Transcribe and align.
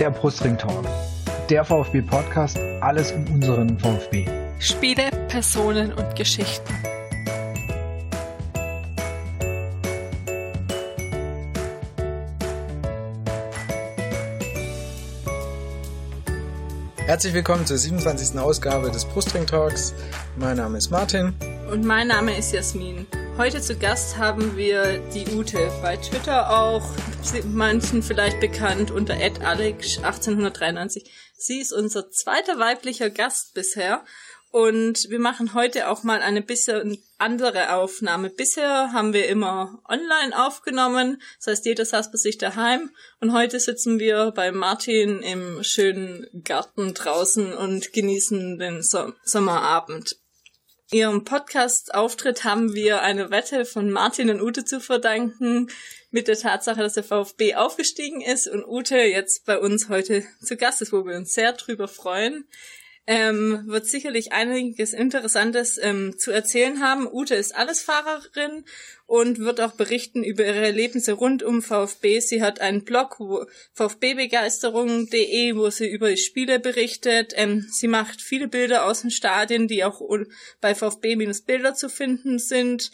der 0.00 0.10
Brustring 0.10 0.56
Talk, 0.56 0.86
der 1.50 1.62
VfB 1.62 2.00
Podcast, 2.00 2.58
alles 2.80 3.12
um 3.12 3.22
unseren 3.34 3.78
VfB. 3.78 4.26
Spiele, 4.58 5.10
Personen 5.28 5.92
und 5.92 6.16
Geschichten. 6.16 6.72
Herzlich 17.04 17.34
willkommen 17.34 17.66
zur 17.66 17.76
27. 17.76 18.38
Ausgabe 18.38 18.90
des 18.90 19.04
Brustring 19.04 19.46
Talks. 19.46 19.92
Mein 20.38 20.56
Name 20.56 20.78
ist 20.78 20.90
Martin. 20.90 21.34
Und 21.70 21.84
mein 21.84 22.08
Name 22.08 22.38
ist 22.38 22.54
Jasmin. 22.54 23.06
Heute 23.36 23.60
zu 23.60 23.76
Gast 23.76 24.16
haben 24.16 24.56
wir 24.56 24.98
die 25.14 25.26
Ute, 25.34 25.58
bei 25.82 25.98
Twitter 25.98 26.58
auch 26.58 26.84
manchen 27.52 28.02
vielleicht 28.02 28.40
bekannt 28.40 28.90
unter 28.90 29.14
@alex1893. 29.14 31.04
Sie 31.36 31.60
ist 31.60 31.72
unser 31.72 32.10
zweiter 32.10 32.58
weiblicher 32.58 33.10
Gast 33.10 33.54
bisher 33.54 34.04
und 34.50 35.08
wir 35.10 35.18
machen 35.18 35.54
heute 35.54 35.88
auch 35.88 36.02
mal 36.02 36.22
eine 36.22 36.42
bisschen 36.42 37.02
andere 37.18 37.74
Aufnahme. 37.74 38.30
Bisher 38.30 38.92
haben 38.92 39.12
wir 39.12 39.28
immer 39.28 39.82
online 39.88 40.46
aufgenommen, 40.46 41.20
das 41.38 41.48
heißt, 41.48 41.66
jeder 41.66 41.84
saß 41.84 42.10
bei 42.10 42.18
sich 42.18 42.38
daheim 42.38 42.90
und 43.20 43.32
heute 43.32 43.60
sitzen 43.60 43.98
wir 43.98 44.32
bei 44.32 44.50
Martin 44.50 45.20
im 45.22 45.62
schönen 45.62 46.26
Garten 46.42 46.94
draußen 46.94 47.52
und 47.52 47.92
genießen 47.92 48.58
den 48.58 48.82
so 48.82 49.12
Sommerabend. 49.24 50.16
Ihrem 50.92 51.22
Podcast-Auftritt 51.22 52.42
haben 52.42 52.74
wir 52.74 53.02
eine 53.02 53.30
Wette 53.30 53.64
von 53.64 53.92
Martin 53.92 54.28
und 54.30 54.42
Ute 54.42 54.64
zu 54.64 54.80
verdanken 54.80 55.70
mit 56.10 56.28
der 56.28 56.38
Tatsache, 56.38 56.80
dass 56.80 56.94
der 56.94 57.04
VfB 57.04 57.54
aufgestiegen 57.54 58.20
ist 58.20 58.48
und 58.48 58.64
Ute 58.64 58.98
jetzt 58.98 59.46
bei 59.46 59.58
uns 59.58 59.88
heute 59.88 60.24
zu 60.42 60.56
Gast 60.56 60.82
ist, 60.82 60.92
wo 60.92 61.04
wir 61.06 61.16
uns 61.16 61.32
sehr 61.32 61.52
drüber 61.52 61.88
freuen. 61.88 62.46
Ähm, 63.06 63.64
wird 63.66 63.86
sicherlich 63.86 64.32
einiges 64.32 64.92
Interessantes 64.92 65.78
ähm, 65.82 66.16
zu 66.18 66.30
erzählen 66.30 66.80
haben. 66.80 67.08
Ute 67.10 67.34
ist 67.34 67.56
Allesfahrerin 67.56 68.64
und 69.06 69.40
wird 69.40 69.60
auch 69.60 69.72
berichten 69.72 70.22
über 70.22 70.44
ihre 70.46 70.64
Erlebnisse 70.64 71.14
rund 71.14 71.42
um 71.42 71.62
VfB. 71.62 72.20
Sie 72.20 72.40
hat 72.40 72.60
einen 72.60 72.84
Blog, 72.84 73.18
vfbbegeisterung.de, 73.72 75.56
wo 75.56 75.70
sie 75.70 75.88
über 75.88 76.10
die 76.10 76.18
Spiele 76.18 76.60
berichtet. 76.60 77.32
Ähm, 77.34 77.66
sie 77.72 77.88
macht 77.88 78.20
viele 78.20 78.46
Bilder 78.46 78.84
aus 78.84 79.00
den 79.00 79.10
Stadien, 79.10 79.66
die 79.66 79.82
auch 79.82 80.00
bei 80.60 80.76
VfB-Bilder 80.76 81.74
zu 81.74 81.88
finden 81.88 82.38
sind. 82.38 82.92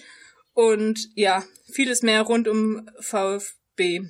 Und 0.56 1.10
ja, 1.14 1.44
vieles 1.70 2.00
mehr 2.00 2.22
rund 2.22 2.48
um 2.48 2.88
VfB. 2.98 4.08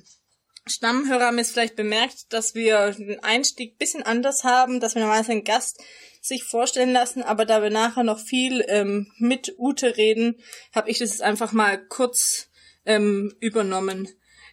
Stammhörer 0.65 1.25
haben 1.25 1.39
jetzt 1.39 1.51
vielleicht 1.51 1.75
bemerkt, 1.75 2.31
dass 2.31 2.55
wir 2.55 2.91
den 2.91 3.21
Einstieg 3.21 3.77
bisschen 3.77 4.03
anders 4.03 4.45
haben, 4.45 4.79
dass 4.79 4.95
wir 4.95 5.01
normalerweise 5.01 5.33
einen 5.33 5.43
Gast 5.43 5.83
sich 6.21 6.45
vorstellen 6.45 6.93
lassen, 6.93 7.21
aber 7.21 7.43
da 7.43 7.61
wir 7.61 7.69
nachher 7.69 8.03
noch 8.03 8.19
viel 8.19 8.63
ähm, 8.69 9.11
mit 9.17 9.55
Ute 9.57 9.97
reden, 9.97 10.39
habe 10.73 10.89
ich 10.89 10.99
das 10.99 11.09
jetzt 11.09 11.21
einfach 11.21 11.51
mal 11.51 11.85
kurz 11.85 12.47
ähm, 12.85 13.35
übernommen. 13.41 14.07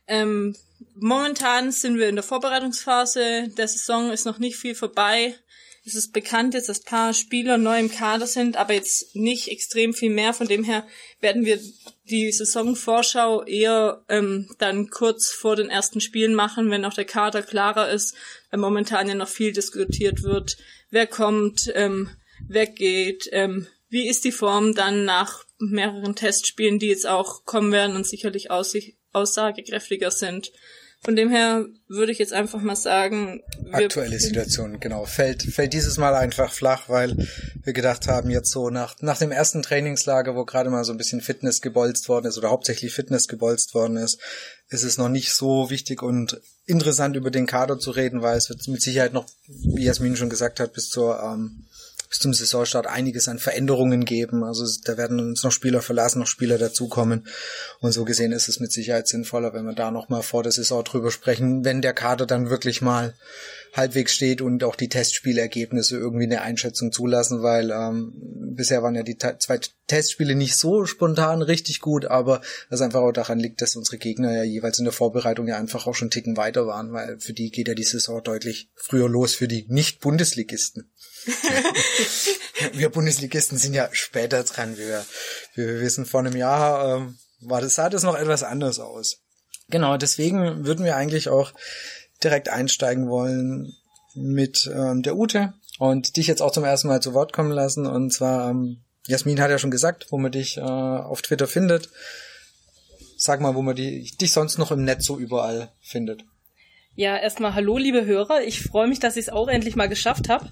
Ähm, 0.08 0.56
momentan 0.96 1.70
sind 1.70 1.96
wir 1.96 2.08
in 2.08 2.16
der 2.16 2.24
Vorbereitungsphase, 2.24 3.50
der 3.56 3.68
Saison 3.68 4.10
ist 4.10 4.24
noch 4.24 4.40
nicht 4.40 4.56
viel 4.56 4.74
vorbei. 4.74 5.36
Es 5.86 5.94
ist 5.94 6.12
bekannt 6.12 6.54
jetzt, 6.54 6.70
dass 6.70 6.80
paar 6.80 7.12
Spieler 7.12 7.58
neu 7.58 7.78
im 7.78 7.90
Kader 7.90 8.26
sind, 8.26 8.56
aber 8.56 8.72
jetzt 8.72 9.14
nicht 9.14 9.48
extrem 9.48 9.92
viel 9.92 10.08
mehr. 10.08 10.32
Von 10.32 10.48
dem 10.48 10.64
her 10.64 10.86
werden 11.20 11.44
wir 11.44 11.60
die 12.08 12.32
Saisonvorschau 12.32 13.44
eher 13.44 14.02
ähm, 14.08 14.48
dann 14.58 14.88
kurz 14.88 15.30
vor 15.30 15.56
den 15.56 15.68
ersten 15.68 16.00
Spielen 16.00 16.34
machen, 16.34 16.70
wenn 16.70 16.86
auch 16.86 16.94
der 16.94 17.04
Kader 17.04 17.42
klarer 17.42 17.90
ist, 17.90 18.16
weil 18.50 18.60
momentan 18.60 19.08
ja 19.08 19.14
noch 19.14 19.28
viel 19.28 19.52
diskutiert 19.52 20.22
wird. 20.22 20.56
Wer 20.88 21.06
kommt, 21.06 21.70
ähm, 21.74 22.08
wer 22.48 22.66
geht, 22.66 23.28
ähm, 23.32 23.66
wie 23.90 24.08
ist 24.08 24.24
die 24.24 24.32
Form 24.32 24.74
dann 24.74 25.04
nach 25.04 25.44
mehreren 25.58 26.16
Testspielen, 26.16 26.78
die 26.78 26.88
jetzt 26.88 27.06
auch 27.06 27.44
kommen 27.44 27.72
werden 27.72 27.94
und 27.94 28.06
sicherlich 28.06 28.48
aussagekräftiger 28.50 30.10
sind. 30.10 30.50
Von 31.04 31.16
dem 31.16 31.30
her 31.30 31.66
würde 31.86 32.12
ich 32.12 32.18
jetzt 32.18 32.32
einfach 32.32 32.62
mal 32.62 32.76
sagen, 32.76 33.42
aktuelle 33.72 34.18
Situation, 34.18 34.80
genau, 34.80 35.04
fällt 35.04 35.42
fällt 35.42 35.74
dieses 35.74 35.98
Mal 35.98 36.14
einfach 36.14 36.50
flach, 36.50 36.88
weil 36.88 37.14
wir 37.62 37.74
gedacht 37.74 38.08
haben, 38.08 38.30
jetzt 38.30 38.50
so 38.50 38.70
nach 38.70 38.96
nach 39.02 39.18
dem 39.18 39.30
ersten 39.30 39.62
Trainingslager, 39.62 40.34
wo 40.34 40.46
gerade 40.46 40.70
mal 40.70 40.84
so 40.84 40.92
ein 40.92 40.98
bisschen 40.98 41.20
Fitness 41.20 41.60
gebolzt 41.60 42.08
worden 42.08 42.26
ist 42.26 42.38
oder 42.38 42.50
hauptsächlich 42.50 42.94
Fitness 42.94 43.28
gebolzt 43.28 43.74
worden 43.74 43.98
ist, 43.98 44.18
ist 44.70 44.82
es 44.82 44.96
noch 44.96 45.10
nicht 45.10 45.32
so 45.34 45.68
wichtig 45.68 46.02
und 46.02 46.40
interessant 46.64 47.16
über 47.16 47.30
den 47.30 47.46
Kader 47.46 47.78
zu 47.78 47.90
reden, 47.90 48.22
weil 48.22 48.38
es 48.38 48.48
wird 48.48 48.66
mit 48.68 48.80
Sicherheit 48.80 49.12
noch, 49.12 49.26
wie 49.46 49.84
Jasmin 49.84 50.16
schon 50.16 50.30
gesagt 50.30 50.58
hat, 50.58 50.72
bis 50.72 50.88
zur 50.88 51.20
ähm, 51.20 51.66
bis 52.14 52.20
zum 52.20 52.32
Saisonstart 52.32 52.86
einiges 52.86 53.26
an 53.26 53.40
Veränderungen 53.40 54.04
geben. 54.04 54.44
Also 54.44 54.64
da 54.84 54.96
werden 54.96 55.18
uns 55.18 55.42
noch 55.42 55.50
Spieler 55.50 55.82
verlassen, 55.82 56.20
noch 56.20 56.28
Spieler 56.28 56.58
dazukommen. 56.58 57.26
Und 57.80 57.90
so 57.90 58.04
gesehen 58.04 58.30
ist 58.30 58.48
es 58.48 58.60
mit 58.60 58.70
Sicherheit 58.70 59.08
sinnvoller, 59.08 59.52
wenn 59.52 59.64
wir 59.64 59.74
da 59.74 59.90
nochmal 59.90 60.22
vor 60.22 60.44
der 60.44 60.52
Saison 60.52 60.84
drüber 60.84 61.10
sprechen, 61.10 61.64
wenn 61.64 61.82
der 61.82 61.92
Kader 61.92 62.24
dann 62.24 62.50
wirklich 62.50 62.82
mal 62.82 63.14
halbwegs 63.72 64.14
steht 64.14 64.40
und 64.40 64.62
auch 64.62 64.76
die 64.76 64.88
Testspielergebnisse 64.88 65.96
irgendwie 65.96 66.26
eine 66.26 66.42
Einschätzung 66.42 66.92
zulassen, 66.92 67.42
weil 67.42 67.72
ähm, 67.72 68.12
bisher 68.54 68.84
waren 68.84 68.94
ja 68.94 69.02
die 69.02 69.18
zwei 69.18 69.58
Testspiele 69.88 70.36
nicht 70.36 70.56
so 70.56 70.86
spontan 70.86 71.42
richtig 71.42 71.80
gut, 71.80 72.04
aber 72.04 72.40
das 72.70 72.80
einfach 72.80 73.00
auch 73.00 73.10
daran 73.10 73.40
liegt, 73.40 73.60
dass 73.60 73.74
unsere 73.74 73.98
Gegner 73.98 74.32
ja 74.32 74.44
jeweils 74.44 74.78
in 74.78 74.84
der 74.84 74.92
Vorbereitung 74.92 75.48
ja 75.48 75.56
einfach 75.56 75.88
auch 75.88 75.94
schon 75.94 76.10
Ticken 76.10 76.36
weiter 76.36 76.68
waren, 76.68 76.92
weil 76.92 77.18
für 77.18 77.32
die 77.32 77.50
geht 77.50 77.66
ja 77.66 77.74
die 77.74 77.82
Saison 77.82 78.22
deutlich 78.22 78.70
früher 78.76 79.08
los, 79.08 79.34
für 79.34 79.48
die 79.48 79.66
Nicht-Bundesligisten. 79.68 80.88
wir 82.72 82.90
Bundesligisten 82.90 83.58
sind 83.58 83.74
ja 83.74 83.88
später 83.92 84.42
dran. 84.44 84.76
Wir, 84.76 85.04
wir 85.54 85.80
wissen, 85.80 86.06
vor 86.06 86.20
einem 86.20 86.36
Jahr 86.36 86.96
ähm, 86.96 87.18
war 87.40 87.60
das, 87.60 87.74
sah 87.74 87.88
das 87.88 88.02
noch 88.02 88.16
etwas 88.16 88.42
anders 88.42 88.78
aus. 88.78 89.18
Genau, 89.68 89.96
deswegen 89.96 90.64
würden 90.66 90.84
wir 90.84 90.96
eigentlich 90.96 91.28
auch 91.28 91.52
direkt 92.22 92.48
einsteigen 92.48 93.08
wollen 93.08 93.72
mit 94.14 94.70
ähm, 94.72 95.02
der 95.02 95.16
Ute 95.16 95.54
und 95.78 96.16
dich 96.16 96.26
jetzt 96.26 96.42
auch 96.42 96.52
zum 96.52 96.64
ersten 96.64 96.88
Mal 96.88 97.00
zu 97.00 97.14
Wort 97.14 97.32
kommen 97.32 97.50
lassen. 97.50 97.86
Und 97.86 98.12
zwar, 98.12 98.50
ähm, 98.50 98.82
Jasmin 99.06 99.40
hat 99.40 99.50
ja 99.50 99.58
schon 99.58 99.70
gesagt, 99.70 100.06
wo 100.10 100.18
man 100.18 100.32
dich 100.32 100.58
äh, 100.58 100.60
auf 100.60 101.22
Twitter 101.22 101.46
findet. 101.46 101.90
Sag 103.16 103.40
mal, 103.40 103.54
wo 103.54 103.62
man 103.62 103.76
die, 103.76 104.10
dich 104.20 104.32
sonst 104.32 104.58
noch 104.58 104.70
im 104.70 104.84
Netz 104.84 105.04
so 105.06 105.18
überall 105.18 105.72
findet. 105.80 106.24
Ja, 106.94 107.16
erstmal 107.16 107.54
hallo, 107.54 107.78
liebe 107.78 108.04
Hörer. 108.04 108.42
Ich 108.42 108.62
freue 108.62 108.86
mich, 108.86 109.00
dass 109.00 109.16
ich 109.16 109.26
es 109.26 109.32
auch 109.32 109.48
endlich 109.48 109.76
mal 109.76 109.88
geschafft 109.88 110.28
habe. 110.28 110.48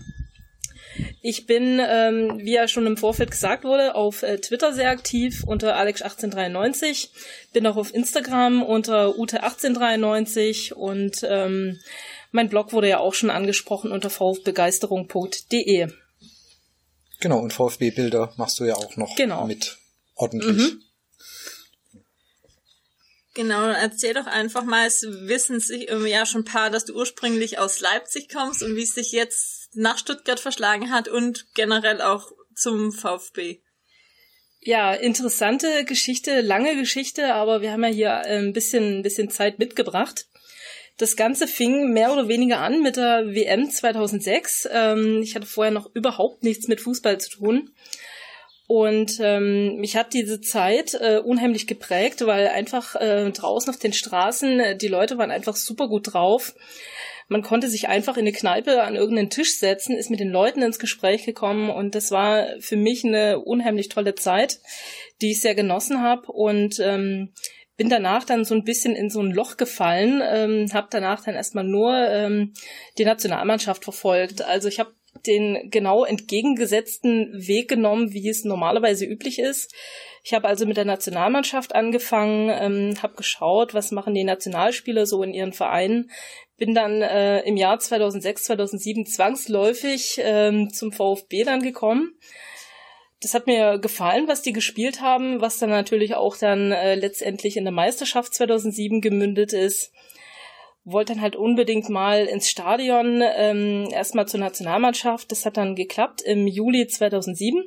Ich 1.21 1.47
bin, 1.47 1.81
ähm, 1.81 2.41
wie 2.43 2.55
ja 2.55 2.69
schon 2.69 2.87
im 2.87 2.97
Vorfeld 2.97 3.31
gesagt 3.31 3.65
wurde, 3.65 3.95
auf 3.95 4.23
äh, 4.23 4.39
Twitter 4.39 4.73
sehr 4.73 4.91
aktiv 4.91 5.45
unter 5.47 5.77
Alex1893, 5.77 7.09
bin 7.53 7.67
auch 7.67 7.77
auf 7.77 7.95
Instagram 7.95 8.63
unter 8.63 9.11
Ute1893 9.11 10.73
und 10.73 11.25
ähm, 11.29 11.79
mein 12.31 12.49
Blog 12.49 12.73
wurde 12.73 12.89
ja 12.89 12.99
auch 12.99 13.15
schon 13.15 13.31
angesprochen 13.31 13.93
unter 13.93 14.11
vfbegeisterung.de. 14.11 15.89
Genau, 17.21 17.39
und 17.39 17.53
VfB-Bilder 17.53 18.33
machst 18.37 18.59
du 18.59 18.65
ja 18.65 18.75
auch 18.75 18.97
noch 18.97 19.15
genau. 19.15 19.47
mit 19.47 19.79
ordentlich. 20.17 20.57
Mhm. 20.57 20.83
Genau, 23.35 23.67
erzähl 23.69 24.13
doch 24.13 24.27
einfach 24.27 24.65
mal, 24.65 24.87
es 24.87 25.03
wissen 25.03 25.59
sich 25.61 25.89
ja 25.89 26.27
schon 26.27 26.43
ein 26.43 26.45
paar, 26.45 26.69
dass 26.69 26.85
du 26.85 26.95
ursprünglich 26.95 27.59
aus 27.59 27.81
Leipzig 27.81 28.29
kommst 28.29 28.63
und 28.63 28.77
wie 28.77 28.83
es 28.83 28.95
sich 28.95 29.13
jetzt 29.13 29.52
nach 29.75 29.99
Stuttgart 29.99 30.41
verschlagen 30.41 30.91
hat 30.91 31.09
und 31.09 31.47
generell 31.55 32.01
auch 32.01 32.33
zum 32.55 32.93
VfB. 32.93 33.61
Ja, 34.61 34.93
interessante 34.93 35.85
Geschichte, 35.85 36.41
lange 36.41 36.77
Geschichte, 36.77 37.35
aber 37.35 37.63
wir 37.63 37.73
haben 37.73 37.83
ja 37.83 37.91
hier 37.91 38.17
ein 38.19 38.53
bisschen, 38.53 38.99
ein 38.99 39.03
bisschen 39.03 39.29
Zeit 39.29 39.59
mitgebracht. 39.59 40.27
Das 40.99 41.17
Ganze 41.17 41.49
fing 41.49 41.93
mehr 41.93 42.13
oder 42.13 42.29
weniger 42.29 42.61
an 42.61 42.81
mit 42.81 42.97
der 42.97 43.35
WM 43.35 43.71
2006. 43.71 44.69
Ähm, 44.71 45.21
ich 45.23 45.35
hatte 45.35 45.47
vorher 45.47 45.73
noch 45.73 45.91
überhaupt 45.95 46.45
nichts 46.45 46.69
mit 46.69 46.81
Fußball 46.81 47.19
zu 47.19 47.31
tun. 47.31 47.71
Und 48.69 49.19
ähm, 49.21 49.77
mich 49.77 49.97
hat 49.97 50.15
diese 50.15 50.41
Zeit 50.41 50.95
äh, 50.95 51.19
unheimlich 51.19 51.67
geprägt, 51.67 52.25
weil 52.25 52.47
einfach 52.49 52.95
äh, 52.95 53.31
draußen 53.31 53.69
auf 53.69 53.79
den 53.79 53.93
Straßen, 53.93 54.61
äh, 54.61 54.77
die 54.77 54.89
Leute 54.89 55.19
waren 55.19 55.31
einfach 55.31 55.57
super 55.57 55.89
gut 55.89 56.13
drauf. 56.13 56.55
Man 57.33 57.43
konnte 57.43 57.69
sich 57.69 57.89
einfach 57.89 58.17
in 58.19 58.23
eine 58.23 58.33
Kneipe 58.33 58.83
an 58.83 58.95
irgendeinen 58.95 59.31
Tisch 59.31 59.59
setzen, 59.59 59.97
ist 59.97 60.11
mit 60.11 60.21
den 60.21 60.29
Leuten 60.29 60.61
ins 60.61 60.79
Gespräch 60.79 61.25
gekommen 61.25 61.71
und 61.71 61.95
das 61.95 62.11
war 62.11 62.47
für 62.61 62.77
mich 62.77 63.05
eine 63.05 63.41
unheimlich 63.41 63.89
tolle 63.89 64.15
Zeit, 64.15 64.61
die 65.23 65.31
ich 65.31 65.41
sehr 65.41 65.55
genossen 65.55 66.03
habe 66.03 66.31
und 66.31 66.79
ähm, 66.79 67.33
bin 67.79 67.89
danach 67.89 68.25
dann 68.25 68.45
so 68.45 68.55
ein 68.55 68.65
bisschen 68.65 68.95
in 68.95 69.09
so 69.09 69.21
ein 69.21 69.33
Loch 69.33 69.57
gefallen, 69.57 70.23
ähm, 70.23 70.67
habe 70.75 70.89
danach 70.91 71.25
dann 71.25 71.35
erstmal 71.35 71.65
nur 71.65 71.95
ähm, 71.97 72.53
die 72.99 73.07
Nationalmannschaft 73.07 73.83
verfolgt. 73.83 74.43
Also 74.43 74.69
ich 74.69 74.79
habe 74.79 74.93
den 75.27 75.71
genau 75.71 76.05
entgegengesetzten 76.05 77.31
Weg 77.47 77.69
genommen, 77.69 78.13
wie 78.13 78.29
es 78.29 78.45
normalerweise 78.45 79.05
üblich 79.05 79.39
ist. 79.39 79.75
Ich 80.25 80.35
habe 80.35 80.47
also 80.47 80.67
mit 80.67 80.77
der 80.77 80.85
Nationalmannschaft 80.85 81.75
angefangen, 81.75 82.49
ähm, 82.51 83.03
habe 83.03 83.15
geschaut, 83.15 83.75
was 83.75 83.91
machen 83.91 84.15
die 84.15 84.25
Nationalspieler 84.25 85.07
so 85.07 85.23
in 85.23 85.35
ihren 85.35 85.53
Vereinen. 85.53 86.11
Bin 86.57 86.75
dann 86.75 87.03
äh, 87.03 87.41
im 87.41 87.57
Jahr 87.57 87.79
2006, 87.79 88.45
2007 88.45 89.07
zwangsläufig 89.07 90.21
ähm, 90.23 90.73
zum 90.73 90.93
VfB 90.93 91.45
dann 91.45 91.63
gekommen. 91.63 92.15
Das 93.21 93.35
hat 93.35 93.47
mir 93.47 93.79
gefallen, 93.79 94.27
was 94.27 94.43
die 94.43 94.53
gespielt 94.53 95.01
haben, 95.01 95.41
was 95.41 95.59
dann 95.59 95.71
natürlich 95.71 96.15
auch 96.15 96.37
dann 96.37 96.73
äh, 96.73 96.97
letztendlich 96.97 97.57
in 97.57 97.65
der 97.65 97.73
Meisterschaft 97.73 98.35
2007 98.35 99.01
gemündet 99.01 99.53
ist 99.53 99.92
wollte 100.85 101.15
dann 101.15 101.23
halt 101.23 101.37
unbedingt 101.37 101.89
mal 101.89 102.27
ins 102.27 102.49
Stadion, 102.49 103.23
ähm, 103.23 103.89
erstmal 103.93 104.27
zur 104.27 104.41
Nationalmannschaft. 104.41 105.31
Das 105.31 105.47
hat 105.47 105.57
dann 105.57 105.77
geklappt 105.77 106.23
im 106.23 106.47
Juli 106.47 106.87
2007. 106.87 107.63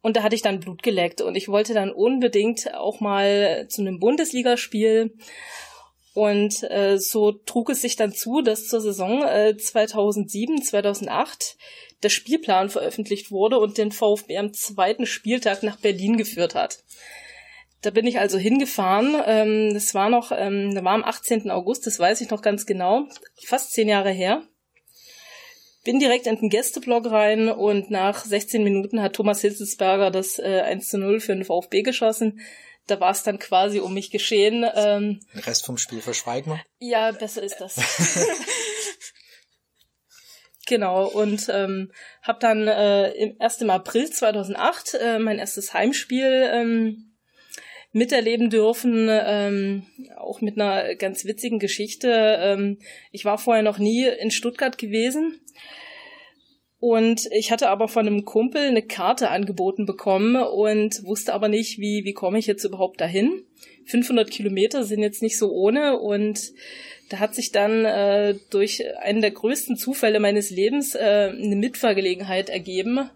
Und 0.00 0.16
da 0.16 0.22
hatte 0.22 0.34
ich 0.34 0.42
dann 0.42 0.60
Blut 0.60 0.82
geleckt 0.82 1.22
und 1.22 1.34
ich 1.34 1.48
wollte 1.48 1.72
dann 1.72 1.90
unbedingt 1.90 2.74
auch 2.74 3.00
mal 3.00 3.66
zu 3.70 3.80
einem 3.80 4.00
Bundesligaspiel. 4.00 5.16
Und 6.12 6.62
äh, 6.70 6.98
so 6.98 7.32
trug 7.32 7.70
es 7.70 7.80
sich 7.80 7.96
dann 7.96 8.12
zu, 8.12 8.42
dass 8.42 8.68
zur 8.68 8.80
Saison 8.80 9.22
äh, 9.22 9.56
2007, 9.56 10.62
2008 10.62 11.56
der 12.02 12.10
Spielplan 12.10 12.68
veröffentlicht 12.68 13.30
wurde 13.30 13.58
und 13.58 13.78
den 13.78 13.92
VfB 13.92 14.36
am 14.36 14.52
zweiten 14.52 15.06
Spieltag 15.06 15.62
nach 15.62 15.76
Berlin 15.76 16.16
geführt 16.16 16.54
hat. 16.54 16.84
Da 17.84 17.90
bin 17.90 18.06
ich 18.06 18.18
also 18.18 18.38
hingefahren. 18.38 19.16
Ähm, 19.26 19.74
das 19.74 19.94
war 19.94 20.08
noch, 20.08 20.32
ähm, 20.34 20.74
da 20.74 20.82
war 20.84 20.94
am 20.94 21.04
18. 21.04 21.50
August, 21.50 21.86
das 21.86 21.98
weiß 21.98 22.20
ich 22.20 22.30
noch 22.30 22.42
ganz 22.42 22.66
genau, 22.66 23.06
fast 23.46 23.72
zehn 23.72 23.88
Jahre 23.88 24.10
her 24.10 24.42
bin 25.84 25.98
direkt 25.98 26.26
in 26.26 26.36
den 26.36 26.48
Gästeblock 26.48 27.10
rein 27.10 27.48
und 27.48 27.90
nach 27.90 28.24
16 28.24 28.64
Minuten 28.64 29.02
hat 29.02 29.12
Thomas 29.14 29.42
Hitzelsberger 29.42 30.10
das 30.10 30.38
äh, 30.38 30.62
1 30.62 30.88
zu 30.88 30.98
0 30.98 31.20
für 31.20 31.34
den 31.34 31.44
VfB 31.44 31.82
geschossen. 31.82 32.40
Da 32.86 33.00
war 33.00 33.10
es 33.10 33.22
dann 33.22 33.38
quasi 33.38 33.80
um 33.80 33.94
mich 33.94 34.10
geschehen. 34.10 34.66
Ähm, 34.74 35.20
den 35.32 35.40
Rest 35.40 35.64
vom 35.64 35.78
Spiel 35.78 36.00
verschweigen 36.00 36.52
wir? 36.52 36.60
Ja, 36.78 37.12
besser 37.12 37.42
ist 37.42 37.60
das. 37.60 37.76
genau, 40.66 41.06
und 41.06 41.48
ähm, 41.50 41.92
habe 42.22 42.38
dann 42.40 42.66
äh, 42.66 43.10
im, 43.12 43.36
erst 43.38 43.62
im 43.62 43.70
April 43.70 44.10
2008 44.10 44.94
äh, 44.94 45.18
mein 45.18 45.38
erstes 45.38 45.72
Heimspiel 45.72 46.50
ähm, 46.52 47.13
miterleben 47.94 48.50
dürfen, 48.50 49.08
ähm, 49.08 49.86
auch 50.16 50.40
mit 50.40 50.60
einer 50.60 50.94
ganz 50.96 51.24
witzigen 51.24 51.58
Geschichte. 51.58 52.10
Ähm, 52.40 52.78
ich 53.12 53.24
war 53.24 53.38
vorher 53.38 53.62
noch 53.62 53.78
nie 53.78 54.06
in 54.06 54.30
Stuttgart 54.30 54.76
gewesen 54.76 55.40
und 56.86 57.30
ich 57.32 57.50
hatte 57.50 57.70
aber 57.70 57.88
von 57.88 58.06
einem 58.06 58.26
Kumpel 58.26 58.60
eine 58.60 58.82
Karte 58.82 59.30
angeboten 59.30 59.86
bekommen 59.86 60.36
und 60.36 61.02
wusste 61.06 61.32
aber 61.32 61.48
nicht, 61.48 61.78
wie, 61.78 62.04
wie 62.04 62.12
komme 62.12 62.38
ich 62.38 62.46
jetzt 62.46 62.64
überhaupt 62.64 63.00
dahin. 63.00 63.44
500 63.86 64.30
Kilometer 64.30 64.84
sind 64.84 65.00
jetzt 65.00 65.22
nicht 65.22 65.38
so 65.38 65.50
ohne 65.50 65.98
und 65.98 66.52
da 67.08 67.20
hat 67.20 67.34
sich 67.34 67.52
dann 67.52 67.86
äh, 67.86 68.34
durch 68.50 68.82
einen 68.98 69.22
der 69.22 69.30
größten 69.30 69.76
Zufälle 69.76 70.20
meines 70.20 70.50
Lebens 70.50 70.94
äh, 70.94 71.32
eine 71.32 71.56
Mitfahrgelegenheit 71.56 72.50
ergeben. 72.50 73.08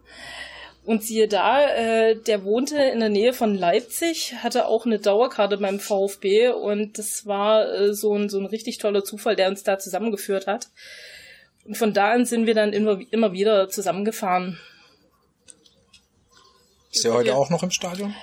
Und 0.88 1.02
siehe 1.02 1.28
da, 1.28 1.68
äh, 1.68 2.16
der 2.16 2.44
wohnte 2.44 2.82
in 2.82 3.00
der 3.00 3.10
Nähe 3.10 3.34
von 3.34 3.54
Leipzig, 3.54 4.36
hatte 4.42 4.66
auch 4.66 4.86
eine 4.86 4.98
Dauerkarte 4.98 5.58
beim 5.58 5.80
VfB 5.80 6.48
und 6.48 6.96
das 6.96 7.26
war 7.26 7.70
äh, 7.70 7.92
so, 7.92 8.14
ein, 8.14 8.30
so 8.30 8.38
ein 8.38 8.46
richtig 8.46 8.78
toller 8.78 9.04
Zufall, 9.04 9.36
der 9.36 9.48
uns 9.48 9.62
da 9.62 9.78
zusammengeführt 9.78 10.46
hat. 10.46 10.68
Und 11.66 11.76
von 11.76 11.92
da 11.92 12.12
an 12.12 12.24
sind 12.24 12.46
wir 12.46 12.54
dann 12.54 12.72
immer, 12.72 12.98
immer 13.10 13.32
wieder 13.32 13.68
zusammengefahren. 13.68 14.58
Ist 16.90 17.04
der 17.04 17.12
heute 17.12 17.34
auch 17.34 17.50
noch 17.50 17.62
im 17.62 17.70
Stadion? 17.70 18.14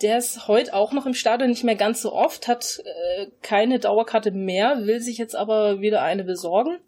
Der 0.00 0.16
ist 0.16 0.48
heute 0.48 0.72
auch 0.72 0.94
noch 0.94 1.04
im 1.04 1.12
Stadion, 1.12 1.50
nicht 1.50 1.64
mehr 1.64 1.76
ganz 1.76 2.00
so 2.00 2.14
oft, 2.14 2.48
hat 2.48 2.80
äh, 2.82 3.26
keine 3.42 3.78
Dauerkarte 3.78 4.30
mehr, 4.30 4.86
will 4.86 5.02
sich 5.02 5.18
jetzt 5.18 5.36
aber 5.36 5.82
wieder 5.82 6.00
eine 6.00 6.24
besorgen. 6.24 6.78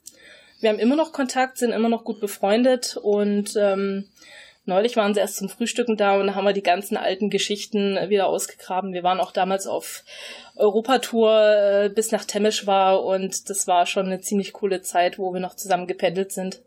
Wir 0.60 0.70
haben 0.70 0.78
immer 0.78 0.96
noch 0.96 1.12
Kontakt, 1.12 1.58
sind 1.58 1.72
immer 1.72 1.90
noch 1.90 2.04
gut 2.04 2.18
befreundet 2.18 2.96
und 2.96 3.56
ähm, 3.58 4.08
Neulich 4.68 4.96
waren 4.96 5.14
sie 5.14 5.20
erst 5.20 5.38
zum 5.38 5.48
Frühstücken 5.48 5.96
da 5.96 6.20
und 6.20 6.34
haben 6.34 6.44
wir 6.44 6.52
die 6.52 6.62
ganzen 6.62 6.98
alten 6.98 7.30
Geschichten 7.30 7.96
wieder 8.10 8.26
ausgegraben. 8.26 8.92
Wir 8.92 9.02
waren 9.02 9.18
auch 9.18 9.32
damals 9.32 9.66
auf 9.66 10.04
Europatour 10.56 11.30
äh, 11.32 11.88
bis 11.88 12.12
nach 12.12 12.26
Temesch 12.26 12.66
war 12.66 13.02
und 13.02 13.48
das 13.48 13.66
war 13.66 13.86
schon 13.86 14.04
eine 14.04 14.20
ziemlich 14.20 14.52
coole 14.52 14.82
Zeit, 14.82 15.18
wo 15.18 15.32
wir 15.32 15.40
noch 15.40 15.56
zusammen 15.56 15.86
gependelt 15.86 16.32
sind. 16.32 16.60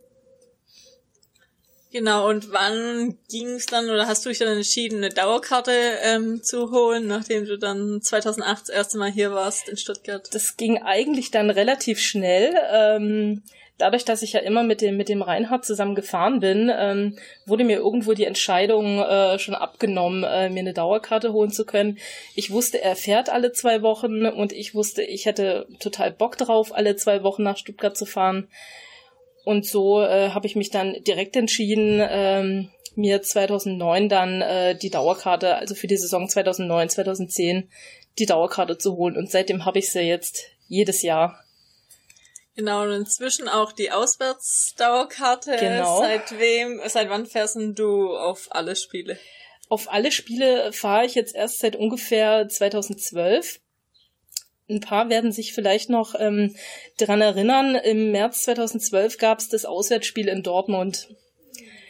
Genau, 1.92 2.28
und 2.28 2.52
wann 2.52 3.20
ging 3.30 3.50
es 3.50 3.68
dann 3.68 3.88
oder 3.88 4.08
hast 4.08 4.26
du 4.26 4.30
dich 4.30 4.40
dann 4.40 4.48
entschieden, 4.48 4.98
eine 4.98 5.10
Dauerkarte 5.10 5.72
ähm, 6.02 6.42
zu 6.42 6.72
holen, 6.72 7.06
nachdem 7.06 7.46
du 7.46 7.60
dann 7.60 8.02
2008 8.02 8.62
das 8.62 8.70
erste 8.70 8.98
Mal 8.98 9.12
hier 9.12 9.32
warst 9.32 9.70
in 9.70 9.78
Stuttgart? 9.78 10.28
Das 10.34 10.58
ging 10.58 10.82
eigentlich 10.82 11.30
dann 11.30 11.52
relativ 11.52 12.00
schnell. 12.00 12.56
Ähm, 12.72 13.44
dadurch, 13.82 14.06
dass 14.06 14.22
ich 14.22 14.34
ja 14.34 14.40
immer 14.40 14.64
mit 14.64 14.82
dem, 14.82 14.98
mit 14.98 15.10
dem 15.10 15.22
Reinhard 15.22 15.66
zusammen 15.66 15.96
gefahren 15.96 16.40
bin, 16.40 16.72
ähm, 16.74 17.18
wurde 17.46 17.64
mir 17.64 17.78
irgendwo 17.78 18.14
die 18.14 18.26
Entscheidung 18.26 19.00
äh, 19.00 19.40
schon 19.40 19.56
abgenommen, 19.56 20.24
äh, 20.24 20.50
mir 20.50 20.60
eine 20.60 20.74
Dauerkarte 20.74 21.34
holen 21.34 21.52
zu 21.52 21.66
können. 21.66 21.98
Ich 22.36 22.52
wusste, 22.52 22.82
er 22.82 22.96
fährt 22.96 23.30
alle 23.30 23.52
zwei 23.52 23.82
Wochen 23.82 24.26
und 24.26 24.54
ich 24.54 24.76
wusste, 24.76 25.02
ich 25.04 25.26
hätte 25.26 25.68
total 25.80 26.12
Bock 26.12 26.38
drauf, 26.38 26.74
alle 26.74 26.96
zwei 26.96 27.24
Wochen 27.24 27.44
nach 27.44 27.58
Stuttgart 27.58 27.98
zu 27.98 28.06
fahren. 28.06 28.48
Und 29.44 29.66
so 29.66 30.02
äh, 30.02 30.30
habe 30.30 30.46
ich 30.46 30.56
mich 30.56 30.70
dann 30.70 30.96
direkt 31.04 31.36
entschieden, 31.36 32.02
ähm, 32.08 32.70
mir 32.96 33.22
2009 33.22 34.10
dann 34.10 34.42
äh, 34.42 34.76
die 34.76 34.90
Dauerkarte, 34.90 35.56
also 35.56 35.76
für 35.76 35.88
die 35.88 35.98
Saison 35.98 36.28
2009, 36.28 36.90
2010, 36.90 37.70
die 38.20 38.26
Dauerkarte 38.26 38.78
zu 38.78 38.96
holen. 38.98 39.18
Und 39.18 39.32
seitdem 39.32 39.66
habe 39.66 39.80
ich 39.80 39.92
sie 39.92 40.02
jetzt 40.02 40.46
jedes 40.68 41.02
Jahr. 41.02 41.44
Genau, 42.56 42.84
und 42.84 42.92
inzwischen 42.92 43.48
auch 43.48 43.72
die 43.72 43.92
Auswärtsdauerkarte. 43.92 45.56
Genau. 45.58 46.00
Seit 46.00 46.38
wem, 46.38 46.82
seit 46.88 47.10
wann 47.10 47.26
fährst 47.26 47.58
du 47.58 48.16
auf 48.16 48.48
alle 48.50 48.76
Spiele? 48.76 49.18
Auf 49.70 49.92
alle 49.92 50.12
Spiele 50.12 50.74
fahre 50.74 51.06
ich 51.06 51.16
jetzt 51.16 51.34
erst 51.34 51.60
seit 51.60 51.78
ungefähr 51.78 52.50
2012. 52.50 53.62
Ein 54.70 54.82
paar 54.82 55.10
werden 55.10 55.32
sich 55.32 55.54
vielleicht 55.54 55.90
noch 55.90 56.14
ähm, 56.18 56.56
daran 56.98 57.22
erinnern. 57.22 57.76
Im 57.76 58.12
März 58.12 58.44
2012 58.44 59.18
gab 59.18 59.40
es 59.40 59.50
das 59.50 59.66
Auswärtsspiel 59.66 60.28
in 60.28 60.44
Dortmund. 60.44 61.10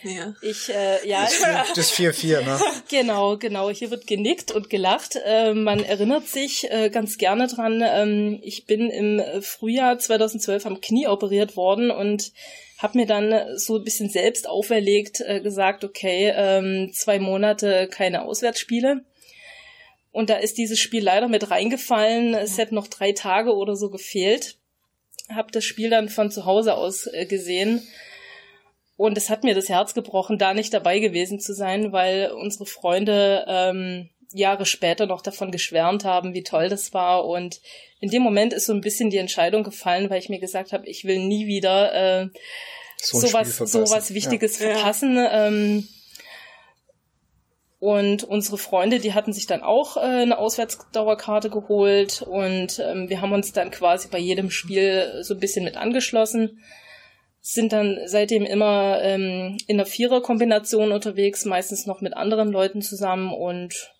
Ja. 0.03 0.33
Ich, 0.42 0.69
äh, 0.69 1.07
ja. 1.07 1.27
Das 1.75 1.94
4-4, 1.94 2.42
ne? 2.42 2.59
genau, 2.89 3.38
genau. 3.38 3.69
Hier 3.69 3.92
wird 3.92 4.07
genickt 4.07 4.51
und 4.51 4.69
gelacht. 4.69 5.18
Äh, 5.24 5.53
man 5.53 5.83
erinnert 5.83 6.27
sich 6.27 6.69
äh, 6.71 6.89
ganz 6.89 7.18
gerne 7.18 7.47
dran. 7.47 7.83
Ähm, 7.85 8.40
ich 8.42 8.66
bin 8.66 8.90
im 8.90 9.21
Frühjahr 9.42 9.99
2012 9.99 10.66
am 10.66 10.81
Knie 10.81 11.07
operiert 11.07 11.56
worden 11.56 11.92
und 11.92 12.31
habe 12.80 12.97
mir 12.97 13.06
dann 13.06 13.57
so 13.57 13.78
ein 13.78 13.83
bisschen 13.83 14.09
selbst 14.09 14.49
auferlegt, 14.49 15.21
äh, 15.21 15.40
gesagt, 15.40 15.83
okay, 15.83 16.33
ähm, 16.35 16.92
zwei 16.94 17.19
Monate 17.19 17.87
keine 17.87 18.23
Auswärtsspiele. 18.23 19.04
Und 20.11 20.30
da 20.30 20.37
ist 20.37 20.57
dieses 20.57 20.80
Spiel 20.80 21.04
leider 21.04 21.28
mit 21.28 21.52
reingefallen. 21.52 22.33
Es 22.33 22.57
hätten 22.57 22.75
noch 22.75 22.87
drei 22.87 23.11
Tage 23.11 23.56
oder 23.56 23.75
so 23.75 23.90
gefehlt. 23.90 24.57
Hab 25.30 25.52
das 25.52 25.64
Spiel 25.64 25.90
dann 25.90 26.09
von 26.09 26.31
zu 26.31 26.45
Hause 26.45 26.73
aus 26.73 27.06
äh, 27.07 27.25
gesehen 27.25 27.87
und 29.01 29.17
es 29.17 29.31
hat 29.31 29.43
mir 29.43 29.55
das 29.55 29.67
Herz 29.67 29.95
gebrochen, 29.95 30.37
da 30.37 30.53
nicht 30.53 30.75
dabei 30.75 30.99
gewesen 30.99 31.39
zu 31.39 31.55
sein, 31.55 31.91
weil 31.91 32.31
unsere 32.33 32.67
Freunde 32.67 33.43
ähm, 33.47 34.11
Jahre 34.31 34.67
später 34.67 35.07
noch 35.07 35.23
davon 35.23 35.49
geschwärmt 35.51 36.05
haben, 36.05 36.35
wie 36.35 36.43
toll 36.43 36.69
das 36.69 36.93
war. 36.93 37.25
Und 37.25 37.61
in 37.99 38.11
dem 38.11 38.21
Moment 38.21 38.53
ist 38.53 38.67
so 38.67 38.73
ein 38.73 38.81
bisschen 38.81 39.09
die 39.09 39.17
Entscheidung 39.17 39.63
gefallen, 39.63 40.11
weil 40.11 40.19
ich 40.19 40.29
mir 40.29 40.37
gesagt 40.37 40.71
habe, 40.71 40.87
ich 40.87 41.03
will 41.03 41.17
nie 41.17 41.47
wieder 41.47 42.21
äh, 42.21 42.27
so 42.97 43.19
sowas, 43.19 43.57
sowas 43.57 44.13
Wichtiges 44.13 44.59
ja. 44.59 44.69
verpassen. 44.69 45.17
Ähm, 45.17 45.87
und 47.79 48.23
unsere 48.23 48.59
Freunde, 48.59 48.99
die 48.99 49.15
hatten 49.15 49.33
sich 49.33 49.47
dann 49.47 49.63
auch 49.63 49.97
äh, 49.97 50.01
eine 50.01 50.37
Auswärtsdauerkarte 50.37 51.49
geholt 51.49 52.21
und 52.21 52.77
ähm, 52.77 53.09
wir 53.09 53.19
haben 53.19 53.33
uns 53.33 53.51
dann 53.51 53.71
quasi 53.71 54.09
bei 54.09 54.19
jedem 54.19 54.51
Spiel 54.51 55.23
so 55.23 55.33
ein 55.33 55.39
bisschen 55.39 55.65
mit 55.65 55.75
angeschlossen 55.75 56.59
sind 57.42 57.74
dann 57.74 58.00
seitdem 58.06 58.45
immer 58.45 59.02
ähm, 59.02 59.57
in 59.66 59.78
der 59.78 59.88
Vierer-Kombination 59.88 60.92
unterwegs, 60.92 61.44
meistens 61.45 61.88
noch 61.88 62.00
mit 62.00 62.16
anderen 62.16 62.52
Leuten 62.52 62.83
zusammen 62.83 63.33
und 63.33 63.92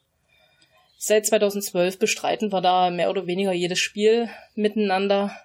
seit 0.98 1.26
2012 1.26 1.98
bestreiten 1.98 2.54
wir 2.54 2.62
da 2.62 2.92
mehr 2.92 3.10
oder 3.10 3.26
weniger 3.26 3.52
jedes 3.52 3.80
Spiel 3.80 4.30
miteinander. 4.54 5.36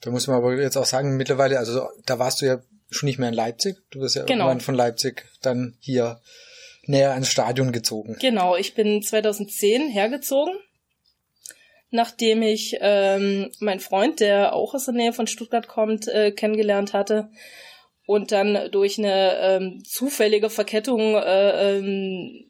Da 0.00 0.10
muss 0.10 0.26
man 0.26 0.36
aber 0.36 0.54
jetzt 0.56 0.78
auch 0.78 0.86
sagen, 0.86 1.16
mittlerweile, 1.16 1.58
also 1.58 1.88
da 2.06 2.18
warst 2.18 2.40
du 2.40 2.46
ja 2.46 2.62
schon 2.90 3.06
nicht 3.06 3.18
mehr 3.18 3.28
in 3.28 3.34
Leipzig, 3.34 3.76
du 3.90 4.00
bist 4.00 4.16
ja 4.16 4.24
genau. 4.24 4.44
irgendwann 4.46 4.60
von 4.62 4.74
Leipzig 4.74 5.26
dann 5.42 5.76
hier 5.80 6.22
näher 6.84 7.12
ans 7.12 7.28
Stadion 7.28 7.70
gezogen. 7.72 8.16
Genau, 8.18 8.56
ich 8.56 8.74
bin 8.74 9.02
2010 9.02 9.90
hergezogen 9.90 10.54
nachdem 11.90 12.42
ich 12.42 12.76
ähm, 12.80 13.50
meinen 13.60 13.80
Freund, 13.80 14.20
der 14.20 14.54
auch 14.54 14.74
aus 14.74 14.86
der 14.86 14.94
Nähe 14.94 15.12
von 15.12 15.26
Stuttgart 15.26 15.68
kommt, 15.68 16.08
äh, 16.08 16.32
kennengelernt 16.32 16.92
hatte. 16.92 17.30
Und 18.06 18.32
dann 18.32 18.70
durch 18.70 18.98
eine 18.98 19.36
ähm, 19.40 19.82
zufällige 19.84 20.50
Verkettung 20.50 21.14
äh, 21.14 21.76
ähm, 21.76 22.44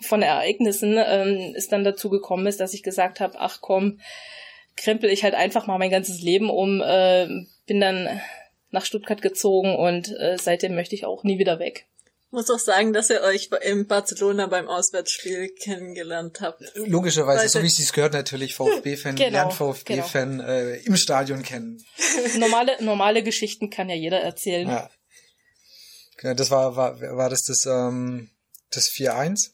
von 0.00 0.22
Ereignissen 0.22 0.96
ähm, 0.98 1.54
ist 1.54 1.72
dann 1.72 1.84
dazu 1.84 2.10
gekommen 2.10 2.46
ist, 2.46 2.60
dass 2.60 2.74
ich 2.74 2.82
gesagt 2.82 3.20
habe, 3.20 3.38
ach 3.38 3.60
komm, 3.60 4.00
krempel 4.76 5.10
ich 5.10 5.24
halt 5.24 5.34
einfach 5.34 5.66
mal 5.66 5.78
mein 5.78 5.90
ganzes 5.90 6.22
Leben 6.22 6.50
um, 6.50 6.80
äh, 6.80 7.28
bin 7.66 7.80
dann 7.80 8.20
nach 8.70 8.84
Stuttgart 8.84 9.20
gezogen 9.22 9.76
und 9.76 10.08
äh, 10.18 10.36
seitdem 10.40 10.74
möchte 10.74 10.94
ich 10.94 11.04
auch 11.04 11.24
nie 11.24 11.38
wieder 11.38 11.58
weg. 11.58 11.86
Muss 12.32 12.48
auch 12.48 12.58
sagen, 12.58 12.94
dass 12.94 13.10
ihr 13.10 13.20
euch 13.20 13.50
in 13.60 13.86
Barcelona 13.86 14.46
beim 14.46 14.66
Auswärtsspiel 14.66 15.50
kennengelernt 15.50 16.40
habt. 16.40 16.62
Logischerweise, 16.76 17.46
so 17.46 17.62
wie 17.62 17.66
es 17.66 17.76
sich 17.76 17.92
gehört, 17.92 18.14
natürlich 18.14 18.54
VfB-Fan, 18.54 19.16
genau, 19.16 19.30
lernt 19.30 19.52
VfB-Fan 19.52 20.38
genau. 20.38 20.48
äh, 20.48 20.78
im 20.78 20.96
Stadion 20.96 21.42
kennen. 21.42 21.84
Normale, 22.38 22.82
normale 22.82 23.22
Geschichten 23.22 23.68
kann 23.68 23.90
ja 23.90 23.96
jeder 23.96 24.20
erzählen. 24.20 24.66
Ja. 24.66 24.90
Genau, 26.16 26.32
das 26.32 26.50
war, 26.50 26.74
war, 26.74 26.98
war 27.00 27.28
das 27.28 27.44
das, 27.44 27.66
ähm, 27.66 28.30
das 28.70 28.88
4-1? 28.88 29.50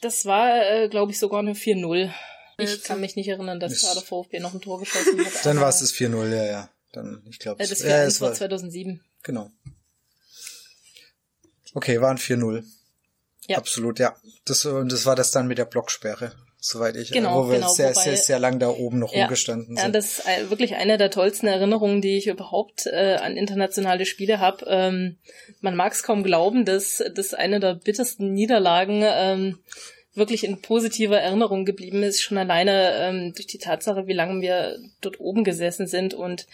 Das 0.00 0.24
war, 0.24 0.70
äh, 0.70 0.88
glaube 0.88 1.10
ich, 1.10 1.18
sogar 1.18 1.40
eine 1.40 1.54
4-0. 1.54 2.12
Ich 2.58 2.84
kann 2.84 3.00
mich 3.00 3.16
nicht 3.16 3.26
erinnern, 3.26 3.58
dass 3.58 3.82
da 3.82 3.92
der 3.92 4.04
VfB 4.04 4.38
noch 4.38 4.54
ein 4.54 4.60
Tor 4.60 4.78
geschossen 4.78 5.18
hat. 5.18 5.44
Dann 5.44 5.58
war 5.58 5.68
es 5.68 5.80
das 5.80 5.92
4-0, 5.92 6.32
ja, 6.32 6.44
ja. 6.44 6.70
Dann, 6.92 7.26
ich 7.28 7.40
glaube, 7.40 7.60
äh, 7.60 7.66
das 7.66 7.84
4-1 7.84 7.88
ja, 7.88 8.20
war 8.20 8.34
2007. 8.34 9.00
Genau. 9.24 9.50
Okay, 11.74 12.00
waren 12.00 12.16
4-0. 12.16 12.64
Ja. 13.46 13.58
Absolut, 13.58 13.98
ja. 13.98 14.16
Das, 14.46 14.64
und 14.64 14.90
das 14.90 15.04
war 15.06 15.16
das 15.16 15.30
dann 15.30 15.46
mit 15.46 15.58
der 15.58 15.66
Blocksperre, 15.66 16.32
soweit 16.58 16.96
ich, 16.96 17.10
genau, 17.10 17.44
wo 17.44 17.50
wir 17.50 17.56
genau, 17.56 17.68
sehr, 17.68 17.90
wobei, 17.90 18.02
sehr, 18.02 18.16
sehr 18.16 18.38
lang 18.38 18.58
da 18.58 18.68
oben 18.68 19.00
noch 19.00 19.12
ja, 19.12 19.22
rumgestanden 19.22 19.76
sind. 19.76 19.84
Ja, 19.84 19.88
das 19.88 20.20
ist 20.20 20.50
wirklich 20.50 20.76
eine 20.76 20.96
der 20.96 21.10
tollsten 21.10 21.46
Erinnerungen, 21.46 22.00
die 22.00 22.16
ich 22.16 22.26
überhaupt 22.26 22.86
äh, 22.86 23.16
an 23.16 23.36
internationale 23.36 24.06
Spiele 24.06 24.40
habe. 24.40 24.64
Ähm, 24.66 25.18
man 25.60 25.76
mag 25.76 25.92
es 25.92 26.02
kaum 26.02 26.22
glauben, 26.22 26.64
dass 26.64 27.02
das 27.14 27.34
eine 27.34 27.60
der 27.60 27.74
bittersten 27.74 28.32
Niederlagen 28.32 29.02
ähm, 29.04 29.58
wirklich 30.14 30.44
in 30.44 30.62
positiver 30.62 31.20
Erinnerung 31.20 31.64
geblieben 31.64 32.02
ist, 32.02 32.22
schon 32.22 32.38
alleine 32.38 32.94
ähm, 32.98 33.34
durch 33.34 33.46
die 33.46 33.58
Tatsache, 33.58 34.06
wie 34.06 34.12
lange 34.12 34.40
wir 34.40 34.78
dort 35.00 35.20
oben 35.20 35.44
gesessen 35.44 35.86
sind 35.86 36.14
und 36.14 36.46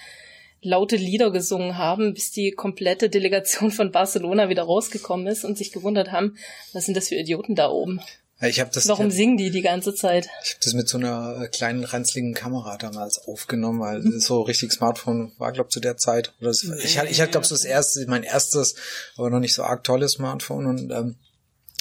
laute 0.63 0.97
Lieder 0.97 1.31
gesungen 1.31 1.79
haben, 1.79 2.15
bis 2.15 2.31
die 2.31 2.53
komplette 2.53 3.09
Delegation 3.09 3.71
von 3.71 3.93
Barcelona 3.93 4.49
wieder 4.49 4.63
rausgekommen 4.63 5.27
ist 5.27 5.45
und 5.45 5.57
sich 5.57 5.73
gewundert 5.73 6.13
haben, 6.13 6.37
was 6.73 6.87
sind 6.87 6.97
das 6.97 7.09
für 7.09 7.17
Idioten 7.17 7.55
da 7.55 7.71
oben? 7.71 8.01
Ich 8.43 8.59
hab 8.59 8.73
das, 8.73 8.89
Warum 8.89 9.07
hab, 9.07 9.13
singen 9.13 9.37
die 9.37 9.51
die 9.51 9.61
ganze 9.61 9.95
Zeit? 9.95 10.31
Ich 10.43 10.53
habe 10.53 10.61
das 10.65 10.73
mit 10.73 10.89
so 10.89 10.97
einer 10.97 11.43
äh, 11.43 11.49
kleinen 11.49 11.85
ranzligen 11.85 12.33
Kamera 12.33 12.79
damals 12.79 13.27
aufgenommen, 13.29 13.81
weil 13.81 14.01
mhm. 14.01 14.19
so 14.19 14.41
richtig 14.41 14.73
Smartphone 14.73 15.33
war, 15.37 15.53
glaube 15.53 15.69
zu 15.69 15.79
der 15.79 15.99
Zeit. 15.99 16.33
Oder 16.41 16.49
das, 16.49 16.63
ich 16.63 16.99
hatte, 16.99 17.11
ich 17.11 17.21
hatte 17.21 17.33
glaube 17.33 17.47
so 17.47 17.55
das 17.55 17.65
erste, 17.65 18.07
mein 18.07 18.23
erstes, 18.23 18.77
aber 19.17 19.29
noch 19.29 19.41
nicht 19.41 19.53
so 19.53 19.63
arg 19.63 19.85
tolles 19.85 20.13
Smartphone 20.13 20.67
und 20.67 20.91
ähm, 20.91 21.17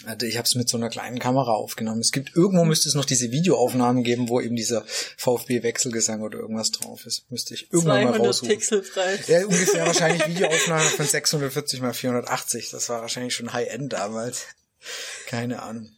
also 0.06 0.26
ich 0.26 0.38
habe 0.38 0.46
es 0.46 0.56
mit 0.56 0.70
so 0.70 0.78
einer 0.78 0.90
kleinen 0.90 1.20
Kamera 1.20 1.52
aufgenommen. 1.52 2.00
Es 2.00 2.12
gibt 2.12 2.36
irgendwo 2.36 2.64
müsste 2.64 2.88
es 2.88 2.96
noch 2.96 3.06
diese 3.06 3.32
Videoaufnahmen 3.32 4.04
geben, 4.04 4.30
wo 4.30 4.40
eben 4.40 4.56
dieser 4.56 4.86
VfB-Wechselgesang 5.18 6.22
oder 6.22 6.40
irgendwas 6.40 6.72
drauf 6.72 7.06
ist. 7.06 7.30
Müsste 7.30 7.54
ich 7.54 7.72
irgendwann 7.72 8.06
mal 8.06 8.18
raussuchen. 8.18 8.50
Pixelfrei. 8.50 9.20
Ja, 9.28 9.46
ungefähr 9.46 9.86
wahrscheinlich 9.86 10.26
Videoaufnahmen 10.28 10.88
von 10.88 11.06
640 11.06 11.82
mal 11.82 11.94
480. 11.94 12.70
Das 12.72 12.88
war 12.90 13.02
wahrscheinlich 13.02 13.36
schon 13.36 13.52
High-End 13.52 13.92
damals. 13.92 14.46
Keine 15.28 15.62
Ahnung. 15.62 15.92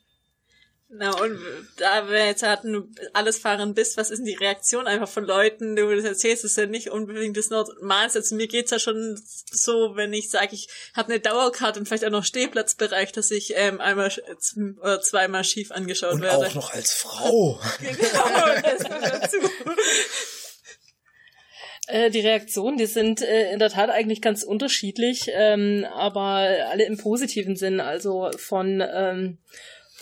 Na, 0.94 1.12
und 1.22 1.40
da 1.78 2.10
wir 2.10 2.26
jetzt 2.26 2.44
hatten, 2.44 2.94
alles 3.14 3.38
fahren 3.38 3.74
bist, 3.74 3.96
was 3.96 4.12
ist 4.12 4.18
denn 4.20 4.26
die 4.26 4.36
Reaktion 4.36 4.88
einfach 4.88 5.08
von 5.08 5.24
Leuten, 5.24 5.78
du 5.78 5.96
das 5.96 6.04
erzählst, 6.04 6.44
ist 6.44 6.58
ja 6.58 6.66
nicht 6.66 6.90
unbedingt 6.90 7.38
das 7.38 7.50
Normals. 7.50 8.18
Also 8.18 8.36
mir 8.36 8.48
geht's 8.48 8.72
ja 8.72 8.80
schon 8.80 9.18
so, 9.50 9.96
wenn 9.96 10.12
ich 10.12 10.30
sage, 10.30 10.54
ich 10.54 10.68
habe 10.94 11.14
eine 11.14 11.22
Dauerkarte 11.22 11.80
und 11.80 11.86
vielleicht 11.86 12.04
auch 12.04 12.10
noch 12.10 12.26
Stehplatzbereich, 12.26 13.14
dass 13.14 13.32
ich 13.32 13.54
ähm, 13.56 13.80
einmal 13.80 14.12
oder 14.82 15.02
zweimal 15.02 15.46
schief 15.46 15.72
angeschaut 15.72 16.16
und 16.16 16.24
werde. 16.24 16.40
Und 16.40 16.48
auch 16.48 16.56
noch 16.56 16.74
als 16.74 16.92
Frau. 16.92 17.62
genau, 17.80 18.62
das 18.62 18.84
dazu. 18.84 19.38
Äh, 21.88 22.12
die 22.12 22.20
Reaktionen, 22.20 22.78
die 22.78 22.86
sind 22.86 23.22
äh, 23.22 23.52
in 23.54 23.60
der 23.60 23.70
Tat 23.70 23.90
eigentlich 23.90 24.22
ganz 24.22 24.44
unterschiedlich, 24.44 25.30
ähm, 25.34 25.86
aber 25.94 26.48
alle 26.70 26.86
im 26.86 26.98
positiven 26.98 27.56
Sinn. 27.56 27.80
Also 27.80 28.30
von 28.38 28.84
ähm, 28.94 29.38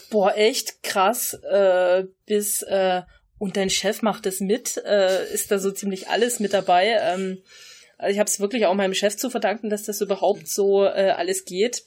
boah, 0.10 0.36
echt 0.36 0.84
krass, 0.84 1.34
äh, 1.34 2.06
bis 2.26 2.62
äh, 2.64 3.02
und 3.40 3.56
dein 3.56 3.70
Chef 3.70 4.02
macht 4.02 4.26
es 4.26 4.42
mit, 4.42 4.78
äh, 4.86 5.32
ist 5.34 5.50
da 5.50 5.60
so 5.60 5.72
ziemlich 5.72 6.10
alles 6.10 6.40
mit 6.40 6.54
dabei. 6.54 6.98
Ähm, 7.02 7.42
also 7.98 8.14
ich 8.14 8.20
habe 8.20 8.30
es 8.30 8.40
wirklich 8.40 8.66
auch 8.66 8.74
meinem 8.76 8.94
Chef 8.94 9.18
zu 9.18 9.30
verdanken, 9.30 9.70
dass 9.70 9.84
das 9.84 10.02
überhaupt 10.02 10.48
so 10.48 10.84
äh, 10.84 11.14
alles 11.16 11.46
geht. 11.46 11.84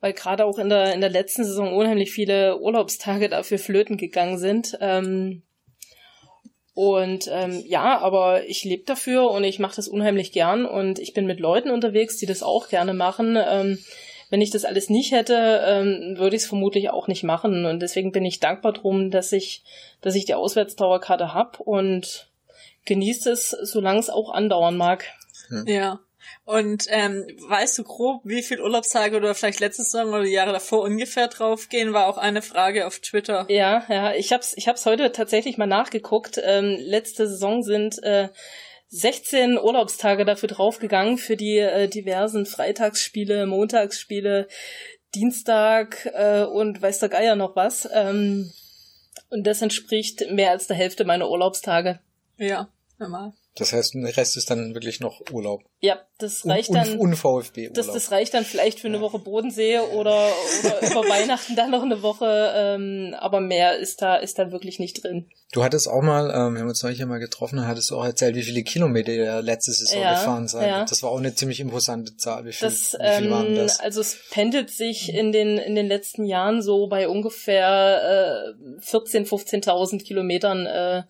Weil 0.00 0.12
gerade 0.12 0.44
auch 0.44 0.58
in 0.58 0.68
der, 0.68 0.94
in 0.94 1.00
der 1.00 1.10
letzten 1.10 1.44
Saison 1.44 1.72
unheimlich 1.72 2.12
viele 2.12 2.58
Urlaubstage 2.58 3.28
dafür 3.28 3.58
flöten 3.58 3.96
gegangen 3.96 4.38
sind. 4.38 4.76
Ähm, 4.80 5.42
und 6.74 7.28
ähm, 7.30 7.62
ja, 7.66 7.98
aber 7.98 8.44
ich 8.46 8.64
lebe 8.64 8.84
dafür 8.84 9.30
und 9.30 9.44
ich 9.44 9.58
mache 9.58 9.76
das 9.76 9.88
unheimlich 9.88 10.32
gern 10.32 10.64
und 10.64 10.98
ich 10.98 11.12
bin 11.12 11.26
mit 11.26 11.38
Leuten 11.38 11.70
unterwegs, 11.70 12.16
die 12.16 12.26
das 12.26 12.42
auch 12.42 12.68
gerne 12.68 12.94
machen. 12.94 13.36
Ähm, 13.38 13.78
wenn 14.32 14.40
ich 14.40 14.48
das 14.48 14.64
alles 14.64 14.88
nicht 14.88 15.12
hätte, 15.12 15.62
ähm, 15.62 16.16
würde 16.16 16.34
ich 16.34 16.42
es 16.42 16.48
vermutlich 16.48 16.88
auch 16.88 17.06
nicht 17.06 17.22
machen. 17.22 17.66
Und 17.66 17.80
deswegen 17.80 18.12
bin 18.12 18.24
ich 18.24 18.40
dankbar 18.40 18.72
drum, 18.72 19.10
dass 19.10 19.30
ich, 19.30 19.62
dass 20.00 20.14
ich 20.14 20.24
die 20.24 20.32
Auswärtsdauerkarte 20.32 21.34
hab 21.34 21.60
und 21.60 22.30
genieße 22.86 23.30
es, 23.30 23.50
solange 23.50 23.98
es 23.98 24.08
auch 24.08 24.32
andauern 24.32 24.78
mag. 24.78 25.04
Hm. 25.48 25.66
Ja. 25.66 26.00
Und 26.46 26.86
ähm, 26.88 27.26
weißt 27.46 27.76
du 27.76 27.84
grob, 27.84 28.22
wie 28.24 28.42
viel 28.42 28.62
Urlaubstage 28.62 29.18
oder 29.18 29.34
vielleicht 29.34 29.60
letztes 29.60 29.92
Jahr 29.92 30.08
oder 30.08 30.22
die 30.22 30.30
Jahre 30.30 30.52
davor 30.52 30.80
ungefähr 30.80 31.28
draufgehen? 31.28 31.92
War 31.92 32.06
auch 32.06 32.16
eine 32.16 32.40
Frage 32.40 32.86
auf 32.86 33.00
Twitter. 33.00 33.44
Ja, 33.50 33.84
ja, 33.90 34.14
ich 34.14 34.32
hab's, 34.32 34.54
ich 34.56 34.66
hab's 34.66 34.86
heute 34.86 35.12
tatsächlich 35.12 35.58
mal 35.58 35.66
nachgeguckt. 35.66 36.40
Ähm, 36.42 36.78
letzte 36.78 37.28
Saison 37.28 37.62
sind 37.62 38.02
äh, 38.02 38.30
16 38.94 39.58
Urlaubstage 39.58 40.26
dafür 40.26 40.50
draufgegangen 40.50 41.16
für 41.16 41.34
die 41.34 41.56
äh, 41.56 41.88
diversen 41.88 42.44
Freitagsspiele, 42.44 43.46
Montagsspiele, 43.46 44.48
Dienstag 45.14 46.06
äh, 46.12 46.42
und 46.42 46.82
weiß 46.82 46.98
der 46.98 47.08
Geier 47.08 47.34
noch 47.34 47.56
was. 47.56 47.88
Ähm, 47.90 48.52
und 49.30 49.46
das 49.46 49.62
entspricht 49.62 50.30
mehr 50.30 50.50
als 50.50 50.66
der 50.66 50.76
Hälfte 50.76 51.06
meiner 51.06 51.30
Urlaubstage. 51.30 52.00
Ja, 52.36 52.68
normal. 52.98 53.32
Das 53.54 53.74
heißt, 53.74 53.94
der 53.94 54.16
Rest 54.16 54.38
ist 54.38 54.50
dann 54.50 54.72
wirklich 54.72 55.00
noch 55.00 55.20
Urlaub. 55.30 55.62
Ja, 55.80 56.00
das 56.18 56.46
reicht 56.46 56.70
un, 56.70 56.74
dann. 56.74 56.98
Un 56.98 57.14
VfB 57.14 57.68
das, 57.68 57.86
das 57.88 58.10
reicht 58.10 58.32
dann 58.32 58.46
vielleicht 58.46 58.80
für 58.80 58.86
eine 58.86 59.02
Woche 59.02 59.18
Bodensee 59.18 59.78
oder, 59.78 60.32
oder 60.60 60.82
über 60.90 61.06
Weihnachten 61.08 61.54
dann 61.54 61.70
noch 61.70 61.82
eine 61.82 62.02
Woche, 62.02 62.52
ähm, 62.56 63.14
aber 63.18 63.40
mehr 63.40 63.76
ist 63.76 64.00
da 64.00 64.16
ist 64.16 64.38
da 64.38 64.52
wirklich 64.52 64.78
nicht 64.78 65.04
drin. 65.04 65.28
Du 65.52 65.62
hattest 65.62 65.86
auch 65.86 66.00
mal, 66.00 66.30
ähm, 66.30 66.54
wir 66.54 66.62
haben 66.62 66.68
uns 66.68 66.82
neulich 66.82 67.00
ja 67.00 67.04
mal 67.04 67.18
getroffen, 67.18 67.66
hattest 67.66 67.90
du 67.90 67.98
auch 67.98 68.06
erzählt, 68.06 68.36
wie 68.36 68.42
viele 68.42 68.62
Kilometer 68.62 69.12
ihr 69.12 69.42
letzte 69.42 69.72
Saison 69.72 70.00
ja, 70.00 70.14
gefahren 70.14 70.48
seid. 70.48 70.68
Ja. 70.68 70.84
Das 70.86 71.02
war 71.02 71.10
auch 71.10 71.18
eine 71.18 71.34
ziemlich 71.34 71.60
imposante 71.60 72.16
Zahl. 72.16 72.46
Wie 72.46 72.52
viel, 72.52 72.66
das, 72.66 72.94
wie 72.94 73.22
viel 73.22 73.30
waren 73.30 73.48
ähm, 73.48 73.56
das? 73.56 73.80
Also 73.80 74.00
es 74.00 74.16
pendelt 74.30 74.70
sich 74.70 75.12
in 75.12 75.30
den 75.30 75.58
in 75.58 75.74
den 75.74 75.88
letzten 75.88 76.24
Jahren 76.24 76.62
so 76.62 76.86
bei 76.86 77.06
ungefähr 77.06 78.54
äh, 78.56 78.80
14, 78.80 79.26
15.000 79.26 80.02
Kilometern 80.02 80.64
äh, 80.64 81.02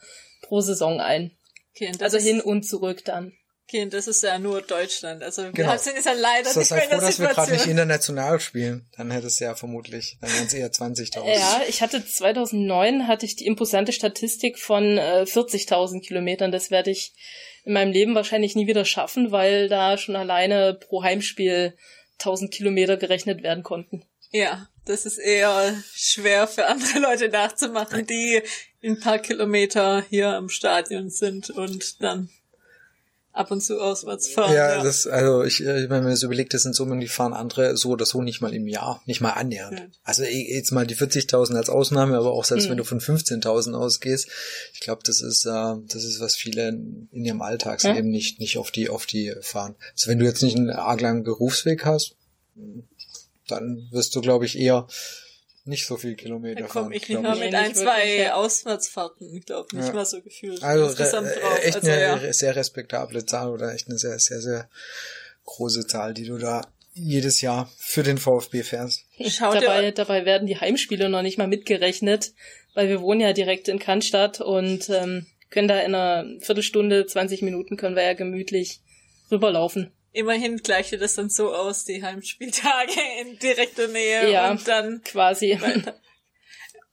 pro 0.42 0.61
Saison 0.61 1.00
ein. 1.00 1.30
Okay, 1.75 1.93
also 2.00 2.19
hin 2.19 2.41
und 2.41 2.64
zurück 2.64 3.05
dann. 3.05 3.33
Okay, 3.69 3.85
und 3.85 3.95
das 3.95 4.07
ist 4.07 4.23
ja 4.23 4.38
nur 4.38 4.61
Deutschland. 4.61 5.23
Also 5.23 5.50
genau. 5.52 5.73
wir 5.73 5.79
sind 5.79 6.05
ja 6.05 6.12
leider 6.12 6.52
das 6.52 6.57
nicht 6.57 6.69
froh, 6.69 7.00
dass 7.00 7.19
wir 7.19 7.29
gerade 7.29 7.52
nicht 7.52 7.67
international 7.67 8.38
spielen. 8.38 8.87
Dann 8.97 9.11
hätte 9.11 9.29
es 9.29 9.38
ja 9.38 9.55
vermutlich, 9.55 10.19
dann 10.21 10.31
wären 10.31 10.47
es 10.47 10.52
eher 10.52 10.71
20.000. 10.71 11.33
Ja, 11.33 11.62
ich 11.67 11.81
hatte 11.81 12.05
2009 12.05 13.09
hatte 13.09 13.25
ich 13.25 13.37
die 13.37 13.47
imposante 13.47 13.93
Statistik 13.93 14.59
von 14.59 14.99
äh, 14.99 15.25
40.000 15.26 16.02
Kilometern. 16.02 16.52
Das 16.52 16.71
werde 16.71 16.91
ich 16.91 17.14
in 17.64 17.73
meinem 17.73 17.93
Leben 17.93 18.14
wahrscheinlich 18.14 18.57
nie 18.57 18.67
wieder 18.67 18.85
schaffen, 18.85 19.33
weil 19.33 19.69
da 19.69 19.97
schon 19.97 20.17
alleine 20.17 20.75
pro 20.75 21.02
Heimspiel 21.02 21.75
1000 22.19 22.52
Kilometer 22.52 22.97
gerechnet 22.99 23.43
werden 23.43 23.62
konnten. 23.62 24.05
Ja, 24.33 24.69
das 24.84 25.06
ist 25.06 25.18
eher 25.18 25.74
schwer 25.94 26.46
für 26.46 26.66
andere 26.66 26.98
Leute 26.98 27.28
nachzumachen, 27.28 28.06
die 28.06 28.42
ein 28.82 28.98
paar 28.98 29.18
Kilometer 29.18 30.02
hier 30.08 30.30
am 30.30 30.48
Stadion 30.48 31.10
sind 31.10 31.50
und 31.50 32.02
dann 32.02 32.30
ab 33.32 33.50
und 33.50 33.62
zu 33.62 33.80
auswärts 33.80 34.28
fahren. 34.28 34.52
Ja, 34.52 34.76
ja. 34.76 34.82
das, 34.82 35.06
also 35.06 35.42
ich, 35.42 35.62
äh, 35.62 35.88
wenn 35.88 36.02
man 36.02 36.10
das 36.10 36.22
überlegt, 36.22 36.52
das 36.52 36.62
sind 36.62 36.74
Summen, 36.74 37.00
die 37.00 37.08
fahren 37.08 37.32
andere 37.32 37.76
so 37.76 37.90
oder 37.90 38.04
so 38.04 38.22
nicht 38.22 38.40
mal 38.40 38.52
im 38.52 38.68
Jahr, 38.68 39.02
nicht 39.06 39.20
mal 39.20 39.30
annähernd. 39.30 39.78
Ja. 39.78 39.86
Also 40.04 40.24
jetzt 40.24 40.70
mal 40.70 40.86
die 40.86 40.96
40.000 40.96 41.56
als 41.56 41.70
Ausnahme, 41.70 42.16
aber 42.16 42.32
auch 42.32 42.44
selbst 42.44 42.66
mhm. 42.66 42.70
wenn 42.70 42.76
du 42.78 42.84
von 42.84 43.00
15.000 43.00 43.74
ausgehst, 43.74 44.28
ich 44.74 44.80
glaube, 44.80 45.02
das 45.04 45.22
ist, 45.22 45.46
äh, 45.46 45.74
das 45.86 46.04
ist 46.04 46.20
was 46.20 46.36
viele 46.36 46.68
in 46.68 47.24
ihrem 47.24 47.40
Alltagsleben 47.40 48.06
ja. 48.06 48.10
nicht, 48.10 48.38
nicht 48.38 48.58
auf 48.58 48.70
die, 48.70 48.90
auf 48.90 49.06
die 49.06 49.34
fahren. 49.40 49.76
Also 49.92 50.10
wenn 50.10 50.18
du 50.18 50.26
jetzt 50.26 50.42
nicht 50.42 50.56
einen 50.56 50.70
arg 50.70 51.00
langen 51.00 51.24
Berufsweg 51.24 51.84
hast, 51.86 52.16
dann 53.52 53.88
wirst 53.90 54.14
du, 54.14 54.21
glaube 54.21 54.44
ich, 54.47 54.59
eher 54.59 54.87
nicht 55.64 55.87
so 55.87 55.97
viel 55.97 56.16
Kilometer 56.16 56.66
fahren. 56.66 56.85
Komm, 56.85 56.92
ich 56.92 57.09
nicht 57.09 57.23
mal 57.23 57.37
mit 57.37 57.54
ein, 57.54 57.75
zwei 57.75 58.32
Auswärtsfahrten, 58.32 59.35
ich 59.35 59.47
glaube, 59.47 59.76
nicht 59.76 59.88
ja. 59.88 59.94
mal 59.94 60.04
so 60.04 60.21
gefühlt. 60.21 60.62
Also 60.62 60.87
re 60.87 61.62
echt 61.62 61.76
also, 61.76 61.90
eine 61.90 62.00
ja. 62.00 62.32
sehr 62.32 62.56
respektable 62.56 63.25
Zahl 63.25 63.50
oder 63.50 63.73
echt 63.73 63.88
eine 63.88 63.99
sehr, 63.99 64.18
sehr, 64.18 64.40
sehr 64.40 64.68
große 65.44 65.87
Zahl, 65.87 66.14
die 66.14 66.25
du 66.25 66.38
da 66.38 66.62
jedes 66.94 67.40
Jahr 67.40 67.71
für 67.78 68.02
den 68.02 68.18
VfB 68.18 68.62
fährst. 68.62 69.04
Schaut 69.28 69.54
dabei, 69.62 69.92
dabei 69.92 70.25
werden 70.25 70.47
die 70.47 70.59
Heimspiele 70.59 71.09
noch 71.09 71.23
nicht 71.23 71.38
mal 71.38 71.49
mitgerechnet, 71.49 72.32
weil 72.75 72.88
wir 72.88 73.00
wohnen 73.00 73.21
ja 73.21 73.32
direkt 73.32 73.68
in 73.68 73.78
Cannstatt 73.78 74.40
und 74.40 74.90
ähm, 74.90 75.26
können 75.50 75.68
da 75.68 75.78
in 75.80 75.94
einer 75.94 76.26
Viertelstunde, 76.40 77.06
20 77.06 77.42
Minuten 77.42 77.76
können 77.76 77.97
wir 77.97 78.02
ja 78.02 78.14
gemütlich 78.14 78.80
rüberlaufen. 79.30 79.92
Immerhin 80.12 80.59
gleiche 80.59 80.99
das 80.99 81.14
dann 81.14 81.31
so 81.31 81.54
aus, 81.54 81.85
die 81.85 82.02
Heimspieltage 82.02 83.00
in 83.21 83.38
direkter 83.38 83.88
Nähe 83.88 84.31
ja, 84.31 84.50
und 84.50 84.66
dann 84.69 85.02
quasi. 85.02 85.59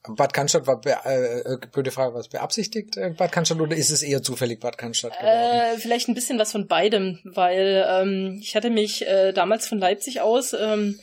Bad 0.08 0.32
Cannstatt 0.32 0.66
war, 0.66 0.80
be 0.80 0.96
äh, 1.04 1.66
blöde 1.70 1.90
Frage, 1.90 2.14
was 2.14 2.28
beabsichtigt 2.28 2.96
äh, 2.96 3.10
Bad 3.10 3.32
Cannstatt 3.32 3.60
oder 3.60 3.76
ist 3.76 3.90
es 3.90 4.02
eher 4.02 4.22
zufällig 4.22 4.58
Bad 4.58 4.78
Cannstatt 4.78 5.12
geworden? 5.18 5.76
Äh, 5.76 5.78
vielleicht 5.78 6.08
ein 6.08 6.14
bisschen 6.14 6.38
was 6.38 6.52
von 6.52 6.66
beidem, 6.66 7.18
weil 7.24 7.86
ähm, 7.86 8.38
ich 8.40 8.56
hatte 8.56 8.70
mich 8.70 9.06
äh, 9.06 9.32
damals 9.32 9.68
von 9.68 9.78
Leipzig 9.78 10.22
aus 10.22 10.54
ähm, 10.54 10.98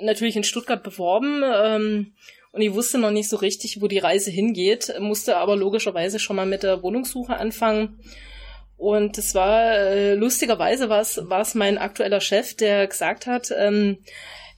natürlich 0.00 0.36
in 0.36 0.44
Stuttgart 0.44 0.84
beworben 0.84 1.42
ähm, 1.44 2.14
und 2.52 2.62
ich 2.62 2.72
wusste 2.72 2.98
noch 2.98 3.10
nicht 3.10 3.28
so 3.28 3.36
richtig, 3.36 3.82
wo 3.82 3.88
die 3.88 3.98
Reise 3.98 4.30
hingeht, 4.30 4.94
musste 5.00 5.36
aber 5.38 5.56
logischerweise 5.56 6.20
schon 6.20 6.36
mal 6.36 6.46
mit 6.46 6.62
der 6.62 6.82
Wohnungssuche 6.82 7.36
anfangen. 7.36 7.98
Und 8.76 9.16
es 9.16 9.34
war 9.34 9.72
äh, 9.72 10.14
lustigerweise 10.14 10.88
war 10.88 11.00
es 11.00 11.18
war 11.22 11.40
es 11.40 11.54
mein 11.54 11.78
aktueller 11.78 12.20
Chef, 12.20 12.54
der 12.54 12.86
gesagt 12.86 13.26
hat, 13.26 13.52
ähm, 13.56 13.98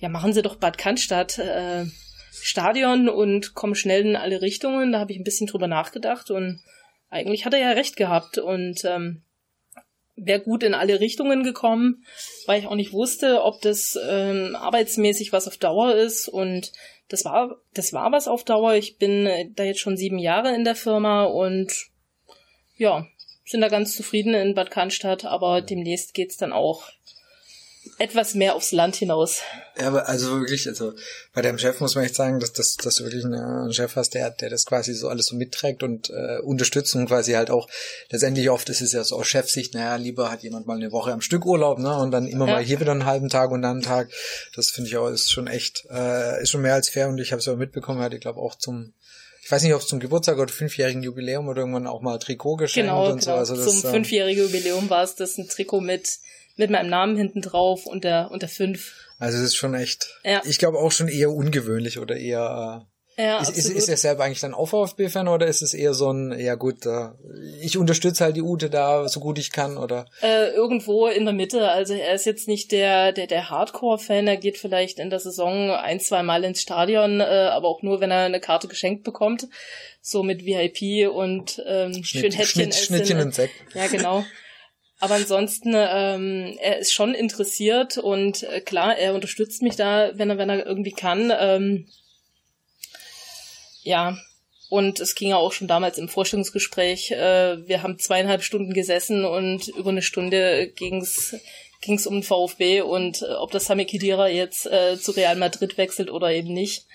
ja 0.01 0.09
machen 0.09 0.33
Sie 0.33 0.43
doch 0.43 0.57
Bad 0.57 0.79
Cannstatt. 0.79 1.39
Äh, 1.39 1.87
Stadion 2.41 3.09
und 3.09 3.55
komme 3.55 3.75
schnell 3.75 4.07
in 4.07 4.17
alle 4.17 4.41
Richtungen. 4.41 4.93
Da 4.93 5.01
habe 5.01 5.13
ich 5.13 5.19
ein 5.19 5.25
bisschen 5.25 5.47
drüber 5.47 5.67
nachgedacht 5.67 6.31
und 6.31 6.61
eigentlich 7.11 7.45
hat 7.45 7.55
er 7.55 7.61
ja 7.61 7.71
recht 7.71 7.97
gehabt 7.97 8.39
und 8.39 8.85
ähm, 8.85 9.23
wäre 10.17 10.41
gut 10.41 10.63
in 10.63 10.75
alle 10.75 11.01
Richtungen 11.01 11.43
gekommen, 11.43 12.05
weil 12.47 12.61
ich 12.61 12.67
auch 12.67 12.75
nicht 12.75 12.93
wusste, 12.93 13.43
ob 13.43 13.61
das 13.61 13.99
ähm, 14.09 14.57
arbeitsmäßig 14.57 15.33
was 15.33 15.47
auf 15.47 15.57
Dauer 15.57 15.95
ist 15.95 16.29
und 16.29 16.73
das 17.09 17.25
war 17.25 17.57
das 17.75 17.93
war 17.93 18.13
was 18.13 18.29
auf 18.29 18.45
Dauer. 18.45 18.75
Ich 18.75 18.99
bin 18.99 19.27
äh, 19.27 19.51
da 19.55 19.65
jetzt 19.65 19.81
schon 19.81 19.97
sieben 19.97 20.19
Jahre 20.19 20.55
in 20.55 20.65
der 20.65 20.75
Firma 20.75 21.25
und 21.25 21.73
ja 22.77 23.07
sind 23.49 23.61
da 23.61 23.69
ganz 23.69 23.97
zufrieden 23.97 24.35
in 24.35 24.55
Bad 24.55 24.71
Cannstatt, 24.71 25.25
aber 25.25 25.63
demnächst 25.63 26.15
geht's 26.15 26.37
dann 26.37 26.53
auch 26.53 26.91
etwas 27.99 28.35
mehr 28.35 28.55
aufs 28.55 28.73
Land 28.73 28.97
hinaus. 28.97 29.41
Ja, 29.79 29.89
aber 29.89 30.09
also 30.09 30.41
wirklich, 30.41 30.69
also 30.69 30.93
bei 31.33 31.43
deinem 31.43 31.59
Chef 31.59 31.81
muss 31.81 31.95
man 31.95 32.05
echt 32.05 32.15
sagen, 32.15 32.39
dass, 32.39 32.53
dass, 32.53 32.77
dass 32.77 32.97
du 32.97 33.05
wirklich 33.05 33.25
einen 33.25 33.73
Chef 33.73 33.97
hast, 33.97 34.15
der, 34.15 34.31
der 34.31 34.51
das 34.51 34.67
quasi 34.67 34.95
so 34.95 35.09
alles 35.09 35.27
so 35.27 35.37
mitträgt 35.37 35.83
und 35.83 36.11
äh, 36.11 36.39
unterstützt 36.41 36.95
und 36.95 37.07
quasi 37.07 37.33
halt 37.33 37.51
auch, 37.51 37.69
letztendlich 38.11 38.51
oft 38.51 38.69
ist 38.69 38.83
es 38.83 38.93
ja 38.93 39.03
so 39.05 39.17
aus 39.17 39.27
Chefsicht, 39.27 39.75
naja, 39.75 39.97
lieber 39.97 40.31
hat 40.31 40.43
jemand 40.43 40.67
mal 40.67 40.77
eine 40.77 40.93
Woche 40.93 41.13
am 41.13 41.21
Stück 41.21 41.47
Urlaub, 41.47 41.79
ne, 41.79 41.97
und 41.97 42.11
dann 42.11 42.27
immer 42.27 42.47
ja. 42.47 42.55
mal 42.55 42.63
hier 42.63 42.81
wieder 42.81 42.93
einen 42.93 43.07
halben 43.07 43.29
Tag 43.29 43.51
und 43.51 43.63
dann 43.63 43.77
einen 43.77 43.83
Tag. 43.83 44.11
Das 44.55 44.71
finde 44.71 44.91
ich 44.91 44.97
auch, 44.97 45.09
ist 45.09 45.33
schon 45.33 45.47
echt, 45.47 45.87
äh, 45.91 46.43
ist 46.43 46.51
schon 46.51 46.63
mehr 46.63 46.75
als 46.75 46.89
fair 46.91 47.09
und 47.09 47.19
ich 47.19 47.33
habe 47.33 47.41
es 47.41 47.49
aber 47.49 47.57
mitbekommen, 47.57 48.01
hat 48.01 48.15
ich 48.15 48.21
glaube 48.21 48.41
auch 48.41 48.55
zum 48.55 48.93
ich 49.49 49.53
weiß 49.53 49.63
nicht, 49.63 49.73
ob 49.73 49.81
es 49.81 49.87
zum 49.87 49.99
Geburtstag 49.99 50.37
oder 50.37 50.53
fünfjährigen 50.53 51.03
Jubiläum 51.03 51.49
oder 51.49 51.61
irgendwann 51.61 51.87
auch 51.87 52.03
mal 52.03 52.19
Trikot 52.19 52.57
geschenkt 52.57 52.91
genau, 52.91 53.07
und 53.07 53.21
genau. 53.21 53.33
so. 53.33 53.33
Also 53.33 53.57
das, 53.57 53.65
zum 53.65 53.89
ähm, 53.89 53.95
fünfjährigen 53.95 54.45
Jubiläum 54.45 54.91
war 54.91 55.03
es 55.03 55.15
das 55.15 55.39
ein 55.39 55.49
Trikot 55.49 55.81
mit 55.81 56.19
mit 56.57 56.69
meinem 56.69 56.91
Namen 56.91 57.17
hinten 57.17 57.41
drauf 57.41 57.87
und 57.87 58.05
der, 58.05 58.31
und 58.31 58.43
der 58.43 58.51
fünf. 58.51 58.93
Also 59.19 59.39
das 59.39 59.47
ist 59.47 59.57
schon 59.57 59.73
echt, 59.73 60.21
ja. 60.23 60.43
ich 60.45 60.59
glaube 60.59 60.77
auch 60.77 60.93
schon 60.93 61.09
eher 61.09 61.31
ungewöhnlich 61.31 61.99
oder 61.99 62.17
eher, 62.17 62.83
äh, 62.83 62.98
ja, 63.19 63.41
ist, 63.41 63.51
ist, 63.51 63.69
ist 63.69 63.89
er 63.89 63.97
selber 63.97 64.25
eigentlich 64.25 64.41
dann 64.41 64.55
auch 64.55 64.67
VfB-Fan 64.67 65.27
oder 65.29 65.47
ist 65.47 65.61
es 65.61 65.75
eher 65.75 65.93
so 65.93 66.13
ein, 66.13 66.39
ja 66.39 66.55
gut, 66.55 66.87
ich 67.61 67.77
unterstütze 67.77 68.25
halt 68.25 68.37
die 68.37 68.43
Ute 68.43 68.71
da 68.71 69.09
so 69.09 69.21
gut 69.21 69.39
ich 69.39 69.51
kann 69.51 69.77
oder? 69.77 70.07
Äh, 70.23 70.51
irgendwo 70.51 71.09
in 71.09 71.25
der 71.25 71.35
Mitte. 71.35 71.69
Also 71.69 71.95
er 71.95 72.15
ist 72.15 72.27
jetzt 72.27 72.47
nicht 72.47 72.71
der, 72.71 73.13
der, 73.13 73.27
der 73.27 73.51
Hardcore-Fan, 73.51 74.27
er 74.29 74.37
geht 74.37 74.57
vielleicht 74.57 74.99
in 74.99 75.11
der 75.11 75.19
Saison 75.19 75.71
ein, 75.71 76.01
zwei 76.01 76.23
Mal 76.23 76.45
ins 76.45 76.63
Stadion, 76.63 77.21
äh, 77.21 77.25
aber 77.25 77.69
auch 77.69 77.83
nur, 77.83 78.01
wenn 78.01 78.11
er 78.11 78.25
eine 78.25 78.41
Karte 78.41 78.69
geschenkt 78.69 79.03
bekommt. 79.03 79.49
So 80.01 80.23
mit 80.23 80.47
VIP 80.47 81.11
und 81.13 81.63
ähm, 81.67 82.05
Schnitt, 82.05 82.07
schön 82.07 82.33
Häppchen 82.33 82.63
Schnitt. 82.63 82.75
Schnittchen 82.75 83.21
und 83.21 83.35
Sekt. 83.35 83.55
Ja, 83.75 83.89
genau. 83.89 84.25
Aber 85.01 85.15
ansonsten, 85.15 85.75
ähm, 85.77 86.57
er 86.61 86.79
ist 86.79 86.93
schon 86.93 87.15
interessiert 87.15 87.99
und 87.99 88.43
äh, 88.43 88.61
klar, 88.61 88.97
er 88.97 89.15
unterstützt 89.15 89.63
mich 89.63 89.77
da, 89.77 90.11
wenn 90.15 90.31
er, 90.31 90.39
wenn 90.39 90.51
er 90.51 90.67
irgendwie 90.67 90.93
kann. 90.93 91.33
Ähm, 91.39 91.87
ja, 93.89 94.19
und 94.69 95.01
es 95.01 95.15
ging 95.15 95.31
ja 95.31 95.37
auch 95.37 95.53
schon 95.53 95.67
damals 95.67 95.97
im 95.97 96.09
Vorstellungsgespräch. 96.09 97.11
Äh, 97.11 97.67
wir 97.67 97.83
haben 97.83 97.99
zweieinhalb 97.99 98.43
Stunden 98.43 98.75
gesessen 98.75 99.25
und 99.25 99.69
über 99.69 99.91
eine 99.91 100.03
Stunde 100.03 100.69
ging's 100.69 101.35
ging's 101.81 102.07
um 102.07 102.15
den 102.15 102.23
VfB 102.23 102.83
und 102.83 103.23
äh, 103.23 103.35
ob 103.35 103.53
das 103.53 103.67
Sami 103.67 103.87
Khedira 103.87 104.29
jetzt 104.29 104.67
äh, 104.67 104.99
zu 104.99 105.13
Real 105.13 105.37
Madrid 105.37 105.79
wechselt 105.79 106.11
oder 106.11 106.31
eben 106.33 106.53
nicht 106.53 106.87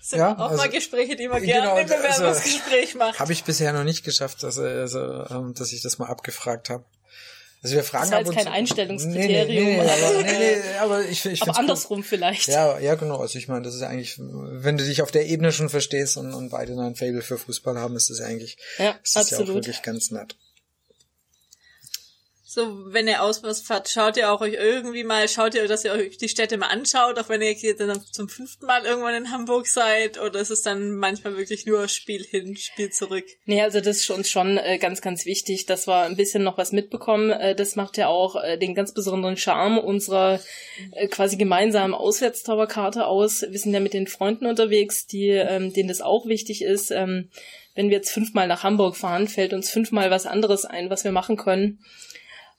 sind 0.00 0.18
ja, 0.18 0.34
auch 0.34 0.50
also, 0.50 0.56
mal 0.56 0.68
Gespräche, 0.68 1.14
die 1.14 1.28
man 1.28 1.42
gerne 1.42 1.68
genau, 1.68 1.78
im 1.78 1.86
Bewerbungsgespräch 1.86 2.86
also, 2.86 2.98
macht. 2.98 3.20
Habe 3.20 3.32
ich 3.32 3.44
bisher 3.44 3.72
noch 3.72 3.84
nicht 3.84 4.04
geschafft, 4.04 4.42
dass, 4.42 4.58
also, 4.58 4.98
ähm, 5.30 5.54
dass 5.54 5.72
ich 5.72 5.80
das 5.80 5.98
mal 5.98 6.08
abgefragt 6.08 6.70
habe. 6.70 6.84
Also 7.62 7.76
wir 7.76 7.84
fragen 7.84 8.10
das 8.10 8.12
war 8.12 8.20
jetzt 8.20 8.34
kein 8.34 8.44
zu, 8.46 8.50
Einstellungskriterium. 8.50 9.64
Nee, 9.64 9.76
nee, 9.76 9.82
nee, 9.82 9.88
aber, 9.88 10.22
nee, 10.22 10.38
nee, 10.38 10.78
aber 10.80 11.04
ich, 11.04 11.24
ich 11.24 11.42
aber 11.42 11.56
andersrum 11.56 11.98
cool. 11.98 12.04
vielleicht. 12.04 12.48
Ja, 12.48 12.78
ja, 12.80 12.96
genau. 12.96 13.18
Also 13.18 13.38
ich 13.38 13.46
meine, 13.46 13.62
das 13.62 13.76
ist 13.76 13.82
eigentlich, 13.82 14.16
wenn 14.18 14.76
du 14.76 14.84
dich 14.84 15.00
auf 15.00 15.12
der 15.12 15.26
Ebene 15.26 15.52
schon 15.52 15.68
verstehst 15.68 16.16
und, 16.16 16.34
und 16.34 16.50
beide 16.50 16.72
ein 16.72 16.96
Fable 16.96 17.22
für 17.22 17.38
Fußball 17.38 17.78
haben, 17.78 17.94
ist 17.94 18.10
das 18.10 18.20
eigentlich, 18.20 18.58
ja, 18.78 18.96
ist 19.02 19.14
das 19.14 19.32
absolut. 19.32 19.46
ja 19.46 19.52
auch 19.52 19.56
wirklich 19.58 19.82
ganz 19.82 20.10
nett. 20.10 20.34
So, 22.54 22.92
wenn 22.92 23.08
ihr 23.08 23.22
auswärts 23.22 23.62
fahrt, 23.62 23.88
schaut 23.88 24.18
ihr 24.18 24.30
auch 24.30 24.42
euch 24.42 24.52
irgendwie 24.52 25.04
mal, 25.04 25.26
schaut 25.26 25.54
ihr, 25.54 25.66
dass 25.66 25.86
ihr 25.86 25.92
euch 25.92 26.18
die 26.18 26.28
Städte 26.28 26.58
mal 26.58 26.66
anschaut, 26.66 27.18
auch 27.18 27.30
wenn 27.30 27.40
ihr 27.40 27.50
jetzt 27.50 28.14
zum 28.14 28.28
fünften 28.28 28.66
Mal 28.66 28.84
irgendwann 28.84 29.14
in 29.14 29.30
Hamburg 29.30 29.66
seid, 29.66 30.20
oder 30.20 30.38
ist 30.38 30.50
es 30.50 30.60
dann 30.60 30.96
manchmal 30.96 31.38
wirklich 31.38 31.64
nur 31.64 31.88
Spiel 31.88 32.22
hin, 32.22 32.54
Spiel 32.58 32.90
zurück? 32.90 33.24
Nee, 33.46 33.62
also 33.62 33.80
das 33.80 34.00
ist 34.00 34.10
uns 34.10 34.28
schon 34.28 34.58
äh, 34.58 34.76
ganz, 34.76 35.00
ganz 35.00 35.24
wichtig, 35.24 35.64
dass 35.64 35.88
wir 35.88 36.02
ein 36.02 36.16
bisschen 36.16 36.42
noch 36.42 36.58
was 36.58 36.72
mitbekommen. 36.72 37.30
Äh, 37.30 37.54
das 37.54 37.74
macht 37.74 37.96
ja 37.96 38.08
auch 38.08 38.36
äh, 38.36 38.58
den 38.58 38.74
ganz 38.74 38.92
besonderen 38.92 39.38
Charme 39.38 39.78
unserer 39.78 40.38
quasi 41.08 41.38
gemeinsamen 41.38 41.94
Auswärtstauerkarte 41.94 43.06
aus. 43.06 43.46
Wir 43.48 43.58
sind 43.58 43.72
ja 43.72 43.80
mit 43.80 43.94
den 43.94 44.06
Freunden 44.06 44.44
unterwegs, 44.44 45.06
die, 45.06 45.28
ähm, 45.28 45.72
denen 45.72 45.88
das 45.88 46.02
auch 46.02 46.26
wichtig 46.26 46.60
ist. 46.60 46.90
Ähm, 46.90 47.30
wenn 47.74 47.88
wir 47.88 47.96
jetzt 47.96 48.12
fünfmal 48.12 48.46
nach 48.46 48.62
Hamburg 48.62 48.94
fahren, 48.94 49.26
fällt 49.26 49.54
uns 49.54 49.70
fünfmal 49.70 50.10
was 50.10 50.26
anderes 50.26 50.66
ein, 50.66 50.90
was 50.90 51.04
wir 51.04 51.12
machen 51.12 51.38
können. 51.38 51.78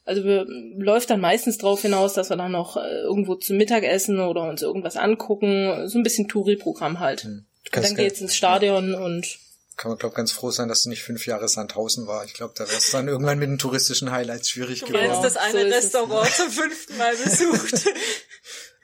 Also 0.06 0.24
wir, 0.24 0.46
läuft 0.46 1.10
dann 1.10 1.22
meistens 1.22 1.58
drauf 1.58 1.82
hinaus, 1.82 2.14
dass 2.14 2.30
wir 2.30 2.36
dann 2.36 2.52
noch 2.52 2.76
äh, 2.78 3.02
irgendwo 3.04 3.36
zum 3.36 3.58
Mittagessen 3.58 4.20
oder 4.20 4.50
uns 4.50 4.62
irgendwas 4.62 4.98
angucken. 4.98 5.88
So 5.88 5.98
ein 5.98 6.04
bisschen 6.04 6.28
Touri-Programm 6.28 7.00
halt. 7.00 7.24
Hm. 7.24 7.46
Und 7.76 7.84
dann 7.84 7.96
geht's 7.96 8.20
ins 8.20 8.36
Stadion 8.36 8.92
ja. 8.92 9.00
und 9.00 9.40
kann 9.76 9.90
man, 9.90 9.98
glaube 9.98 10.16
ganz 10.16 10.32
froh 10.32 10.52
sein, 10.52 10.68
dass 10.68 10.84
du 10.84 10.90
nicht 10.90 11.02
fünf 11.02 11.26
Jahre 11.26 11.48
Sandhausen 11.48 12.06
war. 12.06 12.24
Ich 12.26 12.34
glaube, 12.34 12.54
da 12.56 12.68
wäre 12.68 12.78
es 12.78 12.92
dann 12.92 13.08
irgendwann 13.08 13.40
mit 13.40 13.50
den 13.50 13.58
touristischen 13.58 14.12
Highlights 14.12 14.50
schwierig 14.50 14.82
du 14.82 14.86
geworden. 14.86 15.06
Du 15.06 15.10
meinst 15.10 15.24
das 15.24 15.38
eine 15.38 15.62
so 15.62 15.76
Restaurant 15.76 16.30
zum 16.32 16.50
fünften 16.52 16.98
Mal 16.98 17.16
besucht. 17.16 17.90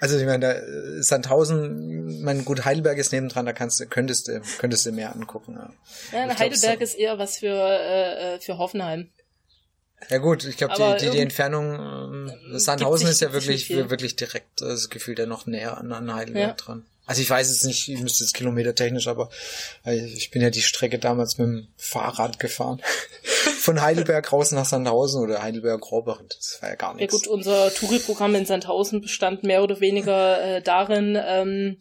Also 0.02 0.18
ich 0.18 0.26
meine, 0.26 0.40
da, 0.40 1.04
Sandhausen, 1.04 2.24
mein 2.24 2.46
gut 2.46 2.64
Heidelberg 2.64 2.98
ist 2.98 3.12
nebendran, 3.12 3.46
da 3.46 3.52
kannst 3.52 3.82
du, 3.82 3.86
könntest 3.86 4.30
du, 4.30 4.42
könntest 4.58 4.86
du 4.86 4.94
mehr 4.94 5.14
angucken. 5.14 5.60
Ja, 6.14 6.26
ja 6.26 6.40
Heidelberg 6.40 6.78
glaub, 6.78 6.82
ist 6.82 6.98
eher 6.98 7.20
was 7.20 7.40
für 7.40 7.48
äh, 7.48 8.36
äh 8.36 8.40
für 8.40 8.58
Hoffenheim. 8.58 9.10
Ja 10.10 10.18
gut, 10.18 10.46
ich 10.46 10.58
glaube, 10.58 10.74
die, 10.78 11.06
die, 11.06 11.12
die 11.12 11.20
Entfernung, 11.20 11.76
ähm, 11.76 12.32
Sandhausen 12.58 13.08
ist 13.08 13.22
ja 13.22 13.34
wirklich, 13.34 13.70
wirklich 13.70 14.16
direkt, 14.16 14.62
äh, 14.62 14.70
das 14.70 14.90
Gefühl, 14.90 15.16
der 15.16 15.28
noch 15.28 15.46
näher 15.46 15.78
an, 15.78 15.92
an 15.92 16.14
Heidelberg 16.14 16.48
ja. 16.48 16.54
dran. 16.54 16.86
Also 17.10 17.24
ich 17.24 17.30
weiß 17.30 17.50
es 17.50 17.64
nicht, 17.64 17.90
ich 17.90 18.00
müsste 18.02 18.24
jetzt 18.24 18.36
kilometertechnisch, 18.36 19.08
aber 19.08 19.30
äh, 19.84 19.96
ich 19.96 20.30
bin 20.30 20.44
ja 20.44 20.52
die 20.52 20.62
Strecke 20.62 21.00
damals 21.00 21.40
mit 21.40 21.48
dem 21.48 21.68
Fahrrad 21.76 22.38
gefahren. 22.38 22.82
Von 23.60 23.82
Heidelberg 23.82 24.32
raus 24.32 24.52
nach 24.52 24.66
Sandhausen 24.66 25.24
oder 25.24 25.42
Heidelberg-Rohrbach. 25.42 26.22
Das 26.28 26.60
war 26.62 26.70
ja 26.70 26.76
gar 26.76 26.94
nichts. 26.94 27.12
Ja 27.12 27.18
gut, 27.18 27.28
unser 27.28 27.74
Touri-Programm 27.74 28.36
in 28.36 28.46
Sandhausen 28.46 29.02
bestand 29.02 29.44
mehr 29.44 29.64
oder 29.64 29.80
weniger 29.80 30.40
äh, 30.40 30.62
darin, 30.62 31.18
ähm, 31.20 31.78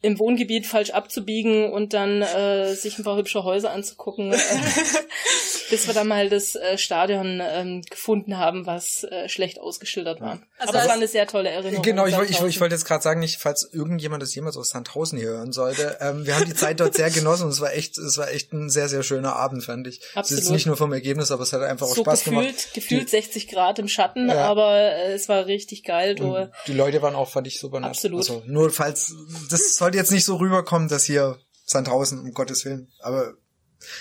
im 0.00 0.18
Wohngebiet 0.18 0.66
falsch 0.66 0.90
abzubiegen 0.90 1.72
und 1.72 1.92
dann 1.92 2.22
äh, 2.22 2.74
sich 2.74 2.98
ein 2.98 3.04
paar 3.04 3.16
hübsche 3.16 3.42
Häuser 3.42 3.72
anzugucken, 3.72 4.32
äh, 4.32 4.36
bis 5.70 5.86
wir 5.86 5.94
dann 5.94 6.06
mal 6.06 6.28
das 6.28 6.54
äh, 6.54 6.78
Stadion 6.78 7.40
ähm, 7.42 7.82
gefunden 7.82 8.38
haben, 8.38 8.66
was 8.66 9.04
äh, 9.04 9.28
schlecht 9.28 9.60
ausgeschildert 9.60 10.20
war. 10.20 10.40
Also 10.58 10.72
Aber 10.72 10.82
es 10.82 10.88
war 10.88 10.94
eine 10.94 11.08
sehr 11.08 11.26
tolle 11.26 11.50
Erinnerung. 11.50 11.82
Genau, 11.82 12.06
ich, 12.06 12.16
ich, 12.30 12.40
ich 12.40 12.60
wollte 12.60 12.74
jetzt 12.74 12.84
gerade 12.84 13.02
sagen, 13.02 13.20
nicht, 13.20 13.38
falls 13.38 13.68
irgendjemand 13.72 14.22
das 14.22 14.34
jemals 14.34 14.56
aus 14.56 14.70
Sandhausen 14.70 15.18
hier 15.18 15.28
hören 15.28 15.52
sollte. 15.52 15.98
Ähm, 16.00 16.26
wir 16.26 16.36
haben 16.36 16.46
die 16.46 16.54
Zeit 16.54 16.78
dort 16.78 16.94
sehr 16.94 17.10
genossen 17.10 17.44
und 17.44 17.50
es 17.50 17.60
war 17.60 17.72
echt, 17.72 17.98
es 17.98 18.18
war 18.18 18.30
echt 18.30 18.52
ein 18.52 18.70
sehr, 18.70 18.88
sehr 18.88 19.02
schöner 19.02 19.34
Abend, 19.34 19.64
fand 19.64 19.86
ich. 19.88 20.00
Absolut. 20.14 20.40
Es 20.40 20.46
ist 20.46 20.52
nicht 20.52 20.66
nur 20.66 20.76
vom 20.76 20.92
Ergebnis, 20.92 21.32
aber 21.32 21.42
es 21.42 21.52
hat 21.52 21.62
einfach 21.62 21.86
auch 21.86 21.94
so 21.94 22.02
Spaß 22.02 22.24
gefühlt, 22.24 22.46
gemacht. 22.46 22.74
Gefühlt 22.74 23.06
die, 23.08 23.10
60 23.10 23.48
Grad 23.48 23.78
im 23.78 23.88
Schatten, 23.88 24.28
ja. 24.28 24.46
aber 24.46 24.74
äh, 24.74 25.12
es 25.12 25.28
war 25.28 25.46
richtig 25.46 25.82
geil. 25.82 26.14
Du, 26.14 26.48
die 26.66 26.72
Leute 26.72 27.02
waren 27.02 27.14
auch, 27.14 27.28
fand 27.28 27.46
ich, 27.46 27.58
super 27.58 27.80
nett. 27.80 27.90
Absolut. 27.90 28.20
Also, 28.20 28.42
nur 28.46 28.70
falls, 28.70 29.14
das 29.50 29.74
soll 29.74 29.87
sollte 29.88 29.96
jetzt 29.98 30.10
nicht 30.10 30.26
so 30.26 30.36
rüberkommen, 30.36 30.88
dass 30.88 31.04
hier 31.04 31.38
Sandhausen, 31.64 32.18
um 32.20 32.34
Gottes 32.34 32.66
Willen. 32.66 32.92
Aber 33.00 33.32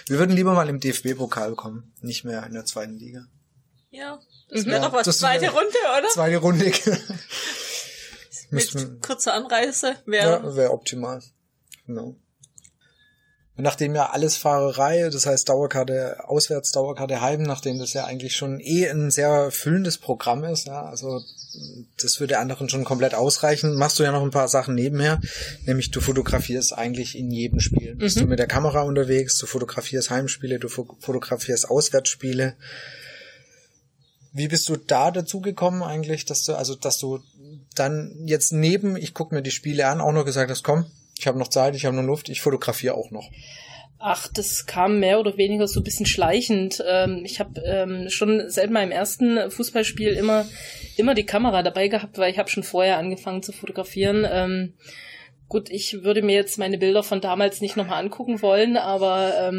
wir 0.07 0.19
würden 0.19 0.35
lieber 0.35 0.53
mal 0.53 0.67
im 0.67 0.81
DFB-Pokal 0.81 1.55
kommen, 1.55 1.93
nicht 2.01 2.25
mehr 2.25 2.45
in 2.45 2.53
der 2.53 2.65
zweiten 2.65 2.97
Liga. 2.97 3.25
Ja, 3.89 4.19
das 4.49 4.65
wäre 4.65 4.81
doch 4.81 4.91
was. 4.91 5.05
das 5.05 5.19
Zweite 5.19 5.49
Runde, 5.49 5.77
oder? 5.97 6.09
Zweite 6.09 6.37
Runde. 6.37 6.65
Mit 8.49 8.51
Müssten- 8.51 8.99
kurzer 8.99 9.33
Anreise 9.33 9.95
wäre. 10.05 10.43
Ja, 10.43 10.55
wäre 10.57 10.71
optimal. 10.71 11.23
Genau. 11.85 12.17
Und 13.57 13.63
nachdem 13.63 13.95
ja 13.95 14.11
alles 14.11 14.37
Fahrerei, 14.37 15.09
das 15.09 15.25
heißt 15.25 15.49
Dauerkarte 15.49 16.29
auswärts, 16.29 16.71
Dauerkarte 16.71 17.21
heim, 17.21 17.41
nachdem 17.41 17.79
das 17.79 17.93
ja 17.93 18.05
eigentlich 18.05 18.35
schon 18.35 18.59
eh 18.59 18.87
ein 18.87 19.09
sehr 19.09 19.49
füllendes 19.49 19.97
Programm 19.97 20.43
ist, 20.43 20.67
ja, 20.67 20.83
also 20.83 21.21
das 21.99 22.19
würde 22.19 22.37
anderen 22.37 22.69
schon 22.69 22.83
komplett 22.83 23.15
ausreichen, 23.15 23.73
machst 23.73 23.97
du 23.97 24.03
ja 24.03 24.11
noch 24.11 24.21
ein 24.21 24.29
paar 24.29 24.47
Sachen 24.47 24.75
nebenher, 24.75 25.19
nämlich 25.65 25.89
du 25.89 26.01
fotografierst 26.01 26.77
eigentlich 26.77 27.17
in 27.17 27.31
jedem 27.31 27.59
Spiel. 27.59 27.95
Bist 27.95 28.19
du 28.19 28.27
mit 28.27 28.37
der 28.37 28.45
Kamera 28.45 28.83
unterwegs, 28.83 29.39
du 29.39 29.47
fotografierst 29.47 30.11
Heimspiele, 30.11 30.59
du 30.59 30.67
fo- 30.67 30.95
fotografierst 30.99 31.67
Auswärtsspiele. 31.67 32.55
Wie 34.33 34.47
bist 34.49 34.69
du 34.69 34.75
da 34.75 35.09
dazu 35.09 35.41
gekommen 35.41 35.81
eigentlich, 35.81 36.25
dass 36.25 36.43
du, 36.43 36.53
also 36.53 36.75
dass 36.75 36.99
du 36.99 37.21
dann 37.73 38.13
jetzt 38.25 38.51
neben, 38.53 38.97
ich 38.97 39.15
gucke 39.15 39.33
mir 39.33 39.41
die 39.41 39.49
Spiele 39.49 39.87
an, 39.87 39.99
auch 39.99 40.11
noch 40.11 40.25
gesagt 40.25 40.51
hast, 40.51 40.63
komm, 40.63 40.85
ich 41.19 41.27
habe 41.27 41.39
noch 41.39 41.47
Zeit, 41.47 41.75
ich 41.75 41.85
habe 41.85 41.95
noch 41.95 42.03
Luft, 42.03 42.29
ich 42.29 42.41
fotografiere 42.41 42.95
auch 42.95 43.11
noch. 43.11 43.29
Ach, 43.99 44.27
das 44.31 44.67
kam 44.67 44.99
mehr 44.99 45.19
oder 45.19 45.37
weniger 45.37 45.67
so 45.67 45.79
ein 45.79 45.83
bisschen 45.83 46.05
schleichend. 46.05 46.83
Ähm, 46.87 47.23
ich 47.25 47.39
habe 47.39 47.59
ähm, 47.65 48.09
schon 48.09 48.43
seit 48.47 48.69
meinem 48.69 48.91
ersten 48.91 49.49
Fußballspiel 49.49 50.09
immer 50.09 50.45
immer 50.97 51.15
die 51.15 51.25
Kamera 51.25 51.63
dabei 51.63 51.87
gehabt, 51.87 52.17
weil 52.17 52.31
ich 52.31 52.37
habe 52.37 52.49
schon 52.49 52.63
vorher 52.63 52.97
angefangen 52.97 53.41
zu 53.41 53.51
fotografieren. 53.51 54.25
Ähm, 54.29 54.73
gut, 55.49 55.71
ich 55.71 56.03
würde 56.03 56.21
mir 56.21 56.35
jetzt 56.35 56.59
meine 56.59 56.77
Bilder 56.77 57.01
von 57.01 57.21
damals 57.21 57.59
nicht 57.59 57.75
nochmal 57.75 58.03
angucken 58.03 58.41
wollen, 58.43 58.77
aber 58.77 59.51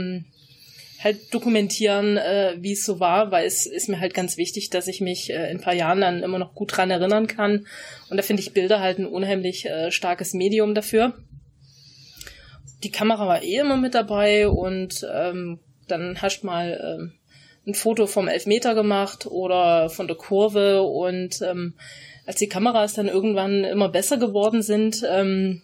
halt 1.03 1.33
dokumentieren, 1.33 2.17
äh, 2.17 2.57
wie 2.59 2.73
es 2.73 2.85
so 2.85 3.01
war, 3.01 3.31
weil 3.31 3.47
es 3.47 3.67
ist 3.67 3.89
mir 3.89 4.01
halt 4.01 4.15
ganz 4.15 4.37
wichtig, 4.37 4.71
dass 4.71 4.89
ich 4.89 5.01
mich 5.01 5.31
äh, 5.31 5.51
in 5.51 5.59
ein 5.59 5.61
paar 5.61 5.75
Jahren 5.75 6.01
dann 6.01 6.23
immer 6.23 6.39
noch 6.39 6.55
gut 6.55 6.77
dran 6.77 6.91
erinnern 6.91 7.27
kann. 7.27 7.67
Und 8.11 8.17
da 8.17 8.23
finde 8.23 8.43
ich 8.43 8.53
Bilder 8.53 8.81
halt 8.81 8.99
ein 8.99 9.07
unheimlich 9.07 9.67
äh, 9.67 9.91
starkes 9.91 10.35
Medium 10.35 10.75
dafür 10.75 11.15
die 12.83 12.91
Kamera 12.91 13.27
war 13.27 13.43
eh 13.43 13.57
immer 13.57 13.77
mit 13.77 13.95
dabei 13.95 14.49
und 14.49 15.07
ähm, 15.13 15.61
dann 15.87 16.21
hast 16.21 16.41
du 16.41 16.47
mal 16.47 16.99
ähm, 16.99 17.13
ein 17.67 17.75
Foto 17.75 18.07
vom 18.07 18.29
Elfmeter 18.29 18.75
gemacht 18.75 19.27
oder 19.27 19.91
von 19.91 20.07
der 20.07 20.17
Kurve 20.17 20.83
und 20.83 21.41
ähm, 21.43 21.75
als 22.27 22.37
die 22.37 22.49
Kameras 22.49 22.95
dann 22.95 23.09
irgendwann 23.09 23.65
immer 23.65 23.89
besser 23.89 24.19
geworden 24.19 24.63
sind, 24.63 25.03
ähm, 25.09 25.63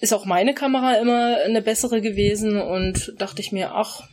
ist 0.00 0.12
auch 0.12 0.24
meine 0.24 0.54
Kamera 0.54 0.94
immer 0.94 1.38
eine 1.44 1.62
bessere 1.62 2.00
gewesen 2.00 2.60
und 2.60 3.14
dachte 3.18 3.40
ich 3.40 3.52
mir, 3.52 3.72
ach, 3.72 4.08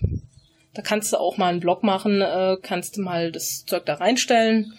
da 0.73 0.81
kannst 0.81 1.13
du 1.13 1.17
auch 1.17 1.37
mal 1.37 1.49
einen 1.49 1.59
Blog 1.59 1.83
machen, 1.83 2.21
äh, 2.21 2.57
kannst 2.61 2.97
du 2.97 3.01
mal 3.01 3.31
das 3.31 3.65
Zeug 3.65 3.85
da 3.85 3.95
reinstellen. 3.95 4.73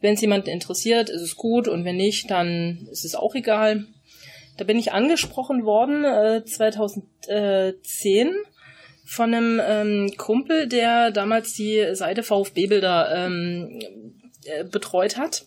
Wenn 0.00 0.14
es 0.14 0.20
jemanden 0.20 0.50
interessiert, 0.50 1.10
ist 1.10 1.22
es 1.22 1.36
gut 1.36 1.68
und 1.68 1.84
wenn 1.84 1.96
nicht, 1.96 2.30
dann 2.30 2.88
ist 2.90 3.04
es 3.04 3.14
auch 3.14 3.34
egal. 3.34 3.86
Da 4.58 4.64
bin 4.64 4.78
ich 4.78 4.92
angesprochen 4.92 5.64
worden 5.64 6.04
äh, 6.04 6.44
2010 6.44 8.34
von 9.06 9.32
einem 9.32 9.60
ähm, 9.64 10.12
Kumpel, 10.18 10.66
der 10.66 11.12
damals 11.12 11.54
die 11.54 11.94
Seite 11.94 12.24
VfB-Bilder 12.24 13.14
ähm, 13.14 13.80
äh, 14.44 14.64
betreut 14.64 15.16
hat. 15.16 15.46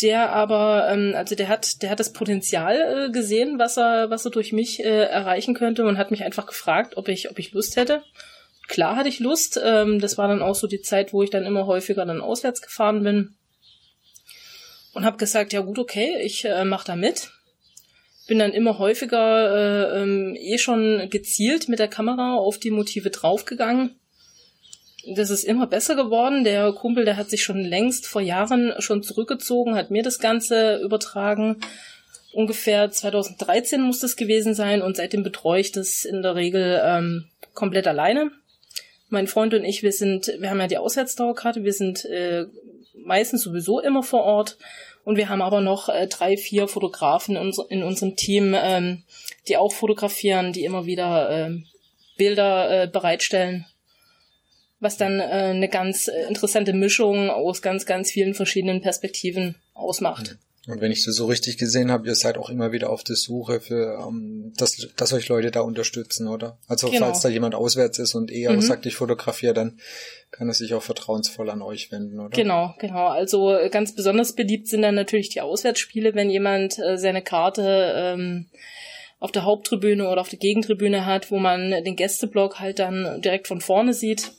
Der 0.00 0.32
aber, 0.32 0.88
ähm, 0.90 1.14
also 1.16 1.34
der 1.34 1.48
hat, 1.48 1.82
der 1.82 1.90
hat 1.90 2.00
das 2.00 2.12
Potenzial 2.12 3.08
äh, 3.08 3.10
gesehen, 3.10 3.58
was 3.58 3.76
er, 3.76 4.08
was 4.08 4.24
er 4.24 4.30
durch 4.30 4.52
mich 4.52 4.82
äh, 4.82 5.04
erreichen 5.06 5.54
könnte 5.54 5.84
und 5.84 5.98
hat 5.98 6.12
mich 6.12 6.22
einfach 6.22 6.46
gefragt, 6.46 6.96
ob 6.96 7.08
ich, 7.08 7.28
ob 7.30 7.40
ich 7.40 7.52
Lust 7.52 7.76
hätte. 7.76 8.04
Klar 8.68 8.94
hatte 8.94 9.08
ich 9.08 9.18
Lust. 9.18 9.60
Ähm, 9.62 9.98
das 9.98 10.16
war 10.16 10.28
dann 10.28 10.42
auch 10.42 10.54
so 10.54 10.68
die 10.68 10.80
Zeit, 10.80 11.12
wo 11.12 11.24
ich 11.24 11.30
dann 11.30 11.44
immer 11.44 11.66
häufiger 11.66 12.06
dann 12.06 12.20
auswärts 12.20 12.62
gefahren 12.62 13.02
bin 13.02 13.34
und 14.94 15.04
habe 15.04 15.16
gesagt, 15.16 15.52
ja 15.52 15.60
gut, 15.60 15.80
okay, 15.80 16.20
ich 16.22 16.44
äh, 16.44 16.64
mache 16.64 16.86
da 16.86 16.94
mit 16.94 17.32
bin 18.30 18.38
dann 18.38 18.52
immer 18.52 18.78
häufiger 18.78 19.90
äh, 19.90 20.02
ähm, 20.02 20.36
eh 20.38 20.56
schon 20.56 21.08
gezielt 21.10 21.68
mit 21.68 21.80
der 21.80 21.88
Kamera 21.88 22.36
auf 22.36 22.58
die 22.58 22.70
Motive 22.70 23.10
draufgegangen. 23.10 23.96
Das 25.16 25.30
ist 25.30 25.42
immer 25.42 25.66
besser 25.66 25.96
geworden. 25.96 26.44
Der 26.44 26.72
Kumpel, 26.72 27.04
der 27.04 27.16
hat 27.16 27.28
sich 27.28 27.42
schon 27.42 27.58
längst 27.58 28.06
vor 28.06 28.20
Jahren 28.20 28.72
schon 28.78 29.02
zurückgezogen, 29.02 29.74
hat 29.74 29.90
mir 29.90 30.04
das 30.04 30.20
Ganze 30.20 30.76
übertragen. 30.76 31.56
Ungefähr 32.32 32.88
2013 32.88 33.82
muss 33.82 33.98
das 33.98 34.14
gewesen 34.14 34.54
sein 34.54 34.80
und 34.80 34.96
seitdem 34.96 35.24
betreue 35.24 35.62
ich 35.62 35.72
das 35.72 36.04
in 36.04 36.22
der 36.22 36.36
Regel 36.36 36.80
ähm, 36.84 37.24
komplett 37.54 37.88
alleine. 37.88 38.30
Mein 39.08 39.26
Freund 39.26 39.54
und 39.54 39.64
ich, 39.64 39.82
wir 39.82 39.90
sind, 39.90 40.32
wir 40.38 40.50
haben 40.50 40.60
ja 40.60 40.68
die 40.68 40.78
Auswärtsdauerkarte, 40.78 41.64
wir 41.64 41.72
sind 41.72 42.04
äh, 42.04 42.46
meistens 42.94 43.42
sowieso 43.42 43.80
immer 43.80 44.04
vor 44.04 44.22
Ort. 44.22 44.56
Und 45.04 45.16
wir 45.16 45.28
haben 45.28 45.42
aber 45.42 45.60
noch 45.60 45.88
äh, 45.88 46.06
drei, 46.06 46.36
vier 46.36 46.68
Fotografen 46.68 47.36
in, 47.36 47.42
uns, 47.42 47.58
in 47.68 47.82
unserem 47.82 48.16
Team, 48.16 48.54
ähm, 48.56 49.02
die 49.48 49.56
auch 49.56 49.72
fotografieren, 49.72 50.52
die 50.52 50.64
immer 50.64 50.86
wieder 50.86 51.30
ähm, 51.30 51.66
Bilder 52.16 52.82
äh, 52.82 52.86
bereitstellen. 52.86 53.66
Was 54.78 54.96
dann 54.96 55.20
äh, 55.20 55.22
eine 55.22 55.68
ganz 55.68 56.08
äh, 56.08 56.26
interessante 56.28 56.72
Mischung 56.72 57.30
aus 57.30 57.62
ganz, 57.62 57.86
ganz 57.86 58.10
vielen 58.10 58.34
verschiedenen 58.34 58.82
Perspektiven 58.82 59.56
ausmacht. 59.74 60.36
Und 60.70 60.80
wenn 60.80 60.92
ich 60.92 61.04
das 61.04 61.14
so 61.16 61.26
richtig 61.26 61.58
gesehen 61.58 61.90
habe, 61.90 62.06
ihr 62.06 62.14
seid 62.14 62.38
auch 62.38 62.48
immer 62.50 62.72
wieder 62.72 62.90
auf 62.90 63.02
der 63.04 63.16
Suche 63.16 63.60
für, 63.60 63.98
ähm, 64.06 64.52
dass, 64.56 64.88
dass 64.96 65.12
euch 65.12 65.28
Leute 65.28 65.50
da 65.50 65.60
unterstützen, 65.60 66.28
oder? 66.28 66.58
Also 66.68 66.88
Genau. 66.90 67.06
falls 67.06 67.20
da 67.20 67.28
jemand 67.28 67.54
auswärts 67.54 67.98
ist 67.98 68.14
und 68.14 68.30
eher 68.30 68.52
Mhm. 68.52 68.60
sagt, 68.60 68.86
ich 68.86 68.94
fotografiere, 68.94 69.54
dann 69.54 69.78
kann 70.30 70.48
er 70.48 70.54
sich 70.54 70.74
auch 70.74 70.82
vertrauensvoll 70.82 71.50
an 71.50 71.62
euch 71.62 71.90
wenden, 71.90 72.20
oder? 72.20 72.30
Genau, 72.36 72.74
genau. 72.78 73.08
Also 73.08 73.52
äh, 73.54 73.68
ganz 73.68 73.94
besonders 73.94 74.34
beliebt 74.34 74.68
sind 74.68 74.82
dann 74.82 74.94
natürlich 74.94 75.28
die 75.28 75.40
Auswärtsspiele, 75.40 76.14
wenn 76.14 76.30
jemand 76.30 76.78
äh, 76.78 76.96
seine 76.98 77.22
Karte 77.22 77.92
ähm, 77.96 78.46
auf 79.18 79.32
der 79.32 79.44
Haupttribüne 79.44 80.08
oder 80.08 80.20
auf 80.20 80.28
der 80.30 80.38
Gegentribüne 80.38 81.04
hat, 81.04 81.30
wo 81.30 81.38
man 81.38 81.70
den 81.84 81.96
Gästeblock 81.96 82.58
halt 82.60 82.78
dann 82.78 83.20
direkt 83.20 83.48
von 83.48 83.60
vorne 83.60 83.92
sieht. 83.92 84.32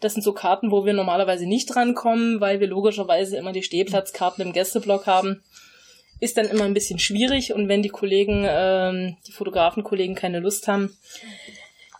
Das 0.00 0.14
sind 0.14 0.22
so 0.22 0.32
Karten, 0.32 0.70
wo 0.70 0.84
wir 0.84 0.94
normalerweise 0.94 1.46
nicht 1.46 1.74
drankommen, 1.74 2.40
weil 2.40 2.60
wir 2.60 2.66
logischerweise 2.66 3.36
immer 3.36 3.52
die 3.52 3.62
Stehplatzkarten 3.62 4.44
im 4.44 4.52
Gästeblock 4.52 5.06
haben. 5.06 5.42
Ist 6.20 6.36
dann 6.36 6.48
immer 6.48 6.64
ein 6.64 6.74
bisschen 6.74 6.98
schwierig 6.98 7.52
und 7.52 7.68
wenn 7.68 7.82
die 7.82 7.88
Kollegen, 7.88 8.44
ähm, 8.48 9.16
die 9.26 9.32
Fotografenkollegen 9.32 10.14
keine 10.14 10.40
Lust 10.40 10.68
haben, 10.68 10.96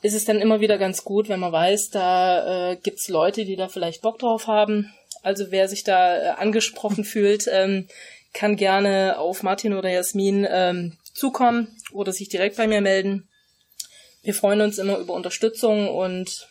ist 0.03 0.15
es 0.15 0.25
dann 0.25 0.41
immer 0.41 0.61
wieder 0.61 0.79
ganz 0.79 1.05
gut, 1.05 1.29
wenn 1.29 1.41
man 1.41 1.53
weiß, 1.53 1.91
da 1.91 2.71
äh, 2.71 2.77
gibt's 2.77 3.09
Leute, 3.09 3.45
die 3.45 3.57
da 3.57 3.69
vielleicht 3.69 4.03
Bock 4.03 4.19
drauf 4.19 4.47
haben. 4.47 4.93
Also 5.23 5.51
wer 5.51 5.69
sich 5.69 5.85
da 5.85 6.17
äh, 6.17 6.29
angesprochen 6.31 7.05
fühlt, 7.05 7.47
ähm, 7.51 7.87
kann 8.33 8.57
gerne 8.57 9.19
auf 9.19 9.43
Martin 9.43 9.75
oder 9.75 9.91
Jasmin 9.91 10.47
ähm, 10.49 10.97
zukommen 11.13 11.77
oder 11.93 12.13
sich 12.13 12.29
direkt 12.29 12.57
bei 12.57 12.67
mir 12.67 12.81
melden. 12.81 13.29
Wir 14.23 14.35
freuen 14.35 14.61
uns 14.61 14.79
immer 14.79 14.99
über 14.99 15.15
Unterstützung 15.15 15.89
und 15.89 16.49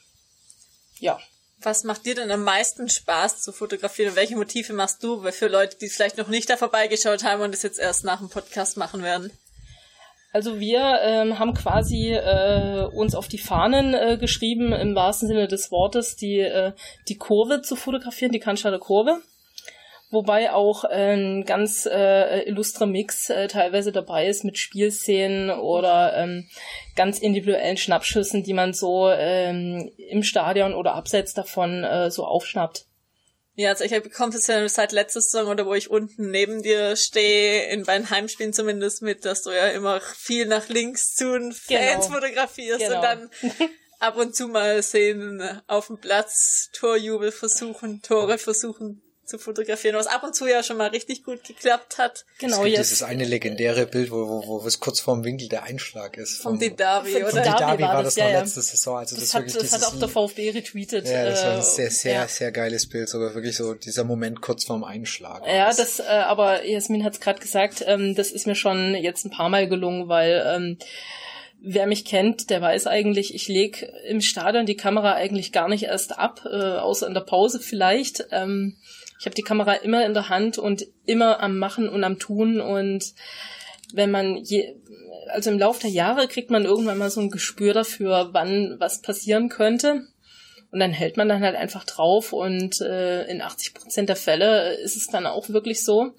ja. 0.99 1.19
Was 1.61 1.83
macht 1.83 2.05
dir 2.05 2.15
denn 2.15 2.31
am 2.31 2.43
meisten 2.43 2.89
Spaß 2.89 3.41
zu 3.41 3.51
fotografieren 3.51 4.11
und 4.11 4.15
welche 4.15 4.37
Motive 4.37 4.71
machst 4.71 5.03
du? 5.03 5.21
Für 5.31 5.47
Leute, 5.47 5.77
die 5.77 5.89
vielleicht 5.89 6.17
noch 6.17 6.29
nicht 6.29 6.49
da 6.49 6.55
vorbeigeschaut 6.55 7.23
haben 7.25 7.41
und 7.41 7.53
es 7.53 7.63
jetzt 7.63 7.79
erst 7.79 8.05
nach 8.05 8.19
dem 8.19 8.29
Podcast 8.29 8.77
machen 8.77 9.03
werden. 9.03 9.31
Also 10.31 10.59
wir 10.59 10.99
ähm, 11.01 11.37
haben 11.39 11.53
quasi 11.53 12.13
äh, 12.13 12.87
uns 12.93 13.13
auf 13.13 13.27
die 13.27 13.39
Fahnen 13.39 13.93
äh, 13.93 14.17
geschrieben, 14.17 14.71
im 14.71 14.95
wahrsten 14.95 15.27
Sinne 15.27 15.47
des 15.47 15.71
Wortes, 15.71 16.15
die, 16.15 16.39
äh, 16.39 16.73
die 17.07 17.17
Kurve 17.17 17.61
zu 17.61 17.75
fotografieren, 17.75 18.31
die 18.31 18.39
Cannstatter 18.39 18.79
Kurve. 18.79 19.21
Wobei 20.11 20.51
auch 20.51 20.85
ein 20.85 21.45
ganz 21.45 21.85
äh, 21.85 22.41
illustrer 22.47 22.87
Mix 22.87 23.29
äh, 23.29 23.47
teilweise 23.47 23.91
dabei 23.91 24.27
ist 24.27 24.43
mit 24.43 24.57
Spielszenen 24.57 25.51
oder 25.51 26.15
ähm, 26.17 26.49
ganz 26.95 27.19
individuellen 27.19 27.77
Schnappschüssen, 27.77 28.43
die 28.43 28.53
man 28.53 28.73
so 28.73 29.07
ähm, 29.09 29.91
im 29.97 30.23
Stadion 30.23 30.73
oder 30.73 30.95
abseits 30.95 31.35
davon 31.35 31.83
äh, 31.83 32.09
so 32.09 32.25
aufschnappt. 32.25 32.85
Ja, 33.53 33.69
also 33.69 33.83
ich 33.83 33.91
es 33.91 34.47
ja 34.47 34.67
seit 34.67 34.93
letzter 34.93 35.21
Saison 35.21 35.47
oder 35.47 35.67
wo 35.67 35.75
ich 35.75 35.91
unten 35.91 36.31
neben 36.31 36.63
dir 36.63 36.95
stehe, 36.95 37.69
in 37.69 37.83
beiden 37.83 38.09
Heimspielen 38.09 38.53
zumindest 38.53 39.03
mit, 39.03 39.25
dass 39.25 39.43
du 39.43 39.51
ja 39.51 39.67
immer 39.67 40.01
viel 40.01 40.47
nach 40.47 40.69
links 40.69 41.13
zu 41.13 41.33
den 41.33 41.51
Fans 41.51 42.07
Genau. 42.07 42.15
fotografierst 42.15 42.79
Genau. 42.79 42.95
und 42.95 43.03
dann 43.03 43.29
ab 43.99 44.17
und 44.17 44.35
zu 44.35 44.47
mal 44.47 44.81
sehen 44.81 45.43
auf 45.67 45.87
dem 45.87 45.99
Platz 45.99 46.69
Torjubel 46.73 47.31
versuchen, 47.31 48.01
Tore 48.01 48.39
versuchen 48.39 49.03
zu 49.29 49.37
fotografieren, 49.37 49.95
was 49.95 50.07
ab 50.07 50.23
und 50.23 50.35
zu 50.35 50.47
ja 50.47 50.63
schon 50.63 50.77
mal 50.77 50.89
richtig 50.89 51.23
gut 51.23 51.43
geklappt 51.43 51.97
hat. 51.97 52.25
Genau, 52.39 52.57
es 52.57 52.63
gibt 52.63 52.77
jetzt 52.77 52.89
dieses 52.89 53.03
eine 53.03 53.25
legendäre 53.25 53.85
Bild, 53.85 54.11
wo, 54.11 54.27
wo, 54.27 54.63
wo 54.63 54.67
es 54.67 54.79
kurz 54.79 54.99
vorm 54.99 55.23
Winkel 55.23 55.47
der 55.47 55.63
Einschlag 55.63 56.17
ist. 56.17 56.41
Vom 56.41 56.57
Didavi, 56.57 57.11
Von 57.11 57.21
Von 57.21 57.31
oder? 57.31 57.41
Didavi 57.43 57.57
Didavi 57.57 57.83
war 57.83 57.93
war 57.93 58.03
das, 58.03 58.15
das 58.15 58.23
noch 58.23 58.29
ja, 58.29 58.33
ja. 58.33 58.39
letzte 58.41 58.61
Saison. 58.61 58.97
Also 58.97 59.15
das, 59.15 59.23
das 59.23 59.29
ist 59.29 59.35
hat, 59.35 59.41
wirklich 59.43 59.69
das 59.69 59.73
hat 59.73 59.93
auch 59.93 59.99
der 59.99 60.09
VfB 60.09 60.49
retweetet. 60.49 61.07
Ja, 61.07 61.25
das 61.25 61.43
war 61.43 61.51
ein 61.51 61.59
äh, 61.59 61.61
sehr, 61.61 61.91
sehr, 61.91 62.13
ja. 62.13 62.27
sehr 62.27 62.51
geiles 62.51 62.89
Bild, 62.89 63.07
sogar 63.07 63.35
wirklich 63.35 63.55
so 63.55 63.75
dieser 63.75 64.03
Moment 64.03 64.41
kurz 64.41 64.65
vorm 64.65 64.83
Einschlag. 64.83 65.45
Ja, 65.47 65.71
das, 65.71 65.99
äh, 65.99 66.03
aber 66.03 66.65
Jasmin 66.65 67.03
hat 67.03 67.13
es 67.13 67.19
gerade 67.19 67.39
gesagt, 67.39 67.83
ähm, 67.85 68.15
das 68.15 68.31
ist 68.31 68.47
mir 68.47 68.55
schon 68.55 68.95
jetzt 68.95 69.25
ein 69.25 69.31
paar 69.31 69.49
Mal 69.49 69.69
gelungen, 69.69 70.09
weil 70.09 70.43
ähm, 70.47 70.77
wer 71.61 71.87
mich 71.87 72.05
kennt, 72.05 72.49
der 72.49 72.61
weiß 72.61 72.87
eigentlich, 72.87 73.35
ich 73.35 73.47
lege 73.47 73.85
im 74.07 74.21
Stadion 74.21 74.65
die 74.65 74.77
Kamera 74.77 75.13
eigentlich 75.13 75.51
gar 75.51 75.69
nicht 75.69 75.83
erst 75.83 76.17
ab, 76.17 76.41
äh, 76.45 76.77
außer 76.77 77.07
in 77.07 77.13
der 77.13 77.21
Pause 77.21 77.59
vielleicht. 77.59 78.25
Ähm, 78.31 78.77
ich 79.19 79.25
habe 79.25 79.35
die 79.35 79.43
Kamera 79.43 79.73
immer 79.73 80.05
in 80.05 80.13
der 80.13 80.29
Hand 80.29 80.57
und 80.57 80.87
immer 81.05 81.41
am 81.41 81.57
Machen 81.57 81.89
und 81.89 82.03
am 82.05 82.19
Tun 82.19 82.61
und 82.61 83.13
wenn 83.93 84.11
man 84.11 84.37
je, 84.37 84.75
also 85.27 85.49
im 85.51 85.59
Laufe 85.59 85.81
der 85.81 85.89
Jahre 85.89 86.27
kriegt 86.27 86.51
man 86.51 86.63
irgendwann 86.63 86.97
mal 86.97 87.09
so 87.09 87.19
ein 87.19 87.29
Gespür 87.29 87.73
dafür, 87.73 88.29
wann 88.31 88.77
was 88.79 89.01
passieren 89.01 89.49
könnte. 89.49 90.07
Und 90.71 90.79
dann 90.79 90.91
hält 90.91 91.17
man 91.17 91.27
dann 91.27 91.41
halt 91.41 91.55
einfach 91.55 91.83
drauf 91.83 92.31
und 92.31 92.79
äh, 92.81 93.25
in 93.25 93.41
80 93.41 93.73
Prozent 93.73 94.07
der 94.07 94.15
Fälle 94.15 94.75
ist 94.75 94.95
es 94.95 95.07
dann 95.07 95.25
auch 95.25 95.49
wirklich 95.49 95.83
so. 95.83 96.13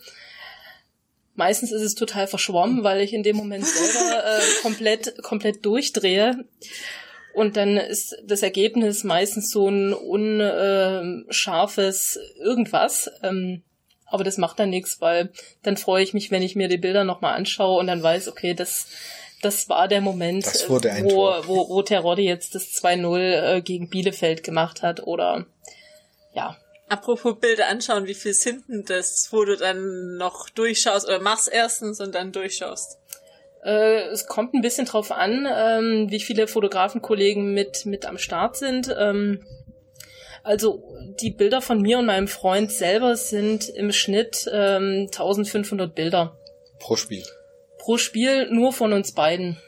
Meistens 1.36 1.70
ist 1.70 1.82
es 1.82 1.94
total 1.94 2.26
verschwommen, 2.26 2.82
weil 2.82 3.00
ich 3.00 3.12
in 3.12 3.22
dem 3.22 3.36
Moment 3.36 3.64
selber 3.64 4.24
äh, 4.24 4.40
komplett, 4.62 5.22
komplett 5.22 5.64
durchdrehe. 5.64 6.44
Und 7.34 7.56
dann 7.56 7.76
ist 7.76 8.16
das 8.24 8.42
Ergebnis 8.42 9.04
meistens 9.04 9.50
so 9.50 9.68
ein 9.68 9.92
unscharfes 9.92 11.28
irgendwas. 12.38 13.10
Ähm, 13.22 13.62
aber 14.06 14.24
das 14.24 14.38
macht 14.38 14.58
dann 14.58 14.70
nichts, 14.70 15.00
weil 15.00 15.30
dann 15.62 15.76
freue 15.76 16.02
ich 16.02 16.14
mich, 16.14 16.32
wenn 16.32 16.42
ich 16.42 16.56
mir 16.56 16.66
die 16.68 16.78
Bilder 16.78 17.04
nochmal 17.04 17.36
anschaue 17.36 17.78
und 17.78 17.86
dann 17.86 18.02
weiß, 18.02 18.26
okay, 18.28 18.54
das, 18.54 18.88
das 19.40 19.68
war 19.68 19.86
der 19.86 20.00
Moment, 20.00 20.44
wo, 20.68 20.80
wo, 21.46 21.68
wo 21.68 21.82
Terodde 21.82 22.22
jetzt 22.22 22.56
das 22.56 22.72
2-0 22.72 23.18
äh, 23.18 23.62
gegen 23.62 23.88
Bielefeld 23.88 24.42
gemacht 24.42 24.82
hat 24.82 25.06
oder 25.06 25.46
ja. 26.34 26.56
Apropos 26.88 27.38
Bilder 27.38 27.68
anschauen, 27.68 28.06
wie 28.06 28.14
viel 28.14 28.34
sind 28.34 28.68
denn 28.68 28.84
das, 28.84 29.28
wo 29.30 29.44
du 29.44 29.56
dann 29.56 30.16
noch 30.16 30.50
durchschaust 30.50 31.06
oder 31.06 31.20
machst 31.20 31.48
erstens 31.48 32.00
und 32.00 32.16
dann 32.16 32.32
durchschaust? 32.32 32.98
Äh, 33.64 34.08
es 34.08 34.26
kommt 34.26 34.54
ein 34.54 34.62
bisschen 34.62 34.86
drauf 34.86 35.12
an, 35.12 35.46
ähm, 35.50 36.10
wie 36.10 36.20
viele 36.20 36.46
Fotografenkollegen 36.46 37.52
mit, 37.52 37.86
mit 37.86 38.06
am 38.06 38.18
Start 38.18 38.56
sind. 38.56 38.94
Ähm, 38.98 39.44
also 40.42 40.82
die 41.20 41.30
Bilder 41.30 41.60
von 41.60 41.82
mir 41.82 41.98
und 41.98 42.06
meinem 42.06 42.28
Freund 42.28 42.72
selber 42.72 43.16
sind 43.16 43.68
im 43.68 43.92
Schnitt 43.92 44.48
ähm, 44.52 45.08
1500 45.10 45.94
Bilder. 45.94 46.38
Pro 46.78 46.96
Spiel. 46.96 47.24
Pro 47.78 47.98
Spiel 47.98 48.50
nur 48.50 48.72
von 48.72 48.92
uns 48.92 49.12
beiden. 49.12 49.58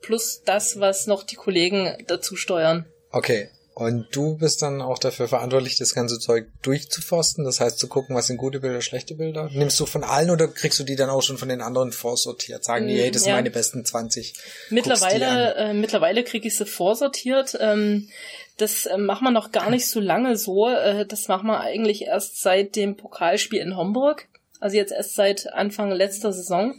Plus 0.00 0.42
das, 0.44 0.80
was 0.80 1.06
noch 1.06 1.24
die 1.24 1.36
Kollegen 1.36 2.04
dazu 2.06 2.36
steuern. 2.36 2.86
Okay. 3.10 3.50
Und 3.80 4.14
du 4.14 4.36
bist 4.36 4.60
dann 4.60 4.82
auch 4.82 4.98
dafür 4.98 5.26
verantwortlich, 5.26 5.74
das 5.76 5.94
ganze 5.94 6.18
Zeug 6.18 6.48
durchzuforsten, 6.60 7.46
das 7.46 7.60
heißt 7.60 7.78
zu 7.78 7.88
gucken, 7.88 8.14
was 8.14 8.26
sind 8.26 8.36
gute 8.36 8.60
Bilder, 8.60 8.82
schlechte 8.82 9.14
Bilder? 9.14 9.48
Nimmst 9.54 9.80
du 9.80 9.86
von 9.86 10.04
allen 10.04 10.28
oder 10.28 10.48
kriegst 10.48 10.78
du 10.78 10.84
die 10.84 10.96
dann 10.96 11.08
auch 11.08 11.22
schon 11.22 11.38
von 11.38 11.48
den 11.48 11.62
anderen 11.62 11.90
vorsortiert? 11.90 12.62
Sagen 12.62 12.88
die, 12.88 13.00
hey, 13.00 13.10
das 13.10 13.22
sind 13.22 13.32
meine 13.32 13.50
besten 13.50 13.82
20. 13.82 14.34
Mittlerweile, 14.68 15.54
äh, 15.54 15.72
mittlerweile 15.72 16.24
kriege 16.24 16.46
ich 16.46 16.58
sie 16.58 16.66
vorsortiert. 16.66 17.56
Ähm, 17.58 18.10
das 18.58 18.84
äh, 18.84 18.98
machen 18.98 19.24
wir 19.24 19.30
noch 19.30 19.50
gar 19.50 19.70
nicht 19.70 19.88
so 19.88 19.98
lange 19.98 20.36
so. 20.36 20.68
Äh, 20.68 21.06
das 21.06 21.28
machen 21.28 21.46
wir 21.46 21.60
eigentlich 21.60 22.02
erst 22.02 22.42
seit 22.42 22.76
dem 22.76 22.98
Pokalspiel 22.98 23.62
in 23.62 23.78
Homburg. 23.78 24.26
Also 24.60 24.76
jetzt 24.76 24.92
erst 24.92 25.14
seit 25.14 25.50
Anfang 25.54 25.90
letzter 25.90 26.34
Saison. 26.34 26.78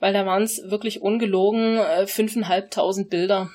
Weil 0.00 0.14
da 0.14 0.24
waren 0.24 0.44
es 0.44 0.62
wirklich 0.70 1.02
ungelogen 1.02 1.76
äh, 1.76 2.06
fünfeinhalbtausend 2.06 3.10
Bilder. 3.10 3.50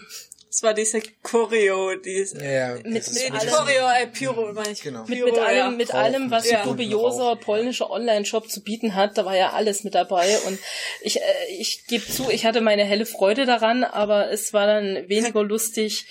Das 0.54 0.62
war 0.62 0.76
diese 0.76 1.02
Choreo, 1.24 1.96
diese 1.96 2.38
ja, 2.38 2.52
ja, 2.52 2.74
mit, 2.76 2.86
mit 2.86 3.32
allem, 3.32 3.50
Choreo, 3.50 3.90
äh, 3.90 4.06
Pyro, 4.06 4.54
meine 4.54 4.70
ich. 4.70 4.84
Genau. 4.84 5.04
Mit, 5.08 5.26
mit 5.26 5.40
allem, 5.40 5.78
mit 5.78 5.96
allem, 5.96 6.30
was 6.30 6.48
ja. 6.48 6.62
ein 6.62 6.68
dubioser 6.68 7.36
polnischer 7.38 7.90
Online-Shop 7.90 8.48
zu 8.48 8.62
bieten 8.62 8.94
hat, 8.94 9.18
da 9.18 9.26
war 9.26 9.36
ja 9.36 9.54
alles 9.54 9.84
mit 9.84 9.96
dabei. 9.96 10.38
Und 10.46 10.60
ich, 11.02 11.20
äh, 11.20 11.24
ich 11.58 11.88
gebe 11.88 12.06
zu, 12.06 12.30
ich 12.30 12.46
hatte 12.46 12.62
meine 12.62 12.84
helle 12.84 13.08
Freude 13.08 13.48
daran, 13.48 13.84
aber 13.84 14.30
es 14.30 14.54
war 14.54 14.68
dann 14.68 15.10
weniger 15.10 15.42
lustig, 15.42 16.06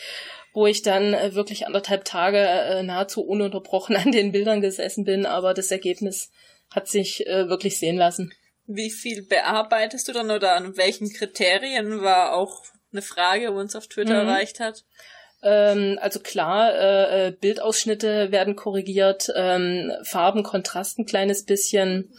wo 0.53 0.67
ich 0.67 0.83
dann 0.83 1.15
äh, 1.15 1.37
wirklich 1.37 1.69
anderthalb 1.69 2.05
Tage 2.05 2.39
äh, 2.39 2.83
nahezu 2.83 3.23
ununterbrochen 3.23 3.95
an 3.95 4.11
den 4.11 4.33
Bildern 4.33 4.61
gesessen 4.61 5.05
bin, 5.05 5.25
aber 5.25 5.55
das 5.55 5.71
Ergebnis 5.71 6.33
hat 6.69 6.89
sich 6.89 7.29
äh, 7.29 7.49
wirklich 7.49 7.79
sehen 7.79 7.97
lassen. 7.97 8.35
Wie 8.67 8.91
viel 8.91 9.23
bearbeitest 9.23 10.09
du 10.09 10.13
dann 10.13 10.33
oder 10.33 10.57
an 10.57 10.77
welchen 10.77 11.13
Kriterien 11.13 12.03
war 12.03 12.35
auch 12.35 12.65
eine 12.93 13.03
Frage, 13.03 13.55
wo 13.55 13.59
uns 13.59 13.77
auf 13.77 13.87
Twitter 13.87 14.23
mhm. 14.23 14.29
erreicht 14.29 14.61
hat. 14.61 14.85
Ähm, 15.43 15.99
also 16.01 16.21
klar, 16.21 16.73
äh, 16.75 17.29
äh, 17.29 17.31
Bildausschnitte 17.33 18.31
werden 18.31 18.55
korrigiert, 18.57 19.31
ähm, 19.35 19.93
Farben, 20.05 20.43
Kontrast 20.43 20.99
ein 20.99 21.07
kleines 21.07 21.45
bisschen. 21.45 22.13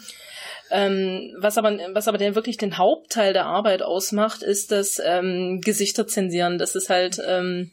Ähm, 0.72 1.36
was 1.38 1.58
aber, 1.58 1.78
was 1.94 2.08
aber 2.08 2.18
der 2.18 2.36
wirklich 2.36 2.58
den 2.58 2.78
Hauptteil 2.78 3.34
der 3.34 3.46
Arbeit 3.46 3.82
ausmacht, 3.82 4.44
ist 4.44 4.72
das 4.72 5.02
ähm, 5.04 5.62
Gesichter 5.62 6.08
zensieren. 6.08 6.58
Das 6.58 6.76
ist 6.76 6.90
halt, 6.90 7.22
ähm, 7.26 7.72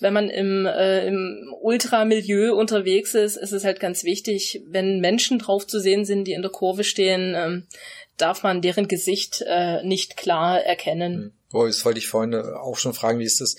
wenn 0.00 0.12
man 0.12 0.28
im, 0.30 0.66
äh, 0.66 1.06
im 1.06 1.54
Ultramilieu 1.60 2.54
unterwegs 2.54 3.14
ist, 3.14 3.36
ist 3.36 3.52
es 3.52 3.64
halt 3.64 3.80
ganz 3.80 4.02
wichtig, 4.02 4.62
wenn 4.66 4.98
Menschen 5.00 5.38
drauf 5.38 5.66
zu 5.66 5.78
sehen 5.78 6.04
sind, 6.04 6.24
die 6.24 6.32
in 6.32 6.42
der 6.42 6.50
Kurve 6.50 6.84
stehen, 6.84 7.34
ähm, 7.36 7.66
darf 8.16 8.42
man 8.42 8.62
deren 8.62 8.88
Gesicht 8.88 9.44
äh, 9.46 9.82
nicht 9.82 10.16
klar 10.16 10.60
erkennen. 10.60 11.16
Mhm. 11.16 11.32
Boah, 11.52 11.66
das 11.66 11.84
wollte 11.84 11.98
ich 11.98 12.08
vorhin 12.08 12.34
auch 12.34 12.78
schon 12.78 12.94
fragen, 12.94 13.18
wie 13.18 13.24
ist 13.24 13.42
das? 13.42 13.56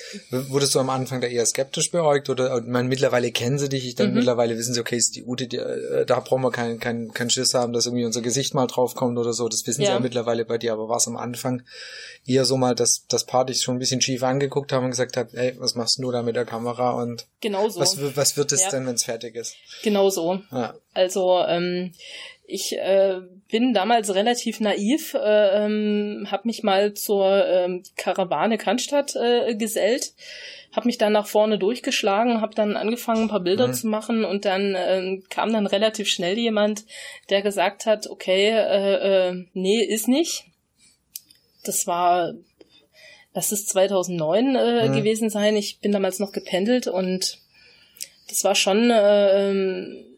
Wurdest 0.49 0.73
du 0.73 0.79
am 0.79 0.89
Anfang 0.89 1.21
da 1.21 1.27
eher 1.27 1.45
skeptisch 1.45 1.91
beäugt 1.91 2.27
oder 2.27 2.57
ich 2.57 2.63
meine, 2.65 2.89
mittlerweile 2.89 3.31
kennen 3.31 3.59
sie 3.59 3.69
dich, 3.69 3.93
dann 3.93 4.09
mhm. 4.09 4.15
mittlerweile 4.15 4.57
wissen 4.57 4.73
sie, 4.73 4.79
okay, 4.79 4.97
ist 4.97 5.15
die 5.15 5.23
Ute, 5.23 5.45
die, 5.45 5.57
äh, 5.57 6.03
da 6.03 6.19
brauchen 6.19 6.41
wir 6.41 6.51
keinen 6.51 6.79
kein, 6.79 7.13
kein 7.13 7.29
Schiss 7.29 7.53
haben, 7.53 7.71
dass 7.71 7.85
irgendwie 7.85 8.05
unser 8.05 8.21
Gesicht 8.21 8.55
mal 8.55 8.65
draufkommt 8.65 9.19
oder 9.19 9.31
so, 9.33 9.47
das 9.47 9.67
wissen 9.67 9.81
ja. 9.81 9.87
sie 9.87 9.93
ja 9.93 9.99
mittlerweile 9.99 10.43
bei 10.43 10.57
dir, 10.57 10.73
aber 10.73 10.89
war 10.89 10.97
es 10.97 11.07
am 11.07 11.17
Anfang 11.17 11.61
eher 12.25 12.45
so 12.45 12.57
mal, 12.57 12.73
dass 12.73 13.05
das 13.07 13.27
dich 13.47 13.61
schon 13.61 13.75
ein 13.75 13.79
bisschen 13.79 14.01
schief 14.01 14.23
angeguckt 14.23 14.71
haben 14.71 14.85
und 14.85 14.91
gesagt 14.91 15.15
hat, 15.15 15.35
ey, 15.35 15.53
was 15.59 15.75
machst 15.75 15.99
du 15.99 16.11
da 16.11 16.23
mit 16.23 16.35
der 16.35 16.45
Kamera 16.45 16.91
und 16.99 17.27
genau 17.41 17.69
so. 17.69 17.79
was, 17.79 17.97
was 18.15 18.37
wird 18.37 18.51
es 18.53 18.63
ja. 18.63 18.69
denn, 18.71 18.87
wenn 18.87 18.95
es 18.95 19.03
fertig 19.03 19.35
ist? 19.35 19.55
Genau 19.83 20.09
so. 20.09 20.41
Ja. 20.51 20.73
Also 20.95 21.43
ähm, 21.47 21.93
ich 22.45 22.77
äh, 22.77 23.21
bin 23.49 23.73
damals 23.73 24.13
relativ 24.13 24.60
naiv, 24.60 25.13
äh, 25.13 25.65
ähm, 25.65 26.27
habe 26.29 26.47
mich 26.47 26.63
mal 26.63 26.93
zur 26.93 27.45
ähm, 27.45 27.84
Karawane 27.95 28.58
Cannstatt 28.58 29.15
äh, 29.15 29.56
gesellt, 29.56 30.13
habe 30.73 30.88
mich 30.88 30.97
dann 30.97 31.13
nach 31.13 31.27
vorne 31.27 31.58
durchgeschlagen, 31.58 32.41
habe 32.41 32.56
dann 32.56 32.75
angefangen, 32.75 33.23
ein 33.23 33.29
paar 33.29 33.39
Bilder 33.39 33.67
mhm. 33.67 33.73
zu 33.73 33.88
machen 33.88 34.25
und 34.25 34.45
dann 34.45 34.75
äh, 34.75 35.21
kam 35.29 35.53
dann 35.53 35.67
relativ 35.67 36.10
schnell 36.10 36.38
jemand, 36.38 36.86
der 37.29 37.41
gesagt 37.41 37.86
hat, 37.86 38.08
okay, 38.08 38.49
äh, 38.49 39.29
äh, 39.29 39.45
nee, 39.53 39.82
ist 39.82 40.08
nicht. 40.08 40.45
Das 41.63 41.88
war, 41.88 42.34
das 43.34 43.53
ist 43.53 43.69
2009 43.69 44.56
äh, 44.56 44.89
mhm. 44.89 44.95
gewesen 44.95 45.29
sein. 45.29 45.56
Ich 45.56 45.79
bin 45.79 45.93
damals 45.93 46.19
noch 46.19 46.34
gependelt 46.34 46.88
und 46.88 47.39
das 48.27 48.43
war 48.43 48.56
schon 48.56 48.89
äh, 48.89 49.49
ähm, 49.49 50.12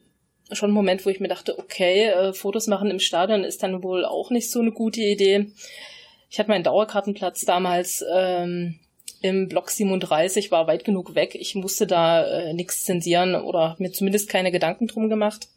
schon 0.52 0.72
ein 0.72 0.74
Moment, 0.74 1.06
wo 1.06 1.10
ich 1.10 1.20
mir 1.20 1.28
dachte, 1.28 1.58
okay, 1.58 2.06
äh, 2.06 2.34
Fotos 2.34 2.68
machen 2.68 2.92
im 2.92 3.00
Stadion 3.00 3.44
ist 3.44 3.64
dann 3.64 3.84
wohl 3.84 4.06
auch 4.06 4.30
nicht 4.30 4.52
so 4.52 4.60
eine 4.60 4.72
gute 4.72 5.02
Idee. 5.02 5.48
Ich 6.30 6.40
hatte 6.40 6.50
meinen 6.50 6.64
Dauerkartenplatz 6.64 7.42
damals 7.46 8.04
ähm, 8.14 8.80
im 9.22 9.48
Block 9.48 9.70
37, 9.70 10.52
war 10.52 10.68
weit 10.68 10.84
genug 10.84 11.16
weg. 11.16 11.36
Ich 11.36 11.56
musste 11.56 11.88
da 11.88 12.26
äh, 12.26 12.54
nichts 12.54 12.84
zensieren 12.84 13.36
oder 13.36 13.76
mir 13.80 13.92
zumindest 13.92 14.30
keine 14.30 14.52
Gedanken 14.52 14.88
drum 14.88 15.10
gemacht. 15.10 15.48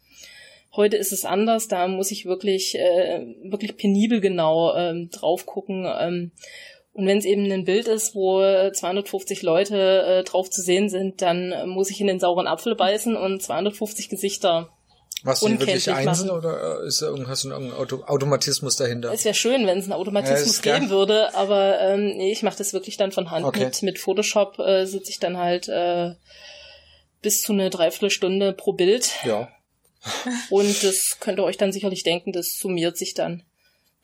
Heute 0.75 0.97
ist 0.97 1.11
es 1.11 1.25
anders, 1.25 1.67
da 1.67 1.87
muss 1.87 2.11
ich 2.11 2.25
wirklich, 2.25 2.75
äh, 2.75 3.25
wirklich 3.43 3.77
penibel 3.77 4.21
genau 4.21 4.75
ähm, 4.75 5.09
drauf 5.11 5.45
gucken. 5.45 5.87
Ähm, 5.99 6.31
und 6.93 7.05
wenn 7.05 7.17
es 7.17 7.25
eben 7.25 7.51
ein 7.51 7.65
Bild 7.65 7.87
ist, 7.87 8.15
wo 8.15 8.39
250 8.39 9.41
Leute 9.41 10.03
äh, 10.03 10.23
drauf 10.23 10.49
zu 10.49 10.61
sehen 10.61 10.89
sind, 10.89 11.21
dann 11.21 11.69
muss 11.69 11.89
ich 11.89 12.01
in 12.01 12.07
den 12.07 12.19
sauren 12.19 12.47
Apfel 12.47 12.75
beißen 12.75 13.15
und 13.15 13.41
250 13.41 14.09
Gesichter 14.09 14.69
Machst 15.23 15.41
du 15.41 15.47
die 15.49 15.59
wirklich 15.59 15.91
einzeln 15.91 16.29
oder 16.29 16.81
äh, 16.81 16.87
ist 16.87 17.01
da 17.01 17.13
hast 17.27 17.43
du 17.43 17.53
einen 17.53 17.73
Auto 17.73 18.03
Automatismus 18.05 18.75
dahinter? 18.77 19.11
Es 19.11 19.25
wäre 19.25 19.35
schön, 19.35 19.67
wenn 19.67 19.77
es 19.77 19.85
einen 19.85 19.93
Automatismus 19.93 20.63
ja, 20.63 20.77
geben 20.77 20.89
würde, 20.89 21.33
aber 21.35 21.79
ähm, 21.79 22.17
nee, 22.17 22.31
ich 22.31 22.43
mache 22.43 22.57
das 22.57 22.73
wirklich 22.73 22.97
dann 22.97 23.11
von 23.11 23.29
Hand. 23.29 23.45
Okay. 23.45 23.65
Mit, 23.65 23.81
mit 23.83 23.99
Photoshop 23.99 24.59
äh, 24.59 24.85
sitze 24.85 25.11
ich 25.11 25.19
dann 25.19 25.37
halt 25.37 25.67
äh, 25.67 26.13
bis 27.21 27.41
zu 27.41 27.51
eine 27.51 27.69
Dreiviertelstunde 27.69 28.53
pro 28.53 28.73
Bild. 28.73 29.11
Ja. 29.25 29.49
Und 30.49 30.83
das 30.83 31.17
könnt 31.19 31.39
ihr 31.39 31.43
euch 31.43 31.57
dann 31.57 31.73
sicherlich 31.73 32.03
denken, 32.03 32.31
das 32.31 32.57
summiert 32.57 32.97
sich 32.97 33.13
dann. 33.13 33.43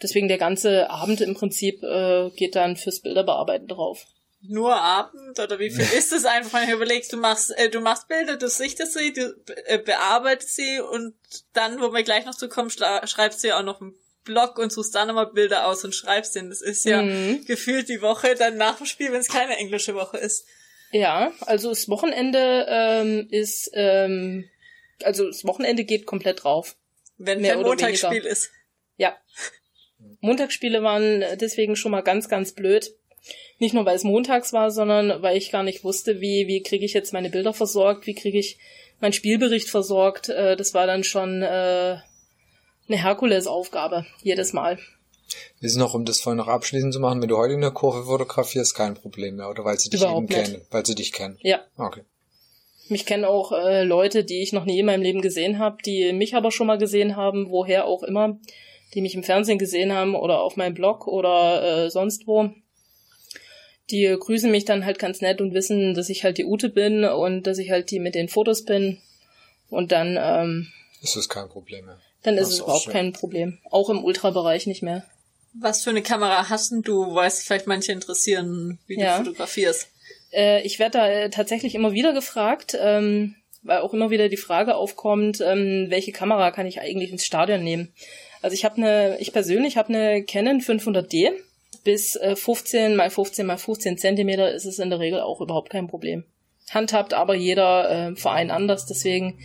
Deswegen 0.01 0.27
der 0.27 0.37
ganze 0.37 0.89
Abend 0.89 1.21
im 1.21 1.35
Prinzip 1.35 1.81
äh, 1.83 2.29
geht 2.31 2.55
dann 2.55 2.75
fürs 2.75 2.99
Bilderbearbeiten 2.99 3.67
drauf 3.67 4.05
nur 4.49 4.75
Abend 4.75 5.39
oder 5.39 5.59
wie 5.59 5.69
viel 5.69 5.85
ist 5.97 6.11
es 6.11 6.25
einfach, 6.25 6.61
wenn 6.61 6.69
du 6.69 6.75
überlegst, 6.75 7.11
du 7.13 7.17
machst, 7.17 7.51
äh, 7.57 7.69
du 7.69 7.79
machst 7.79 8.07
Bilder, 8.07 8.37
du 8.37 8.47
sichtest 8.47 8.93
sie, 8.93 9.13
du 9.13 9.35
äh, 9.65 9.77
bearbeitest 9.77 10.55
sie 10.55 10.79
und 10.79 11.15
dann, 11.53 11.79
wo 11.79 11.93
wir 11.93 12.03
gleich 12.03 12.25
noch 12.25 12.35
zu 12.35 12.49
kommen, 12.49 12.69
schreibst 12.69 13.43
du 13.43 13.47
ja 13.47 13.59
auch 13.59 13.63
noch 13.63 13.81
einen 13.81 13.95
Blog 14.23 14.57
und 14.57 14.71
suchst 14.71 14.95
dann 14.95 15.07
nochmal 15.07 15.31
Bilder 15.31 15.67
aus 15.67 15.85
und 15.85 15.93
schreibst 15.95 16.35
den. 16.35 16.49
Das 16.49 16.61
ist 16.61 16.83
ja 16.83 17.01
mhm. 17.01 17.45
gefühlt 17.45 17.87
die 17.87 18.01
Woche 18.01 18.35
dann 18.35 18.57
nach 18.57 18.77
dem 18.77 18.85
Spiel, 18.85 19.11
wenn 19.11 19.21
es 19.21 19.27
keine 19.27 19.55
englische 19.57 19.95
Woche 19.95 20.17
ist. 20.17 20.45
Ja, 20.91 21.31
also 21.41 21.69
das 21.69 21.87
Wochenende 21.87 22.65
ähm, 22.69 23.27
ist, 23.29 23.69
ähm, 23.73 24.49
also 25.03 25.27
das 25.27 25.45
Wochenende 25.45 25.83
geht 25.83 26.05
komplett 26.05 26.43
drauf. 26.43 26.75
Wenn 27.17 27.43
der 27.43 27.57
Montagsspiel 27.57 28.25
ist. 28.25 28.51
Ja. 28.97 29.15
Montagsspiele 30.19 30.83
waren 30.83 31.23
deswegen 31.39 31.75
schon 31.75 31.91
mal 31.91 32.01
ganz, 32.01 32.27
ganz 32.27 32.53
blöd 32.53 32.93
Nicht 33.57 33.73
nur, 33.73 33.85
weil 33.85 33.95
es 33.95 34.03
montags 34.03 34.51
war, 34.51 34.69
sondern 34.69 35.21
weil 35.21 35.37
ich 35.37 35.51
gar 35.51 35.63
nicht 35.63 35.83
wusste, 35.83 36.19
wie, 36.19 36.47
wie 36.47 36.61
kriege 36.61 36.85
ich 36.85 36.93
jetzt 36.93 37.13
meine 37.13 37.29
Bilder 37.29 37.53
versorgt, 37.53 38.05
wie 38.05 38.15
kriege 38.15 38.37
ich 38.37 38.57
meinen 38.99 39.13
Spielbericht 39.13 39.69
versorgt. 39.69 40.29
Äh, 40.29 40.57
das 40.57 40.73
war 40.73 40.87
dann 40.87 41.03
schon 41.03 41.41
äh, 41.41 41.97
eine 42.87 42.97
Herkulesaufgabe, 42.97 44.05
jedes 44.21 44.53
Mal. 44.53 44.77
Wir 45.59 45.69
sind 45.69 45.79
noch, 45.79 45.93
um 45.93 46.05
das 46.05 46.21
vorhin 46.21 46.37
noch 46.37 46.47
abschließend 46.47 46.93
zu 46.93 46.99
machen, 46.99 47.21
wenn 47.21 47.29
du 47.29 47.37
heute 47.37 47.53
in 47.53 47.61
der 47.61 47.71
Kurve 47.71 48.05
fotografierst, 48.05 48.75
kein 48.75 48.93
Problem 48.93 49.37
mehr, 49.37 49.49
oder 49.49 49.65
weil 49.65 49.79
sie 49.79 49.89
dich 49.89 50.01
Überhaupt 50.01 50.29
eben 50.31 50.39
nicht. 50.39 50.51
kennen, 50.51 50.65
weil 50.69 50.85
sie 50.85 50.95
dich 50.95 51.11
kennen. 51.11 51.37
Ja. 51.41 51.61
Okay. 51.77 52.01
Mich 52.87 53.05
kennen 53.05 53.25
auch 53.25 53.51
äh, 53.51 53.83
Leute, 53.83 54.23
die 54.23 54.43
ich 54.43 54.53
noch 54.53 54.65
nie 54.65 54.79
in 54.79 54.85
meinem 54.85 55.01
Leben 55.01 55.21
gesehen 55.21 55.57
habe, 55.57 55.77
die 55.83 56.13
mich 56.13 56.35
aber 56.35 56.51
schon 56.51 56.67
mal 56.67 56.77
gesehen 56.77 57.15
haben, 57.15 57.49
woher 57.49 57.85
auch 57.85 58.03
immer, 58.03 58.37
die 58.93 59.01
mich 59.01 59.15
im 59.15 59.23
Fernsehen 59.23 59.57
gesehen 59.57 59.91
haben 59.91 60.13
oder 60.13 60.41
auf 60.41 60.55
meinem 60.55 60.75
Blog 60.75 61.07
oder 61.07 61.85
äh, 61.85 61.89
sonst 61.89 62.27
wo. 62.27 62.51
Die 63.91 64.15
grüßen 64.19 64.49
mich 64.49 64.65
dann 64.65 64.83
halt 64.85 64.97
ganz 64.99 65.21
nett 65.21 65.41
und 65.41 65.53
wissen, 65.53 65.93
dass 65.93 66.09
ich 66.09 66.23
halt 66.23 66.37
die 66.37 66.45
Ute 66.45 66.69
bin 66.69 67.03
und 67.05 67.43
dass 67.47 67.57
ich 67.59 67.69
halt 67.71 67.91
die 67.91 67.99
mit 67.99 68.15
den 68.15 68.29
Fotos 68.29 68.65
bin. 68.65 68.97
Und 69.69 69.91
dann, 69.91 70.17
ähm, 70.19 70.67
Ist 71.01 71.15
das 71.15 71.29
kein 71.29 71.49
Problem 71.49 71.85
mehr. 71.85 71.99
dann 72.23 72.35
Das 72.35 72.47
ist 72.47 72.53
es 72.55 72.59
überhaupt 72.61 72.83
schön. 72.85 72.93
kein 72.93 73.13
Problem. 73.13 73.59
Auch 73.69 73.89
im 73.89 74.03
Ultrabereich 74.03 74.65
nicht 74.67 74.81
mehr. 74.81 75.05
Was 75.53 75.83
für 75.83 75.91
eine 75.91 76.01
Kamera 76.01 76.49
hast 76.49 76.71
denn 76.71 76.81
du? 76.81 77.13
Weiß 77.15 77.43
vielleicht 77.43 77.67
manche 77.67 77.91
interessieren, 77.91 78.79
wie 78.87 78.99
Ja. 78.99 79.19
du 79.19 79.25
fotografierst. 79.25 79.87
Äh, 80.33 80.61
ich 80.63 80.79
werde 80.79 80.97
da 80.97 81.07
äh, 81.07 81.29
tatsächlich 81.29 81.75
immer 81.75 81.93
wieder 81.93 82.11
gefragt, 82.13 82.75
ähm, 82.79 83.35
weil 83.63 83.79
auch 83.79 83.93
immer 83.93 84.09
wieder 84.09 84.27
die 84.29 84.35
Frage 84.37 84.75
aufkommt, 84.75 85.41
ähm, 85.41 85.85
welche 85.89 86.11
Kamera 86.11 86.51
kann 86.51 86.65
ich 86.67 86.81
eigentlich 86.81 87.11
ins 87.11 87.23
Stadion 87.25 87.63
nehmen? 87.63 87.93
Also 88.41 88.53
ich 88.53 88.65
habe 88.65 88.77
eine, 88.77 89.17
ich 89.19 89.31
persönlich 89.31 89.77
habe 89.77 89.89
eine 89.89 90.23
Canon 90.23 90.59
500D. 90.59 91.31
Bis 91.85 92.17
äh, 92.17 92.35
15 92.35 92.97
mal 92.97 93.09
15 93.09 93.45
mal 93.45 93.57
15 93.57 93.97
Zentimeter 93.97 94.51
ist 94.51 94.65
es 94.65 94.79
in 94.79 94.89
der 94.89 94.99
Regel 94.99 95.21
auch 95.21 95.39
überhaupt 95.39 95.69
kein 95.69 95.87
Problem. 95.87 96.25
Handhabt 96.71 97.13
aber 97.13 97.35
jeder 97.35 97.89
äh, 98.09 98.15
Verein 98.17 98.51
anders, 98.51 98.85
deswegen 98.87 99.39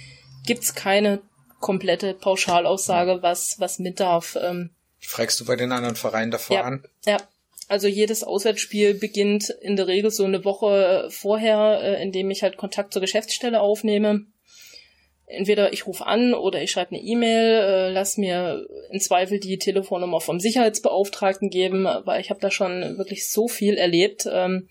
gibt's 0.47 0.75
keine 0.75 1.21
komplette 1.61 2.15
Pauschalaussage, 2.15 3.23
was 3.23 3.57
was 3.59 3.79
mit 3.79 4.01
darf. 4.01 4.37
Ähm, 4.43 4.71
Fragst 5.01 5.39
du 5.39 5.45
bei 5.45 5.55
den 5.55 5.71
anderen 5.71 5.97
Vereinen 5.97 6.31
davor 6.33 6.57
Ja. 6.57 6.63
an? 6.65 6.85
ja, 7.07 7.19
also 7.69 7.87
jedes 7.87 8.25
Auswärtsspiel 8.25 8.95
beginnt 8.95 9.51
in 9.61 9.77
der 9.77 9.87
Regel 9.87 10.11
so 10.11 10.25
eine 10.25 10.45
Woche 10.45 11.07
vorher, 11.11 11.81
äh, 11.83 12.03
indem 12.03 12.31
ich 12.31 12.43
halt 12.43 12.57
Kontakt 12.57 12.93
zur 12.93 13.01
Geschäftsstelle 13.03 13.61
aufnehme. 13.61 14.25
Entweder 15.31 15.73
ich 15.73 15.87
rufe 15.87 16.07
an 16.07 16.35
oder 16.35 16.63
ich 16.63 16.71
schreibe 16.71 16.97
eine 16.97 17.05
E-Mail, 17.05 17.61
äh, 17.61 17.91
lass 17.91 18.17
mir 18.17 18.67
im 18.91 19.01
Zweifel 19.01 19.39
die 19.39 19.59
Telefonnummer 19.59 20.21
vom 20.21 20.41
Sicherheitsbeauftragten 20.41 21.51
geben, 21.51 21.85
weil 22.05 22.21
ich 22.21 22.31
habe 22.31 22.41
da 22.41 22.51
schon 22.51 22.99
wirklich 22.99 23.31
so 23.31 23.47
viel 23.47 23.75
erlebt. 23.75 24.29
Ähm, 24.31 24.69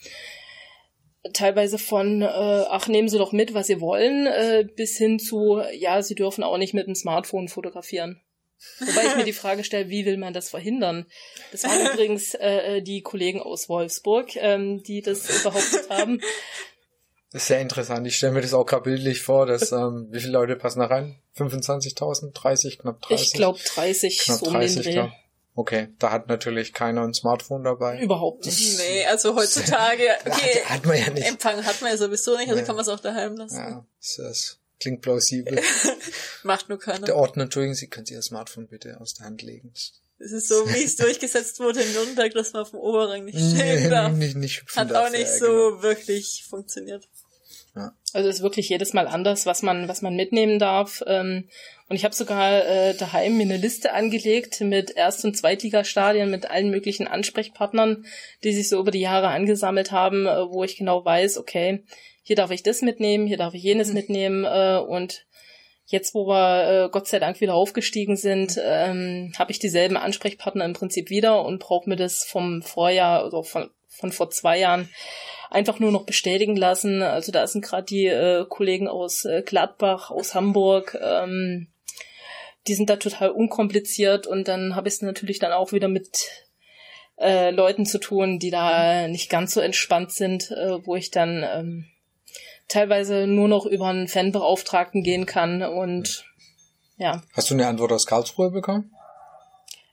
teilweise 1.34 1.78
von, 1.78 2.22
äh, 2.22 2.26
ach, 2.26 2.88
nehmen 2.88 3.10
Sie 3.10 3.18
doch 3.18 3.32
mit, 3.32 3.54
was 3.54 3.68
Sie 3.68 3.82
wollen, 3.82 4.28
äh, 4.28 4.66
bis 4.76 4.98
hin 4.98 5.20
zu, 5.20 5.62
ja, 5.78 6.02
Sie 6.02 6.16
dürfen 6.16 6.44
auch 6.44 6.58
nicht 6.58 6.74
mit 6.74 6.88
dem 6.88 6.96
Smartphone 6.96 7.48
fotografieren. 7.48 8.22
Wobei 8.80 9.06
ich 9.06 9.16
mir 9.16 9.24
die 9.24 9.34
Frage 9.34 9.64
stelle, 9.64 9.90
wie 9.90 10.06
will 10.06 10.18
man 10.18 10.34
das 10.34 10.50
verhindern? 10.50 11.06
Das 11.52 11.64
waren 11.64 11.86
übrigens 11.94 12.34
äh, 12.36 12.82
die 12.82 13.02
Kollegen 13.02 13.42
aus 13.42 13.70
Wolfsburg, 13.70 14.36
ähm, 14.36 14.84
die 14.84 15.02
das 15.02 15.44
behauptet 15.44 15.90
haben. 15.90 16.22
Das 17.32 17.44
ist 17.44 17.48
sehr 17.48 17.62
interessant. 17.62 18.08
Ich 18.08 18.18
stelle 18.18 18.34
mir 18.34 18.42
das 18.42 18.54
auch 18.54 18.66
gerade 18.66 18.84
bildlich 18.84 19.22
vor, 19.22 19.46
dass, 19.46 19.72
ähm, 19.72 20.08
wie 20.12 20.20
viele 20.20 20.34
Leute 20.34 20.56
passen 20.56 20.80
da 20.80 20.86
rein? 20.88 21.16
25.000? 21.38 22.34
30? 22.34 22.80
Knapp 22.80 23.02
30? 23.02 23.28
Ich 23.28 23.34
glaube 23.34 23.60
30, 23.76 24.18
Knapp 24.20 24.40
so 24.40 24.46
um 24.48 24.54
den 24.54 24.62
30, 24.62 24.84
Dreh. 24.84 24.92
klar. 24.94 25.14
Okay, 25.56 25.90
da 26.00 26.12
hat 26.12 26.28
natürlich 26.30 26.72
keiner 26.74 27.02
ein 27.04 27.14
Smartphone 27.14 27.64
dabei. 27.66 28.00
Überhaupt 28.00 28.46
nicht. 28.46 28.78
Nee, 28.78 29.06
also 29.06 29.36
heutzutage, 29.36 30.04
okay, 30.26 30.62
Hat, 30.64 30.70
hat 30.70 30.86
man 30.86 30.98
ja 30.98 31.10
nicht. 31.10 31.28
Empfang 31.28 31.66
hat 31.66 31.82
man 31.82 31.92
ja 31.92 31.98
sowieso 31.98 32.38
nicht, 32.38 32.48
also 32.50 32.60
Ja. 32.62 32.66
kann 32.66 32.76
man 32.76 32.84
es 32.84 32.90
auch 32.90 33.00
daheim 33.02 33.36
lassen. 33.36 33.58
Ja, 33.58 33.86
das, 34.18 34.58
klingt 34.80 35.02
plausibel. 35.02 35.60
Macht 36.44 36.70
nur 36.70 36.80
keiner. 36.80 37.06
Der 37.06 37.18
Ordner, 37.18 37.44
Entschuldigen 37.44 37.76
Sie, 37.76 37.88
können 37.88 38.06
Sie 38.06 38.14
Ihr 38.14 38.22
Smartphone 38.22 38.68
bitte 38.68 39.02
aus 39.02 39.16
der 39.16 39.26
Hand 39.26 39.42
legen? 39.42 39.74
Es 40.22 40.32
ist 40.32 40.48
so, 40.48 40.56
wie 40.70 40.84
es 40.84 40.96
durchgesetzt 40.96 41.60
wurde 41.60 41.82
in 41.82 41.92
Nürnberg, 41.94 42.34
dass 42.34 42.54
man 42.54 42.66
vom 42.66 42.80
Oberrang 42.80 43.26
nicht 43.26 43.36
Nee, 43.38 43.56
stehen 43.80 43.90
darf. 43.90 44.12
nicht, 44.14 44.36
nicht 44.38 44.62
hüpfen 44.62 44.80
Hat 44.80 44.94
auch 44.94 45.10
nicht 45.10 45.22
ja, 45.28 45.38
so 45.40 45.46
genau. 45.72 45.82
wirklich 45.82 46.46
funktioniert. 46.50 47.08
Also 48.14 48.30
es 48.30 48.38
ist 48.38 48.42
wirklich 48.42 48.70
jedes 48.70 48.94
Mal 48.94 49.08
anders, 49.08 49.46
was 49.46 49.62
man, 49.62 49.88
was 49.88 50.02
man 50.02 50.16
mitnehmen 50.16 50.58
darf. 50.58 51.04
Ähm, 51.06 51.48
und 51.88 51.96
ich 51.96 52.04
habe 52.04 52.16
sogar 52.16 52.66
äh, 52.66 52.96
daheim 52.96 53.38
mir 53.38 53.44
eine 53.44 53.58
Liste 53.58 53.94
angelegt 53.94 54.62
mit 54.62 54.96
Erst- 54.96 55.26
und 55.26 55.38
Zweitligastadien, 55.38 56.30
mit 56.30 56.50
allen 56.50 56.70
möglichen 56.70 57.08
Ansprechpartnern, 57.08 58.06
die 58.44 58.54
sich 58.54 58.70
so 58.70 58.80
über 58.80 58.92
die 58.92 59.02
Jahre 59.02 59.28
angesammelt 59.28 59.92
haben, 59.92 60.26
äh, 60.26 60.50
wo 60.50 60.64
ich 60.64 60.78
genau 60.78 61.04
weiß, 61.06 61.38
okay, 61.38 61.84
hier 62.24 62.36
darf 62.36 62.52
ich 62.52 62.64
das 62.64 62.82
mitnehmen, 62.82 63.28
hier 63.28 63.38
darf 63.38 63.54
ich 63.54 63.64
jenes 63.64 63.94
mitnehmen. 63.94 64.44
Äh, 64.44 64.78
und 64.80 65.26
jetzt, 65.86 66.14
wo 66.14 66.28
wir 66.28 66.86
äh, 66.86 66.90
Gott 66.90 67.08
sei 67.08 67.20
Dank 67.20 67.42
wieder 67.42 67.56
aufgestiegen 67.56 68.16
sind, 68.16 68.60
ähm, 68.64 69.34
habe 69.38 69.52
ich 69.52 69.60
dieselben 69.60 69.98
Ansprechpartner 69.98 70.66
im 70.66 70.74
Prinzip 70.74 71.10
wieder 71.10 71.44
und 71.44 71.60
brauche 71.60 71.90
mir 71.90 71.96
das 71.96 72.24
vom 72.24 72.62
Vorjahr, 72.62 73.24
also 73.24 73.44
von, 73.44 73.70
von 73.88 74.12
vor 74.12 74.30
zwei 74.30 74.60
Jahren 74.60 74.90
einfach 75.50 75.80
nur 75.80 75.92
noch 75.92 76.06
bestätigen 76.06 76.56
lassen. 76.56 77.02
Also 77.02 77.32
da 77.32 77.46
sind 77.48 77.66
gerade 77.66 77.84
die 77.84 78.06
äh, 78.06 78.46
Kollegen 78.48 78.88
aus 78.88 79.26
äh, 79.26 79.42
Gladbach, 79.46 80.12
aus 80.12 80.36
Hamburg, 80.36 80.98
ähm, 81.02 81.68
die 82.68 82.76
sind 82.76 82.90
da 82.90 82.98
total 82.98 83.30
unkompliziert 83.30 84.28
und 84.28 84.48
dann 84.48 84.76
habe 84.76 84.88
ich 84.88 84.96
es 84.96 85.02
natürlich 85.02 85.40
dann 85.40 85.52
auch 85.52 85.72
wieder 85.72 85.88
mit 85.88 86.28
äh, 87.18 87.52
Leuten 87.52 87.86
zu 87.86 88.00
tun, 88.00 88.38
die 88.40 88.52
da 88.52 89.08
nicht 89.08 89.30
ganz 89.30 89.54
so 89.54 89.62
entspannt 89.62 90.12
sind, 90.12 90.52
äh, 90.52 90.86
wo 90.86 90.96
ich 90.96 91.10
dann 91.10 91.44
ähm, 91.44 91.86
teilweise 92.68 93.28
nur 93.28 93.48
noch 93.48 93.66
über 93.66 93.88
einen 93.88 94.08
Fanbeauftragten 94.08 95.04
gehen 95.04 95.26
kann 95.26 95.64
und 95.64 96.26
ja. 96.98 97.24
Hast 97.34 97.50
du 97.50 97.54
eine 97.56 97.68
Antwort 97.68 97.92
aus 97.92 98.06
Karlsruhe 98.06 98.52
bekommen? 98.52 98.94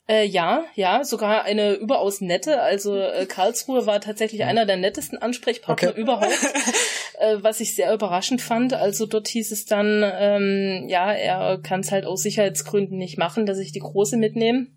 Äh, 0.09 0.25
ja, 0.25 0.65
ja, 0.77 1.03
sogar 1.03 1.43
eine 1.43 1.75
überaus 1.75 2.21
nette. 2.21 2.61
Also 2.61 2.97
äh, 2.97 3.27
Karlsruhe 3.27 3.87
war 3.87 4.01
tatsächlich 4.01 4.45
einer 4.45 4.65
der 4.65 4.77
nettesten 4.77 5.19
Ansprechpartner 5.19 5.91
Okay. 5.91 6.01
überhaupt, 6.01 6.31
äh, 7.19 7.39
was 7.41 7.59
ich 7.59 7.75
sehr 7.75 7.93
überraschend 7.93 8.41
fand. 8.41 8.73
Also 8.73 9.07
dort 9.07 9.27
hieß 9.27 9.51
es 9.51 9.67
dann, 9.67 10.05
ähm, 10.05 10.85
ja, 10.89 11.13
er 11.13 11.59
kann 11.61 11.81
es 11.81 11.91
halt 11.91 12.07
aus 12.07 12.23
Sicherheitsgründen 12.23 12.97
nicht 12.99 13.19
machen, 13.19 13.47
dass 13.47 13.59
ich 13.59 13.73
die 13.73 13.81
große 13.81 14.17
mitnehme, 14.17 14.69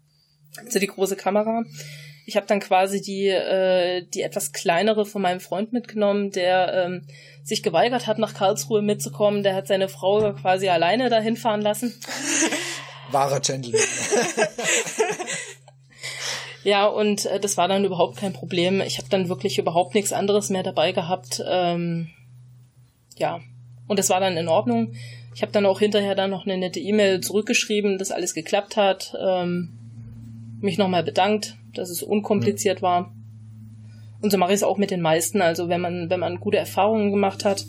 also 0.65 0.79
die 0.79 0.87
große 0.87 1.15
Kamera. 1.15 1.63
Ich 2.25 2.35
habe 2.35 2.47
dann 2.47 2.59
quasi 2.59 2.99
die 3.01 3.27
äh, 3.27 4.03
die 4.07 4.21
etwas 4.23 4.51
kleinere 4.51 5.05
von 5.05 5.21
meinem 5.21 5.39
Freund 5.39 5.73
mitgenommen, 5.73 6.31
der 6.31 6.73
ähm, 6.73 7.07
sich 7.43 7.61
geweigert 7.61 8.07
hat, 8.07 8.17
nach 8.17 8.33
Karlsruhe 8.33 8.81
mitzukommen. 8.81 9.43
Der 9.43 9.55
hat 9.55 9.67
seine 9.67 9.89
Frau 9.89 10.33
quasi 10.33 10.69
alleine 10.69 11.09
dahin 11.09 11.37
fahren 11.37 11.61
lassen. 11.61 11.93
Wahrer 13.11 13.39
Gentleman. 13.39 13.81
Ja, 16.63 16.87
und 16.87 17.25
äh, 17.25 17.39
das 17.39 17.57
war 17.57 17.67
dann 17.67 17.85
überhaupt 17.85 18.17
kein 18.17 18.33
Problem. 18.33 18.81
Ich 18.81 18.97
habe 18.97 19.09
dann 19.09 19.29
wirklich 19.29 19.57
überhaupt 19.57 19.95
nichts 19.95 20.11
anderes 20.11 20.49
mehr 20.49 20.63
dabei 20.63 20.91
gehabt. 20.91 21.41
Ähm, 21.47 22.09
ja, 23.17 23.39
und 23.87 23.97
das 23.97 24.09
war 24.09 24.19
dann 24.19 24.37
in 24.37 24.47
Ordnung. 24.47 24.93
Ich 25.33 25.41
habe 25.41 25.51
dann 25.51 25.65
auch 25.65 25.79
hinterher 25.79 26.15
dann 26.15 26.29
noch 26.29 26.45
eine 26.45 26.57
nette 26.57 26.79
E-Mail 26.79 27.21
zurückgeschrieben, 27.21 27.97
dass 27.97 28.11
alles 28.11 28.33
geklappt 28.33 28.75
hat. 28.75 29.15
Ähm, 29.19 29.69
mich 30.59 30.77
nochmal 30.77 31.03
bedankt, 31.03 31.55
dass 31.73 31.89
es 31.89 32.03
unkompliziert 32.03 32.81
war. 32.81 33.13
Und 34.21 34.31
so 34.31 34.37
mache 34.37 34.51
ich 34.51 34.57
es 34.57 34.63
auch 34.63 34.77
mit 34.77 34.91
den 34.91 35.01
meisten. 35.01 35.41
Also 35.41 35.69
wenn 35.69 35.79
man, 35.79 36.09
wenn 36.09 36.19
man 36.19 36.41
gute 36.41 36.57
Erfahrungen 36.57 37.11
gemacht 37.11 37.45
hat, 37.45 37.65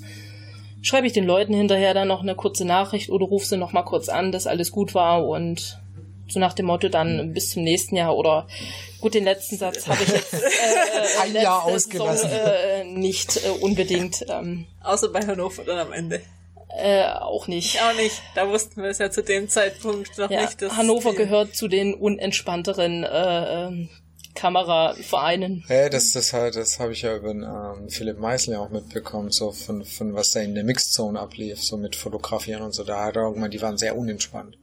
schreibe 0.82 1.06
ich 1.06 1.12
den 1.12 1.24
Leuten 1.24 1.54
hinterher 1.54 1.94
dann 1.94 2.08
noch 2.08 2.22
eine 2.22 2.34
kurze 2.34 2.64
Nachricht 2.64 3.10
oder 3.10 3.26
rufe 3.26 3.46
sie 3.46 3.56
noch 3.56 3.72
mal 3.72 3.82
kurz 3.82 4.08
an, 4.08 4.32
dass 4.32 4.46
alles 4.46 4.70
gut 4.70 4.94
war 4.94 5.26
und 5.26 5.78
so 6.28 6.38
nach 6.38 6.52
dem 6.52 6.66
Motto 6.66 6.88
dann 6.88 7.32
bis 7.32 7.50
zum 7.50 7.64
nächsten 7.64 7.96
Jahr 7.96 8.16
oder 8.16 8.46
gut, 9.00 9.14
den 9.14 9.24
letzten 9.24 9.56
Satz 9.56 9.86
habe 9.88 10.02
ich 10.02 10.08
jetzt 10.10 10.32
äh, 10.34 10.36
äh, 10.38 11.22
Ein 11.24 11.34
Jahr 11.34 11.64
ausgelassen. 11.64 12.30
Saison, 12.30 12.46
äh, 12.54 12.84
nicht 12.84 13.36
äh, 13.44 13.48
unbedingt, 13.60 14.24
ähm, 14.28 14.66
Außer 14.82 15.08
bei 15.08 15.20
Hannover 15.26 15.64
dann 15.64 15.78
am 15.78 15.92
Ende. 15.92 16.20
äh, 16.78 17.04
auch 17.08 17.48
nicht. 17.48 17.74
Ich 17.74 17.80
auch 17.80 17.96
nicht. 17.96 18.22
Da 18.36 18.48
wussten 18.48 18.80
wir 18.80 18.90
es 18.90 18.98
ja 18.98 19.10
zu 19.10 19.24
dem 19.24 19.48
Zeitpunkt 19.48 20.16
noch 20.18 20.30
Ja, 20.30 20.42
nicht. 20.42 20.62
dass 20.62 20.76
Hannover 20.76 21.14
gehört 21.14 21.56
zu 21.56 21.66
den 21.66 21.94
unentspannteren 21.94 23.02
äh, 23.02 23.66
ähm, 23.66 23.88
Kameravereinen. 24.34 25.64
Ja, 25.68 25.88
das, 25.88 26.12
das, 26.12 26.32
halt- 26.32 26.56
das 26.56 26.78
habe 26.78 26.92
ich 26.92 27.02
ja 27.02 27.16
über 27.16 27.32
den, 27.32 27.42
ähm, 27.42 27.88
Philipp 27.88 28.18
Meisel 28.18 28.54
ja 28.54 28.60
auch 28.60 28.70
mitbekommen, 28.70 29.30
so 29.30 29.52
von, 29.52 29.84
von 29.84 30.14
was 30.14 30.30
da 30.30 30.40
in 30.40 30.54
der 30.54 30.64
Mixzone 30.64 31.18
ablief, 31.18 31.62
so 31.62 31.76
mit 31.76 31.96
Fotografieren 31.96 32.62
und 32.62 32.72
so. 32.74 32.84
Da 32.84 33.04
hat 33.04 33.16
er 33.16 33.22
irgendwann, 33.22 33.50
die 33.50 33.62
waren 33.62 33.76
sehr 33.78 33.96
unentspannt. 33.96 34.56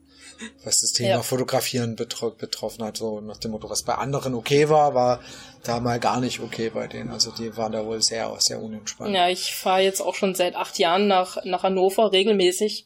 Was 0.64 0.82
das 0.82 0.92
Thema 0.92 1.10
Ja. 1.10 1.22
Fotografieren 1.24 1.96
betro 1.96 2.30
betroffen 2.30 2.84
hat, 2.84 2.98
so 2.98 3.22
nach 3.22 3.38
dem 3.38 3.52
Motto, 3.52 3.72
was 3.72 3.82
bei 3.82 3.96
anderen 3.96 4.36
okay 4.36 4.70
war, 4.70 4.94
war 4.94 5.20
da 5.64 5.80
mal 5.80 6.00
gar 6.00 6.20
nicht 6.20 6.42
okay 6.42 6.70
bei 6.70 6.86
denen. 6.88 7.10
Also 7.10 7.32
die 7.32 7.58
waren 7.58 7.72
da 7.72 7.84
wohl 7.88 8.04
sehr, 8.04 8.32
sehr 8.38 8.62
unentspannt. 8.62 9.16
Ja, 9.16 9.30
ich 9.30 9.56
fahre 9.56 9.82
jetzt 9.82 10.00
auch 10.00 10.14
schon 10.14 10.36
seit 10.36 10.56
acht 10.56 10.78
Jahren 10.78 11.08
nach, 11.08 11.44
nach 11.44 11.64
Hannover 11.64 12.12
regelmäßig. 12.12 12.86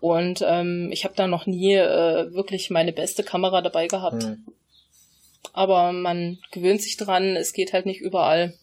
Und 0.00 0.44
ähm, 0.46 0.90
ich 0.92 1.04
habe 1.04 1.14
da 1.16 1.26
noch 1.26 1.46
nie 1.46 1.72
äh, 1.74 2.30
wirklich 2.34 2.68
meine 2.68 2.92
beste 2.92 3.22
Kamera 3.22 3.62
dabei 3.62 3.86
gehabt. 3.86 4.22
Hm. 4.24 4.44
Aber 5.52 5.92
man 5.92 6.38
gewöhnt 6.52 6.82
sich 6.82 6.96
dran, 6.96 7.36
es 7.36 7.52
geht 7.52 7.72
halt 7.72 7.86
nicht 7.86 8.00
überall. 8.00 8.54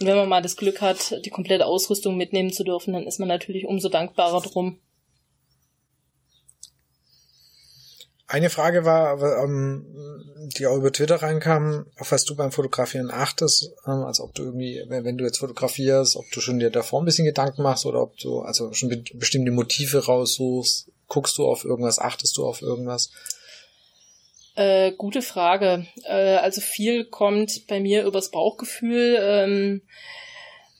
Und 0.00 0.06
wenn 0.06 0.16
man 0.16 0.28
mal 0.28 0.42
das 0.42 0.56
Glück 0.56 0.80
hat, 0.80 1.24
die 1.24 1.30
komplette 1.30 1.66
Ausrüstung 1.66 2.16
mitnehmen 2.16 2.52
zu 2.52 2.64
dürfen, 2.64 2.92
dann 2.92 3.06
ist 3.06 3.20
man 3.20 3.28
natürlich 3.28 3.66
umso 3.66 3.88
dankbarer 3.88 4.40
drum. 4.40 4.78
Eine 8.32 8.48
Frage 8.48 8.86
war, 8.86 9.20
ähm, 9.44 9.84
die 10.56 10.66
auch 10.66 10.76
über 10.76 10.90
Twitter 10.90 11.16
reinkam, 11.16 11.84
auf 11.98 12.12
was 12.12 12.24
du 12.24 12.34
beim 12.34 12.50
Fotografieren 12.50 13.10
achtest, 13.10 13.72
ähm, 13.86 14.04
als 14.04 14.20
ob 14.20 14.34
du 14.34 14.44
irgendwie, 14.44 14.82
wenn 14.88 15.18
du 15.18 15.24
jetzt 15.24 15.36
fotografierst, 15.36 16.16
ob 16.16 16.24
du 16.32 16.40
schon 16.40 16.58
dir 16.58 16.70
davor 16.70 17.02
ein 17.02 17.04
bisschen 17.04 17.26
Gedanken 17.26 17.62
machst 17.62 17.84
oder 17.84 18.00
ob 18.00 18.16
du 18.16 18.40
also 18.40 18.72
schon 18.72 18.88
be 18.88 19.04
bestimmte 19.12 19.50
Motive 19.50 20.06
raussuchst, 20.06 20.90
guckst 21.08 21.36
du 21.36 21.44
auf 21.44 21.66
irgendwas, 21.66 21.98
achtest 21.98 22.38
du 22.38 22.46
auf 22.46 22.62
irgendwas? 22.62 23.10
Äh, 24.54 24.92
gute 24.92 25.22
Frage. 25.22 25.86
Äh, 26.04 26.36
also 26.36 26.60
viel 26.60 27.04
kommt 27.04 27.66
bei 27.68 27.80
mir 27.80 28.04
übers 28.04 28.30
Bauchgefühl. 28.30 29.18
Ähm, 29.20 29.82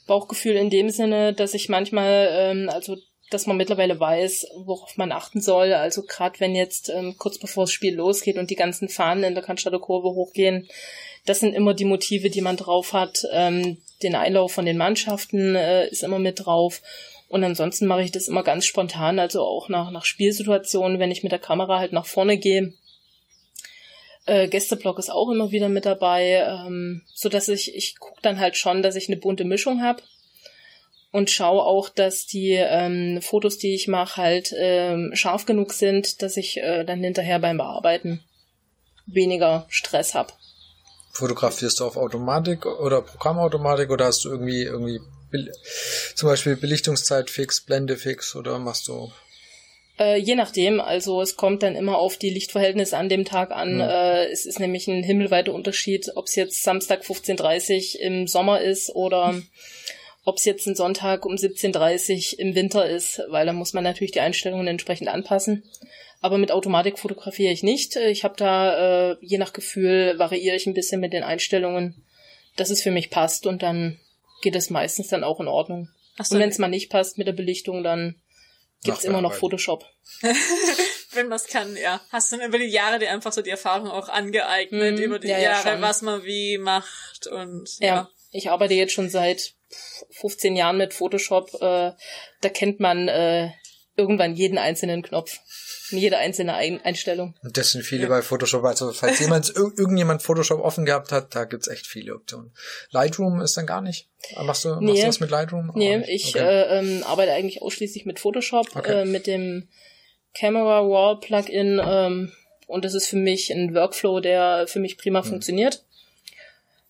Bauchgefühl 0.06 0.56
in 0.56 0.68
dem 0.68 0.90
Sinne, 0.90 1.32
dass 1.32 1.54
ich 1.54 1.68
manchmal, 1.68 2.28
ähm, 2.32 2.68
also 2.70 2.96
dass 3.30 3.46
man 3.46 3.56
mittlerweile 3.56 3.98
weiß, 3.98 4.46
worauf 4.64 4.96
man 4.98 5.10
achten 5.10 5.40
soll. 5.40 5.72
Also 5.72 6.02
gerade 6.02 6.38
wenn 6.40 6.54
jetzt 6.54 6.90
ähm, 6.90 7.16
kurz 7.16 7.38
bevor 7.38 7.64
das 7.64 7.72
Spiel 7.72 7.94
losgeht 7.94 8.36
und 8.36 8.50
die 8.50 8.56
ganzen 8.56 8.88
Fahnen 8.90 9.24
in 9.24 9.34
der 9.34 9.42
Cannstatter 9.42 9.78
Kurve 9.78 10.08
hochgehen, 10.10 10.68
das 11.24 11.40
sind 11.40 11.54
immer 11.54 11.72
die 11.72 11.84
Motive, 11.84 12.30
die 12.30 12.40
man 12.42 12.56
drauf 12.56 12.92
hat. 12.92 13.24
Ähm, 13.32 13.78
den 14.02 14.16
Einlauf 14.16 14.52
von 14.52 14.66
den 14.66 14.76
Mannschaften 14.76 15.54
äh, 15.54 15.88
ist 15.88 16.02
immer 16.02 16.18
mit 16.18 16.44
drauf. 16.44 16.82
Und 17.28 17.44
ansonsten 17.44 17.86
mache 17.86 18.02
ich 18.02 18.12
das 18.12 18.28
immer 18.28 18.42
ganz 18.42 18.66
spontan, 18.66 19.18
also 19.18 19.40
auch 19.42 19.70
nach, 19.70 19.90
nach 19.90 20.04
Spielsituationen, 20.04 20.98
wenn 20.98 21.10
ich 21.10 21.22
mit 21.22 21.32
der 21.32 21.38
Kamera 21.38 21.78
halt 21.78 21.92
nach 21.92 22.04
vorne 22.04 22.36
gehe. 22.36 22.74
Äh, 24.24 24.48
Gästeblock 24.48 24.98
ist 24.98 25.10
auch 25.10 25.30
immer 25.30 25.50
wieder 25.50 25.68
mit 25.68 25.84
dabei, 25.84 26.46
ähm, 26.46 27.02
so 27.12 27.28
dass 27.28 27.48
ich 27.48 27.74
ich 27.74 27.98
gucke 27.98 28.20
dann 28.22 28.38
halt 28.38 28.56
schon, 28.56 28.82
dass 28.82 28.94
ich 28.94 29.08
eine 29.08 29.16
bunte 29.16 29.44
Mischung 29.44 29.82
habe 29.82 30.02
und 31.10 31.30
schaue 31.30 31.62
auch, 31.62 31.88
dass 31.88 32.26
die 32.26 32.52
ähm, 32.52 33.20
Fotos, 33.20 33.58
die 33.58 33.74
ich 33.74 33.88
mache, 33.88 34.16
halt 34.16 34.54
ähm, 34.56 35.10
scharf 35.14 35.44
genug 35.44 35.72
sind, 35.72 36.22
dass 36.22 36.36
ich 36.36 36.56
äh, 36.56 36.84
dann 36.84 37.02
hinterher 37.02 37.38
beim 37.38 37.58
Bearbeiten 37.58 38.24
weniger 39.06 39.66
Stress 39.68 40.14
habe. 40.14 40.32
Fotografierst 41.12 41.80
du 41.80 41.84
auf 41.84 41.96
Automatik 41.96 42.64
oder 42.64 43.02
Programmautomatik 43.02 43.90
oder 43.90 44.06
hast 44.06 44.24
du 44.24 44.30
irgendwie 44.30 44.62
irgendwie 44.62 45.00
zum 46.14 46.28
Beispiel 46.28 46.56
Belichtungszeit 46.56 47.30
fix, 47.30 47.60
Blende 47.60 47.96
fix 47.96 48.34
oder 48.34 48.58
machst 48.58 48.88
du 48.88 49.12
äh, 49.99 50.16
je 50.18 50.34
nachdem, 50.34 50.80
also 50.80 51.20
es 51.20 51.36
kommt 51.36 51.62
dann 51.62 51.76
immer 51.76 51.99
auf 51.99 52.16
die 52.16 52.30
Lichtverhältnisse 52.30 52.97
an 52.97 53.09
dem 53.09 53.24
Tag 53.24 53.51
an. 53.51 53.78
Ja. 53.78 54.22
Äh, 54.22 54.30
es 54.30 54.47
ist 54.47 54.61
nämlich 54.61 54.88
ein 54.88 55.03
himmelweiter 55.03 55.53
Unterschied, 55.53 56.11
ob 56.14 56.26
es 56.26 56.34
jetzt 56.34 56.62
Samstag 56.62 57.03
15.30 57.03 57.99
im 57.99 58.26
Sommer 58.26 58.61
ist 58.61 58.95
oder 58.95 59.40
ob 60.24 60.36
es 60.36 60.45
jetzt 60.45 60.66
ein 60.66 60.74
Sonntag 60.74 61.26
um 61.26 61.34
17.30 61.34 62.38
im 62.38 62.55
Winter 62.55 62.88
ist, 62.88 63.22
weil 63.28 63.47
da 63.47 63.53
muss 63.53 63.72
man 63.72 63.84
natürlich 63.84 64.12
die 64.12 64.20
Einstellungen 64.20 64.66
entsprechend 64.66 65.09
anpassen. 65.09 65.64
Aber 66.20 66.38
mit 66.38 66.53
Automatik 66.53 67.01
fotografiere 67.01 67.53
ich 67.53 67.64
nicht. 67.64 67.97
Ich 67.97 68.22
habe 68.22 68.34
da, 68.36 69.11
äh, 69.11 69.16
je 69.20 69.38
nach 69.38 69.53
Gefühl, 69.53 70.14
variiere 70.18 70.55
ich 70.55 70.66
ein 70.66 70.74
bisschen 70.74 71.01
mit 71.01 71.12
den 71.12 71.24
Einstellungen, 71.24 72.05
dass 72.57 72.70
es 72.70 72.82
für 72.82 72.93
mich 72.93 73.11
passt 73.11 73.47
und 73.47 73.62
dann 73.62 73.99
geht 74.40 74.55
es 74.55 74.70
meistens 74.70 75.09
dann 75.09 75.24
auch 75.24 75.40
in 75.40 75.49
Ordnung. 75.49 75.88
So, 76.22 76.34
und 76.34 76.40
wenn 76.40 76.51
es 76.51 76.59
mal 76.59 76.68
nicht 76.68 76.90
passt 76.90 77.18
mit 77.18 77.26
der 77.26 77.32
Belichtung, 77.32 77.82
dann 77.82 78.16
gibt's 78.83 79.05
immer 79.05 79.20
noch 79.20 79.35
Photoshop. 79.35 79.85
wenn 81.12 81.28
man 81.28 81.37
es 81.37 81.47
kann, 81.47 81.76
ja. 81.76 82.01
Hast 82.11 82.33
du 82.33 82.37
dann 82.37 82.49
über 82.49 82.59
die 82.59 82.66
Jahre 82.66 82.99
dir 82.99 83.11
einfach 83.11 83.33
so 83.33 83.43
die 83.43 83.51
Erfahrung 83.51 83.89
auch 83.89 84.09
angeeignet, 84.09 84.99
mm, 84.99 85.03
über 85.03 85.18
die 85.18 85.28
ja, 85.28 85.39
Jahre, 85.39 85.68
ja, 85.68 85.80
was 85.80 86.03
man 86.03 86.24
wie 86.24 86.59
macht 86.59 87.26
und 87.26 87.68
ja. 87.78 87.87
ja. 87.87 88.11
Ich 88.30 88.51
arbeite 88.51 88.74
jetzt 88.74 88.93
schon 88.93 89.11
seit 89.11 89.55
15 90.11 90.57
Jahren 90.57 90.78
mit 90.78 90.95
Photoshop, 90.95 91.53
äh, 91.55 91.93
da 92.41 92.49
kennt 92.53 92.80
man 92.80 93.09
äh, 93.09 93.51
irgendwann 93.97 94.35
jeden 94.35 94.59
einzelnen 94.59 95.03
Knopf. 95.03 95.39
Jede 95.99 96.18
einzelne 96.18 96.55
Ein 96.55 96.80
Einstellung. 96.84 97.34
Und 97.43 97.57
das 97.57 97.72
sind 97.72 97.84
viele 97.84 98.05
ja. 98.05 98.09
bei 98.09 98.22
Photoshop. 98.22 98.64
Also 98.64 98.93
falls 98.93 99.18
jemand, 99.18 99.55
irgendjemand 99.55 100.22
Photoshop 100.22 100.61
offen 100.61 100.84
gehabt 100.84 101.12
hat, 101.12 101.34
da 101.34 101.45
gibt's 101.45 101.68
echt 101.68 101.86
viele 101.86 102.14
Optionen. 102.14 102.53
Lightroom 102.90 103.40
ist 103.40 103.57
dann 103.57 103.66
gar 103.66 103.80
nicht. 103.80 104.09
Machst 104.45 104.64
du, 104.64 104.76
nee. 104.80 104.86
machst 104.86 105.03
du 105.03 105.09
was 105.09 105.20
mit 105.20 105.30
Lightroom? 105.30 105.72
Nee, 105.74 106.05
ich 106.09 106.34
okay. 106.34 106.45
äh, 106.45 106.78
ähm, 106.78 107.05
arbeite 107.05 107.32
eigentlich 107.32 107.62
ausschließlich 107.62 108.07
mit 108.07 108.20
Photoshop, 108.20 108.74
okay. 108.76 109.03
äh, 109.03 109.05
mit 109.05 109.26
dem 109.26 109.68
Camera 110.34 110.78
Raw 110.78 111.20
Plugin. 111.20 111.80
Ähm, 111.84 112.32
und 112.66 112.84
das 112.84 112.95
ist 112.95 113.07
für 113.07 113.16
mich 113.16 113.51
ein 113.51 113.74
Workflow, 113.74 114.20
der 114.20 114.66
für 114.66 114.80
mich 114.80 114.97
prima 114.97 115.22
hm. 115.22 115.28
funktioniert. 115.28 115.84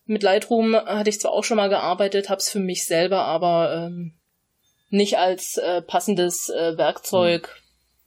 Mit 0.04 0.22
Lightroom 0.22 0.74
hatte 0.74 1.10
ich 1.10 1.20
zwar 1.20 1.32
auch 1.32 1.44
schon 1.44 1.56
mal 1.56 1.68
gearbeitet, 1.68 2.28
habe 2.28 2.40
es 2.40 2.48
für 2.48 2.58
mich 2.58 2.86
selber 2.86 3.24
aber 3.24 3.72
ähm, 3.74 4.14
nicht 4.90 5.18
als 5.18 5.56
äh, 5.56 5.80
passendes 5.80 6.48
äh, 6.50 6.76
Werkzeug 6.76 7.48
hm. 7.48 7.61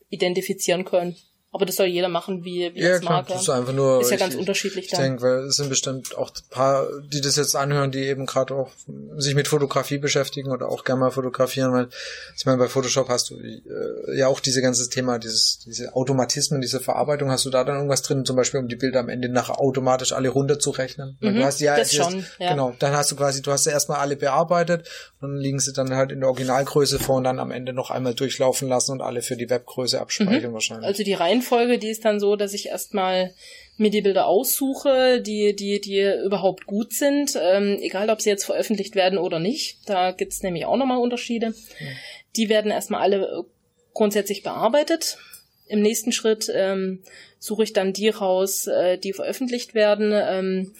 Identifizieren 0.10 0.86
können. 0.86 1.16
Aber 1.56 1.66
das 1.66 1.78
soll 1.78 1.86
jeder 1.86 2.10
machen, 2.10 2.44
wie, 2.44 2.70
wie 2.74 2.82
ja, 2.82 2.98
es 2.98 3.02
mag. 3.02 3.30
Das 3.30 3.44
ist 3.44 3.50
einfach 3.50 3.72
nur. 3.72 4.02
Ist 4.02 4.12
ja 4.12 4.18
ganz 4.18 4.34
ich, 4.34 4.40
unterschiedlich 4.42 4.86
ich 4.86 4.92
dann. 4.92 5.00
Ich 5.00 5.06
denke, 5.08 5.24
weil 5.24 5.38
es 5.46 5.56
sind 5.56 5.70
bestimmt 5.70 6.18
auch 6.18 6.30
ein 6.30 6.50
paar, 6.50 6.86
die 7.08 7.22
das 7.22 7.38
jetzt 7.38 7.56
anhören, 7.56 7.92
die 7.92 8.00
eben 8.00 8.26
gerade 8.26 8.54
auch 8.54 8.72
sich 9.16 9.36
mit 9.36 9.48
Fotografie 9.48 9.98
beschäftigen 9.98 10.52
oder 10.52 10.68
auch 10.68 10.84
gerne 10.84 11.00
mal 11.00 11.12
fotografieren, 11.12 11.72
weil 11.72 11.88
ich 12.36 12.46
meine, 12.46 12.58
bei 12.58 12.68
Photoshop 12.68 13.08
hast 13.08 13.30
du 13.30 13.36
äh, 13.40 14.18
ja 14.18 14.28
auch 14.28 14.42
dieses 14.42 14.62
ganze 14.62 14.90
Thema, 14.90 15.18
dieses, 15.18 15.60
diese 15.60 15.96
Automatismen, 15.96 16.60
diese 16.60 16.82
Verarbeitung, 16.82 17.32
hast 17.32 17.46
du 17.46 17.50
da 17.50 17.64
dann 17.64 17.78
irgendwas 17.78 18.02
drin, 18.02 18.26
zum 18.26 18.36
Beispiel, 18.36 18.60
um 18.60 18.68
die 18.68 18.76
Bilder 18.76 19.00
am 19.00 19.08
Ende 19.08 19.30
nachher 19.30 19.58
automatisch 19.58 20.12
alle 20.12 20.28
runterzurechnen? 20.28 21.18
Mhm, 21.22 21.36
du 21.36 21.46
hast 21.46 21.62
ja, 21.62 21.78
das 21.78 21.96
schon, 21.96 22.26
ja. 22.38 22.52
Genau, 22.52 22.76
dann 22.80 22.92
hast 22.92 23.12
du 23.12 23.16
quasi, 23.16 23.42
du 23.42 23.54
hast 23.54 23.66
ja 23.66 23.72
erstmal 23.72 24.00
alle 24.00 24.18
bearbeitet 24.18 24.90
und 25.22 25.30
dann 25.30 25.38
liegen 25.38 25.62
sie 25.62 25.72
dann 25.72 25.96
halt 25.96 26.12
in 26.12 26.20
der 26.20 26.28
Originalgröße 26.28 27.00
vor 27.00 27.16
und 27.16 27.24
dann 27.24 27.40
am 27.40 27.52
Ende 27.52 27.72
noch 27.72 27.92
einmal 27.92 28.14
durchlaufen 28.14 28.68
lassen 28.68 28.92
und 28.92 29.02
alle 29.02 29.22
für 29.22 29.38
die 29.38 29.50
Webgröße 29.50 30.02
abspeichern 30.02 30.52
mhm. 30.52 30.54
wahrscheinlich. 30.54 30.86
Also 30.86 31.04
die 31.04 31.14
Reihenfolge, 31.46 31.78
die 31.78 31.90
ist 31.90 32.06
dann 32.06 32.20
so 32.20 32.36
dass 32.36 32.54
ich 32.54 32.68
erstmal 32.68 33.34
mir 33.78 33.90
die 33.90 34.02
Bilder 34.02 34.26
aussuche, 34.28 35.22
die, 35.22 35.56
die, 35.56 35.82
die 35.82 36.02
überhaupt 36.24 36.66
gut 36.66 36.94
sind, 36.94 37.38
ähm, 37.42 37.78
egal 37.82 38.10
ob 38.10 38.22
sie 38.22 38.30
jetzt 38.30 38.46
veröffentlicht 38.46 38.96
werden 38.96 39.18
oder 39.20 39.40
nicht. 39.40 39.80
Da 39.86 40.12
gibt's 40.12 40.44
nämlich 40.44 40.66
auch 40.66 40.78
nochmal 40.78 41.00
Unterschiede. 41.00 41.50
Mhm. 41.50 41.56
Die 42.38 42.50
werden 42.50 42.72
erstmal 42.72 43.02
alle 43.02 43.26
äh, 43.26 43.44
grundsätzlich 43.94 44.44
bearbeitet. 44.44 45.18
Im 45.68 45.82
nächsten 45.82 46.12
Schritt 46.12 46.50
ähm, 46.54 47.04
suche 47.40 47.64
ich 47.64 47.74
dann 47.74 47.92
die 47.92 48.10
raus, 48.10 48.68
äh, 48.68 48.98
die 48.98 49.14
veröffentlicht 49.14 49.74
werden. 49.74 50.12
Ähm, 50.14 50.74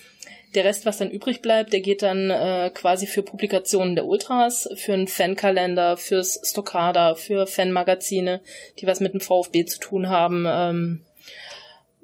der 0.56 0.66
Rest, 0.66 0.86
was 0.86 0.98
dann 0.98 1.12
übrig 1.12 1.42
bleibt, 1.42 1.74
der 1.74 1.82
geht 1.82 2.02
dann 2.02 2.30
äh, 2.30 2.72
quasi 2.74 3.08
für 3.08 3.24
Publikationen 3.24 3.96
der 3.96 4.06
Ultras, 4.06 4.70
für 4.76 4.94
einen 4.94 5.08
Fankalender, 5.08 5.98
fürs 5.98 6.40
Stockada, 6.44 7.16
für 7.16 7.48
Fanmagazine, 7.48 8.42
die 8.80 8.88
was 8.88 9.00
mit 9.00 9.14
dem 9.14 9.22
VfB 9.22 9.66
zu 9.66 9.80
tun 9.80 10.10
haben. 10.10 10.46
Ähm, 10.48 11.06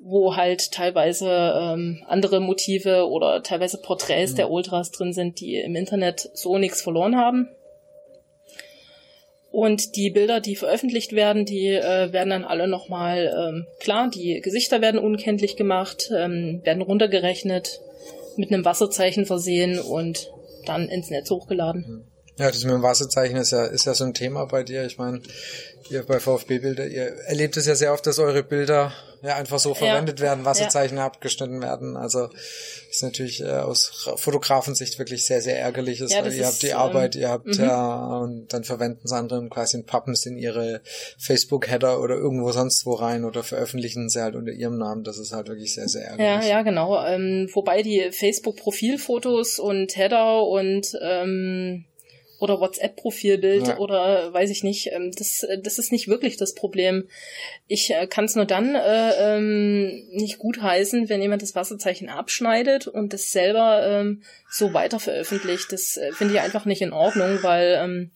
wo 0.04 0.36
halt 0.36 0.72
teilweise 0.72 1.30
ähm, 1.30 2.04
andere 2.08 2.40
Motive 2.40 3.08
oder 3.08 3.44
teilweise 3.44 3.78
Porträts 3.78 4.32
mhm. 4.32 4.38
der 4.38 4.50
Ultras 4.50 4.92
drin 4.92 5.14
sind, 5.14 5.40
die 5.40 5.58
im 5.58 5.76
Internet 5.76 6.30
so 6.34 6.58
nichts 6.58 6.82
verloren 6.82 7.16
haben. 7.16 7.50
Und 9.52 9.98
die 9.98 10.10
Bilder, 10.10 10.40
die 10.40 10.56
veröffentlicht 10.56 11.14
werden, 11.14 11.46
die 11.46 11.68
äh, 11.68 12.14
werden 12.14 12.30
dann 12.30 12.46
alle 12.46 12.68
nochmal, 12.68 13.32
ähm, 13.38 13.68
klar, 13.80 14.10
die 14.10 14.40
Gesichter 14.40 14.82
werden 14.82 15.00
unkenntlich 15.00 15.58
gemacht, 15.58 16.10
ähm, 16.18 16.62
werden 16.64 16.82
runtergerechnet, 16.82 17.82
mit 18.38 18.52
einem 18.52 18.66
Wasserzeichen 18.66 19.26
versehen 19.26 19.80
und 19.80 20.32
dann 20.66 20.88
ins 20.88 21.10
Netz 21.10 21.30
hochgeladen. 21.30 22.06
Ja, 22.38 22.48
das 22.48 22.64
mit 22.64 22.74
dem 22.74 22.82
Wasserzeichen 22.82 23.38
ist 23.38 23.52
ja, 23.52 23.66
ist 23.66 23.86
ja 23.86 23.94
so 23.94 24.04
ein 24.04 24.14
Thema 24.14 24.46
bei 24.46 24.64
dir. 24.64 24.86
Ich 24.86 24.98
meine, 24.98 25.22
ihr 25.90 26.04
bei 26.04 26.20
VfB-Bilder, 26.20 26.88
ihr 26.88 27.14
erlebt 27.26 27.58
es 27.58 27.66
ja 27.66 27.76
sehr 27.76 27.94
oft, 27.94 28.06
dass 28.06 28.20
eure 28.20 28.44
Bilder 28.44 28.94
ja 29.24 29.36
einfach 29.36 29.60
so 29.60 29.74
verwendet 29.74 30.20
ja. 30.20 30.26
werden, 30.26 30.46
Wasserzeichen 30.46 30.98
ja. 30.98 31.06
abgeschnitten 31.06 31.62
werden. 31.62 31.96
Also 31.96 32.30
ist 32.90 33.04
natürlich 33.04 33.42
äh, 33.42 33.50
aus 33.50 34.10
Fotografensicht 34.18 35.00
wirklich 35.00 35.26
sehr, 35.26 35.42
sehr 35.42 35.60
ärgerlich 35.60 36.02
ist, 36.02 36.12
ja, 36.12 36.26
weil 36.26 36.34
ihr 36.34 36.46
habt 36.46 36.62
die 36.62 36.70
ähm, 36.70 36.78
Arbeit, 36.78 37.16
ihr 37.16 37.30
habt 37.30 37.46
mhm. 37.46 37.64
ja, 37.64 38.18
und 38.18 38.52
dann 38.52 38.64
verwenden 38.64 39.02
es 39.04 39.12
andere 39.12 39.48
quasi 39.50 39.78
in 39.78 39.86
Pappens 39.86 40.26
in 40.26 40.38
ihre 40.38 40.82
Facebook-Header 41.18 42.02
oder 42.02 42.16
irgendwo 42.16 42.52
sonst 42.52 42.86
wo 42.86 42.94
rein 42.94 43.24
oder 43.24 43.44
veröffentlichen 43.44 44.10
sie 44.10 44.22
halt 44.22 44.36
unter 44.36 44.52
ihrem 44.52 44.78
Namen. 44.78 45.04
Das 45.04 45.18
ist 45.18 45.34
halt 45.34 45.48
wirklich 45.48 45.74
sehr, 45.76 45.88
sehr 45.88 46.06
ärgerlich. 46.08 46.46
Ja, 46.46 46.58
ja, 46.58 46.62
genau. 46.64 47.06
Ähm, 47.06 47.50
wobei 47.54 47.84
die 47.84 48.12
Facebook-Profilfotos 48.12 49.60
und 49.60 49.96
Header 49.96 50.44
und 50.48 50.98
ähm, 51.02 51.86
oder 52.42 52.60
WhatsApp-Profilbild 52.60 53.68
ja. 53.68 53.78
oder 53.78 54.34
weiß 54.34 54.50
ich 54.50 54.64
nicht. 54.64 54.92
Ähm, 54.92 55.12
das, 55.16 55.46
das 55.62 55.80
ist 55.80 55.92
nicht 55.92 56.08
wirklich 56.08 56.38
das 56.38 56.56
Problem. 56.56 57.08
Ich 57.68 57.92
äh, 57.92 58.08
kann 58.08 58.26
es 58.26 58.36
nur 58.36 58.46
dann 58.46 58.76
äh, 58.76 59.38
ähm, 59.38 60.08
nicht 60.12 60.40
gut 60.40 60.62
heißen, 60.62 61.08
wenn 61.08 61.22
jemand 61.22 61.42
das 61.42 61.56
Wasserzeichen 61.56 62.10
abschneidet 62.10 62.88
und 62.88 63.14
das 63.14 63.32
selber 63.32 63.86
ähm, 63.86 64.24
so 64.50 64.74
weiter 64.74 65.00
veröffentlicht. 65.00 65.72
Das 65.72 65.98
äh, 65.98 66.12
finde 66.14 66.34
ich 66.34 66.40
einfach 66.42 66.66
nicht 66.66 66.82
in 66.82 66.94
Ordnung, 66.94 67.40
weil 67.44 67.80
ähm, 67.80 68.12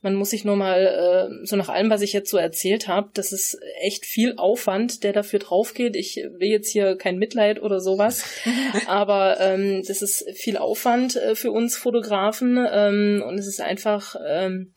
Man 0.00 0.14
muss 0.14 0.30
sich 0.30 0.44
nur 0.44 0.54
mal, 0.54 1.30
äh, 1.42 1.46
so 1.46 1.56
nach 1.56 1.68
allem, 1.68 1.90
was 1.90 2.02
ich 2.02 2.12
jetzt 2.12 2.30
so 2.30 2.36
erzählt 2.36 2.86
habe, 2.86 3.10
das 3.14 3.32
ist 3.32 3.58
echt 3.80 4.06
viel 4.06 4.34
Aufwand, 4.36 5.02
der 5.02 5.12
dafür 5.12 5.40
draufgeht. 5.40 5.96
Ich 5.96 6.16
will 6.16 6.48
jetzt 6.48 6.70
hier 6.70 6.96
kein 6.96 7.18
Mitleid 7.18 7.60
oder 7.60 7.80
sowas, 7.80 8.24
aber 8.86 9.40
ähm, 9.40 9.82
das 9.86 10.02
ist 10.02 10.24
viel 10.34 10.56
Aufwand 10.56 11.16
äh, 11.16 11.34
für 11.34 11.50
uns 11.50 11.76
Fotografen 11.76 12.64
ähm, 12.70 13.24
und 13.26 13.38
es 13.38 13.48
ist 13.48 13.60
einfach 13.60 14.14
ähm, 14.24 14.72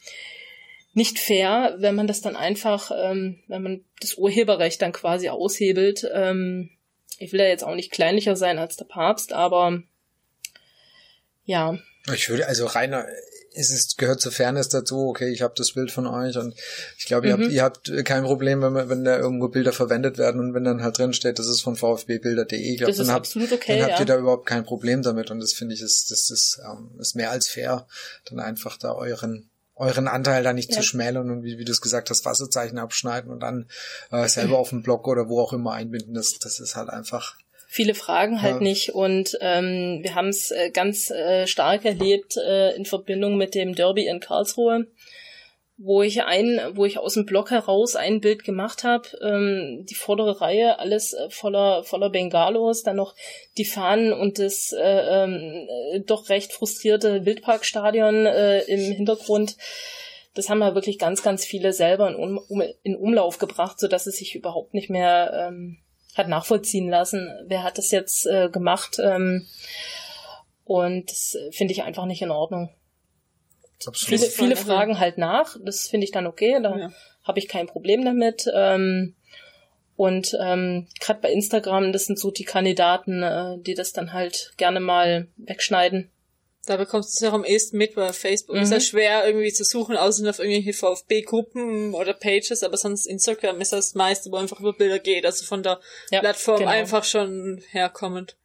nicht 0.94 1.20
fair, 1.20 1.76
wenn 1.78 1.96
man 1.96 2.08
das 2.08 2.22
dann 2.22 2.36
einfach, 2.36 2.92
ähm, 2.94 3.44
wenn 3.48 3.62
man 3.62 3.86
das 4.00 4.16
Urheberrecht 4.16 4.82
dann 4.82 4.92
quasi 4.92 5.30
aushebelt. 5.30 6.10
Ähm, 6.14 6.72
ich 7.20 7.32
will 7.32 7.40
ja 7.40 7.48
jetzt 7.48 7.64
auch 7.64 7.76
nicht 7.76 7.92
kleinlicher 7.92 8.36
sein 8.36 8.58
als 8.58 8.76
der 8.76 8.86
Papst, 8.86 9.34
aber 9.34 9.84
ja. 11.46 11.78
Ich 12.14 12.28
würde 12.30 12.48
also 12.48 12.66
reiner 12.66 13.06
es 13.54 13.70
ist, 13.70 13.98
gehört 13.98 14.22
zur 14.22 14.32
Fairness 14.32 14.70
dazu, 14.70 15.08
okay, 15.10 15.30
ich 15.30 15.42
habe 15.42 15.54
das 15.58 15.74
Bild 15.74 15.92
von 15.92 16.08
euch 16.08 16.38
und 16.38 16.56
ich 16.98 17.06
glaube, 17.06 17.28
ihr, 17.28 17.38
mhm. 17.38 17.44
habt, 17.44 17.52
ihr 17.52 17.64
habt 17.64 18.06
kein 18.06 18.24
Problem, 18.24 18.62
wenn, 18.62 18.90
wenn 18.90 19.04
da 19.04 19.18
irgendwo 19.18 19.50
Bilder 19.50 19.74
verwendet 19.74 20.18
werden 20.18 20.40
und 20.40 20.54
wenn 20.54 20.64
dann 20.64 20.82
halt 20.82 20.98
drin 20.98 21.14
steht, 21.14 21.40
das 21.40 21.48
ist 21.48 21.62
von 21.62 21.76
VfB-Bilder.de, 21.76 22.60
ich 22.60 22.78
glaube, 22.78 22.94
dann, 22.94 23.12
habt, 23.12 23.36
okay, 23.36 23.80
dann 23.80 23.90
habt 23.90 24.00
ihr 24.00 24.06
da 24.06 24.18
überhaupt 24.18 24.46
kein 24.46 24.64
Problem 24.64 25.02
damit 25.02 25.32
und 25.32 25.40
das 25.40 25.54
finde 25.54 25.76
ich, 25.76 25.82
ist, 25.82 26.12
das 26.12 26.30
ist, 26.30 26.62
ähm, 26.66 26.92
ist 27.00 27.16
mehr 27.16 27.32
als 27.32 27.50
fair, 27.50 27.88
dann 28.26 28.40
einfach 28.40 28.78
da 28.78 28.94
euren 28.94 29.48
euren 29.82 30.08
Anteil 30.08 30.44
da 30.44 30.54
nicht 30.54 30.70
ja. 30.70 30.78
zu 30.78 30.84
schmälern 30.84 31.32
und 31.32 31.44
wie, 31.44 31.58
wie 31.58 31.66
du 31.66 31.72
es 31.72 31.82
gesagt 31.82 32.12
hast, 32.12 32.24
Wasserzeichen 32.24 32.78
abschneiden 32.78 33.32
und 33.32 33.40
dann 33.40 33.68
äh, 34.12 34.28
selber 34.28 34.58
auf 34.60 34.70
dem 34.70 34.84
Blog 34.84 35.08
oder 35.08 35.28
wo 35.28 35.42
auch 35.42 35.54
immer 35.54 35.74
einbinden, 35.74 36.14
das, 36.14 36.38
das 36.40 36.60
ist 36.60 36.76
halt 36.76 36.90
einfach 36.90 37.36
viele 37.74 37.94
Fragen 37.94 38.42
halt 38.42 38.56
ja. 38.56 38.60
nicht 38.60 38.90
und 38.94 39.38
ähm, 39.40 40.00
wir 40.02 40.14
haben 40.14 40.28
es 40.28 40.52
äh, 40.52 40.72
ganz 40.72 41.10
äh, 41.10 41.48
stark 41.48 41.86
erlebt 41.86 42.36
äh, 42.36 42.76
in 42.76 42.84
Verbindung 42.84 43.38
mit 43.38 43.56
dem 43.56 43.76
Derby 43.76 44.08
in 44.08 44.20
Karlsruhe, 44.20 44.88
wo 45.78 46.04
ich 46.04 46.22
ein, 46.24 46.60
wo 46.74 46.84
ich 46.84 46.98
aus 46.98 47.14
dem 47.14 47.26
Blog 47.26 47.50
heraus 47.50 47.96
ein 47.96 48.20
Bild 48.20 48.44
gemacht 48.44 48.84
habe, 48.84 49.08
ähm, 49.22 49.86
die 49.90 49.96
vordere 49.96 50.42
Reihe 50.42 50.80
alles 50.80 51.14
äh, 51.14 51.30
voller 51.30 51.86
voller 51.86 52.10
Bengalos, 52.10 52.84
dann 52.84 52.98
noch 52.98 53.16
die 53.58 53.64
Fahnen 53.64 54.12
und 54.12 54.38
das 54.38 54.74
äh, 54.74 55.24
äh, 55.24 56.02
doch 56.06 56.28
recht 56.28 56.52
frustrierte 56.52 57.26
Wildparkstadion 57.26 58.26
äh, 58.26 58.64
im 58.64 58.82
Hintergrund. 58.92 59.56
Das 60.34 60.50
haben 60.50 60.60
wir 60.60 60.76
wirklich 60.76 61.00
ganz, 61.00 61.24
ganz 61.24 61.46
viele 61.46 61.72
selber 61.72 62.10
in, 62.10 62.38
um, 62.38 62.64
in 62.84 62.98
Umlauf 62.98 63.38
gebracht, 63.38 63.80
so 63.80 63.88
dass 63.88 64.08
es 64.08 64.18
sich 64.18 64.36
überhaupt 64.36 64.74
nicht 64.74 64.90
mehr 64.90 65.48
ähm, 65.48 65.78
hat 66.16 66.28
nachvollziehen 66.28 66.90
lassen, 66.90 67.30
wer 67.46 67.64
hat 67.64 67.78
das 67.78 67.92
jetzt 67.92 68.26
äh, 68.28 68.50
gemacht. 68.50 68.98
Ähm, 69.02 69.48
und 70.66 71.10
das 71.10 71.38
finde 71.52 71.74
ich 71.74 71.84
einfach 71.84 72.06
nicht 72.06 72.22
in 72.22 72.32
Ordnung. 72.32 72.70
Absolut. 73.86 74.20
Viele, 74.20 74.32
viele 74.32 74.56
fragen 74.56 75.00
halt 75.00 75.18
nach, 75.18 75.58
das 75.64 75.88
finde 75.88 76.06
ich 76.06 76.12
dann 76.12 76.28
okay, 76.28 76.60
da 76.62 76.78
ja. 76.78 76.92
habe 77.24 77.40
ich 77.40 77.48
kein 77.48 77.68
Problem 77.68 78.06
damit. 78.06 78.46
Ähm, 78.54 79.16
und 79.96 80.38
ähm, 80.40 80.88
gerade 81.00 81.20
bei 81.20 81.32
Instagram, 81.32 81.92
das 81.92 82.06
sind 82.06 82.20
so 82.20 82.32
die 82.32 82.44
Kandidaten, 82.44 83.24
äh, 83.24 83.58
die 83.60 83.74
das 83.74 83.94
dann 83.94 84.14
halt 84.14 84.54
gerne 84.58 84.80
mal 84.80 85.28
wegschneiden. 85.38 86.11
Da 86.66 86.78
bekommst 86.78 87.20
du 87.20 87.26
es 87.26 87.30
auch 87.32 87.34
am 87.34 87.44
ehesten 87.44 87.78
mit, 87.78 87.96
weil 87.96 88.14
Facebook 88.14 88.56
mhm. 88.56 88.62
ist 88.62 88.72
ja 88.72 88.80
schwer 88.80 89.26
irgendwie 89.26 89.52
zu 89.52 89.64
suchen, 89.64 89.98
außer 89.98 90.30
auf 90.30 90.40
irgendwelche 90.40 90.74
VfB-Gruppen 90.74 91.96
oder 91.96 92.14
Pages, 92.14 92.62
aber 92.62 92.78
sonst 92.78 93.08
Instagram 93.08 93.60
ist 93.62 93.74
das 93.74 93.96
meiste, 93.96 94.32
wo 94.32 94.36
einfach 94.36 94.60
über 94.60 94.74
Bilder 94.74 95.00
geht, 95.00 95.26
also 95.26 95.44
von 95.44 95.64
der 95.64 95.80
ja, 96.12 96.20
Plattform 96.20 96.60
genau. 96.60 96.72
einfach 96.72 97.04
schon 97.04 97.64
herkommend 97.70 98.38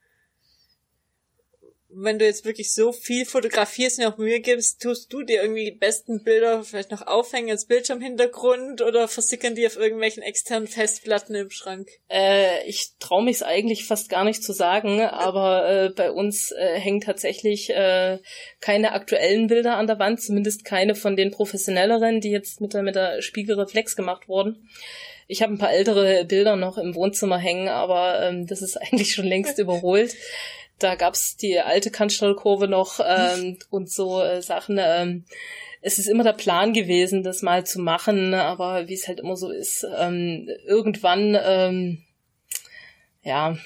wenn 1.99 2.18
du 2.18 2.26
jetzt 2.26 2.44
wirklich 2.44 2.74
so 2.74 2.92
viel 2.92 3.24
fotografierst 3.24 3.99
und 3.99 4.05
auch 4.05 4.18
Mühe 4.18 4.40
gibst, 4.40 4.82
tust 4.82 5.11
du 5.12 5.22
dir 5.22 5.40
irgendwie 5.40 5.64
die 5.64 5.76
besten 5.76 6.22
Bilder 6.22 6.62
vielleicht 6.62 6.90
noch 6.90 7.07
aufhängen 7.07 7.51
als 7.51 7.66
Bildschirmhintergrund 7.66 8.82
oder 8.82 9.09
versickern 9.09 9.55
die 9.55 9.66
auf 9.66 9.76
irgendwelchen 9.76 10.22
externen 10.22 10.68
Festplatten 10.68 11.34
im 11.34 11.51
Schrank? 11.51 11.88
Äh, 12.11 12.66
ich 12.66 12.90
traue 12.99 13.24
mich 13.24 13.44
eigentlich 13.44 13.86
fast 13.86 14.11
gar 14.11 14.24
nicht 14.24 14.42
zu 14.42 14.53
sagen, 14.53 15.01
aber 15.01 15.68
äh, 15.68 15.88
bei 15.88 16.11
uns 16.11 16.53
äh, 16.53 16.78
hängen 16.78 17.01
tatsächlich 17.01 17.70
äh, 17.70 18.18
keine 18.61 18.92
aktuellen 18.92 19.47
Bilder 19.47 19.76
an 19.76 19.86
der 19.86 19.99
Wand, 19.99 20.20
zumindest 20.20 20.64
keine 20.64 20.94
von 20.94 21.16
den 21.16 21.30
professionelleren, 21.30 22.20
die 22.20 22.30
jetzt 22.30 22.61
mit 22.61 22.74
der, 22.74 22.82
mit 22.82 22.94
der 22.94 23.22
Spiegelreflex 23.22 23.97
gemacht 23.97 24.28
wurden. 24.28 24.68
Ich 25.28 25.42
habe 25.42 25.53
ein 25.53 25.59
paar 25.59 25.72
ältere 25.72 26.24
Bilder 26.24 26.57
noch 26.57 26.78
im 26.78 26.94
Wohnzimmer 26.94 27.38
hängen, 27.38 27.68
aber 27.68 28.22
ähm, 28.22 28.47
das 28.47 28.61
ist 28.61 28.76
eigentlich 28.80 29.14
schon 29.14 29.26
längst 29.26 29.59
überholt. 29.59 30.14
Da 30.79 30.95
gab's 30.95 31.37
die 31.37 31.59
alte 31.59 31.91
Kannstallkurve 31.91 32.68
noch 32.68 33.01
ähm, 33.05 33.59
und 33.70 33.91
so 33.91 34.20
äh, 34.20 34.43
Sachen. 34.43 34.79
Ähm, 34.81 35.24
es 35.81 35.99
ist 35.99 36.09
immer 36.09 36.24
der 36.24 36.33
Plan 36.33 36.72
gewesen, 36.72 37.22
das 37.22 37.43
mal 37.43 37.64
zu 37.64 37.81
machen, 37.81 38.35
aber 38.35 38.89
wie 38.89 38.95
es 38.95 39.09
halt 39.09 39.20
immer 39.20 39.37
so 39.37 39.51
ist, 39.51 39.87
ähm, 39.97 40.49
irgendwann, 40.66 41.37
ähm, 41.41 42.05
ja. 43.22 43.57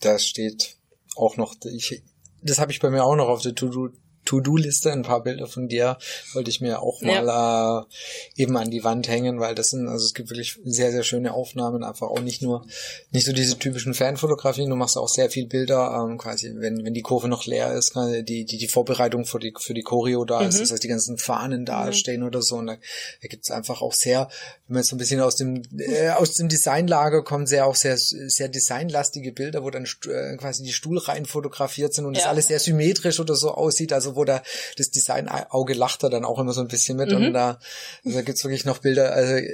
Das 0.00 0.26
steht 0.26 0.76
auch 1.16 1.36
noch, 1.36 1.54
ich, 1.64 2.02
das 2.42 2.58
habe 2.58 2.70
ich 2.70 2.80
bei 2.80 2.90
mir 2.90 3.04
auch 3.04 3.16
noch 3.16 3.28
auf 3.28 3.42
der 3.42 3.54
To-Do 3.54 3.90
To-Do-Liste, 4.24 4.92
ein 4.92 5.02
paar 5.02 5.22
Bilder 5.22 5.46
von 5.46 5.68
dir 5.68 5.98
wollte 6.32 6.50
ich 6.50 6.60
mir 6.60 6.80
auch 6.80 7.00
mal 7.02 7.26
ja. 7.26 7.80
äh, 7.80 8.42
eben 8.42 8.56
an 8.56 8.70
die 8.70 8.84
Wand 8.84 9.08
hängen, 9.08 9.40
weil 9.40 9.54
das 9.54 9.68
sind, 9.68 9.88
also 9.88 10.04
es 10.04 10.14
gibt 10.14 10.30
wirklich 10.30 10.58
sehr, 10.64 10.92
sehr 10.92 11.02
schöne 11.02 11.34
Aufnahmen, 11.34 11.84
einfach 11.84 12.08
auch 12.08 12.20
nicht 12.20 12.42
nur, 12.42 12.66
nicht 13.10 13.26
so 13.26 13.32
diese 13.32 13.58
typischen 13.58 13.94
Fanfotografien, 13.94 14.70
du 14.70 14.76
machst 14.76 14.96
auch 14.96 15.08
sehr 15.08 15.30
viel 15.30 15.46
Bilder, 15.46 16.04
ähm, 16.04 16.18
quasi, 16.18 16.52
wenn, 16.56 16.84
wenn 16.84 16.94
die 16.94 17.02
Kurve 17.02 17.28
noch 17.28 17.46
leer 17.46 17.72
ist, 17.72 17.94
die, 17.94 18.44
die, 18.44 18.58
die 18.58 18.68
Vorbereitung 18.68 19.24
für 19.24 19.38
die, 19.38 19.52
für 19.58 19.74
die 19.74 19.82
Choreo 19.82 20.24
da 20.24 20.40
mhm. 20.40 20.48
ist, 20.48 20.60
das 20.60 20.70
heißt, 20.72 20.82
die 20.82 20.88
ganzen 20.88 21.18
Fahnen 21.18 21.64
da 21.64 21.86
mhm. 21.86 21.92
stehen 21.92 22.22
oder 22.22 22.42
so, 22.42 22.56
und 22.56 22.66
da, 22.66 22.76
da 23.22 23.28
gibt 23.28 23.44
es 23.44 23.50
einfach 23.50 23.82
auch 23.82 23.92
sehr, 23.92 24.28
wenn 24.66 24.74
man 24.74 24.80
jetzt 24.82 24.90
so 24.90 24.96
ein 24.96 24.98
bisschen 24.98 25.20
aus 25.20 25.36
dem, 25.36 25.62
äh, 25.78 26.10
aus 26.10 26.34
dem 26.34 26.48
Designlager 26.48 27.22
kommt, 27.22 27.48
sehr 27.48 27.66
auch 27.66 27.76
sehr, 27.76 27.96
sehr 27.98 28.48
designlastige 28.48 29.32
Bilder, 29.32 29.62
wo 29.62 29.70
dann 29.70 29.84
äh, 30.06 30.36
quasi 30.36 30.62
die 30.62 30.72
Stuhlreihen 30.72 31.26
fotografiert 31.26 31.94
sind 31.94 32.06
und 32.06 32.14
ja. 32.14 32.20
das 32.20 32.28
alles 32.28 32.46
sehr 32.46 32.58
symmetrisch 32.58 33.20
oder 33.20 33.34
so 33.34 33.50
aussieht, 33.52 33.92
also 33.92 34.13
wo 34.16 34.24
da 34.24 34.42
das 34.76 34.90
Design-Auge 34.90 35.74
lacht 35.74 36.02
da 36.02 36.08
dann 36.08 36.24
auch 36.24 36.38
immer 36.38 36.52
so 36.52 36.60
ein 36.60 36.68
bisschen 36.68 36.96
mit. 36.96 37.10
Mhm. 37.10 37.16
Und 37.16 37.32
da, 37.32 37.58
da 38.04 38.22
gibt's 38.22 38.44
wirklich 38.44 38.64
noch 38.64 38.78
Bilder, 38.78 39.12
also 39.12 39.34
äh, 39.34 39.50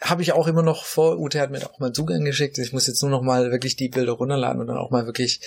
habe 0.00 0.22
ich 0.22 0.32
auch 0.32 0.46
immer 0.46 0.62
noch 0.62 0.84
vor. 0.84 1.18
Ute 1.18 1.40
hat 1.40 1.50
mir 1.50 1.64
auch 1.64 1.78
mal 1.78 1.92
Zugang 1.92 2.24
geschickt. 2.24 2.58
Ich 2.58 2.72
muss 2.72 2.86
jetzt 2.86 3.02
nur 3.02 3.10
noch 3.10 3.22
mal 3.22 3.50
wirklich 3.50 3.76
die 3.76 3.88
Bilder 3.88 4.12
runterladen 4.12 4.60
und 4.60 4.66
dann 4.66 4.76
auch 4.76 4.90
mal 4.90 5.06
wirklich 5.06 5.40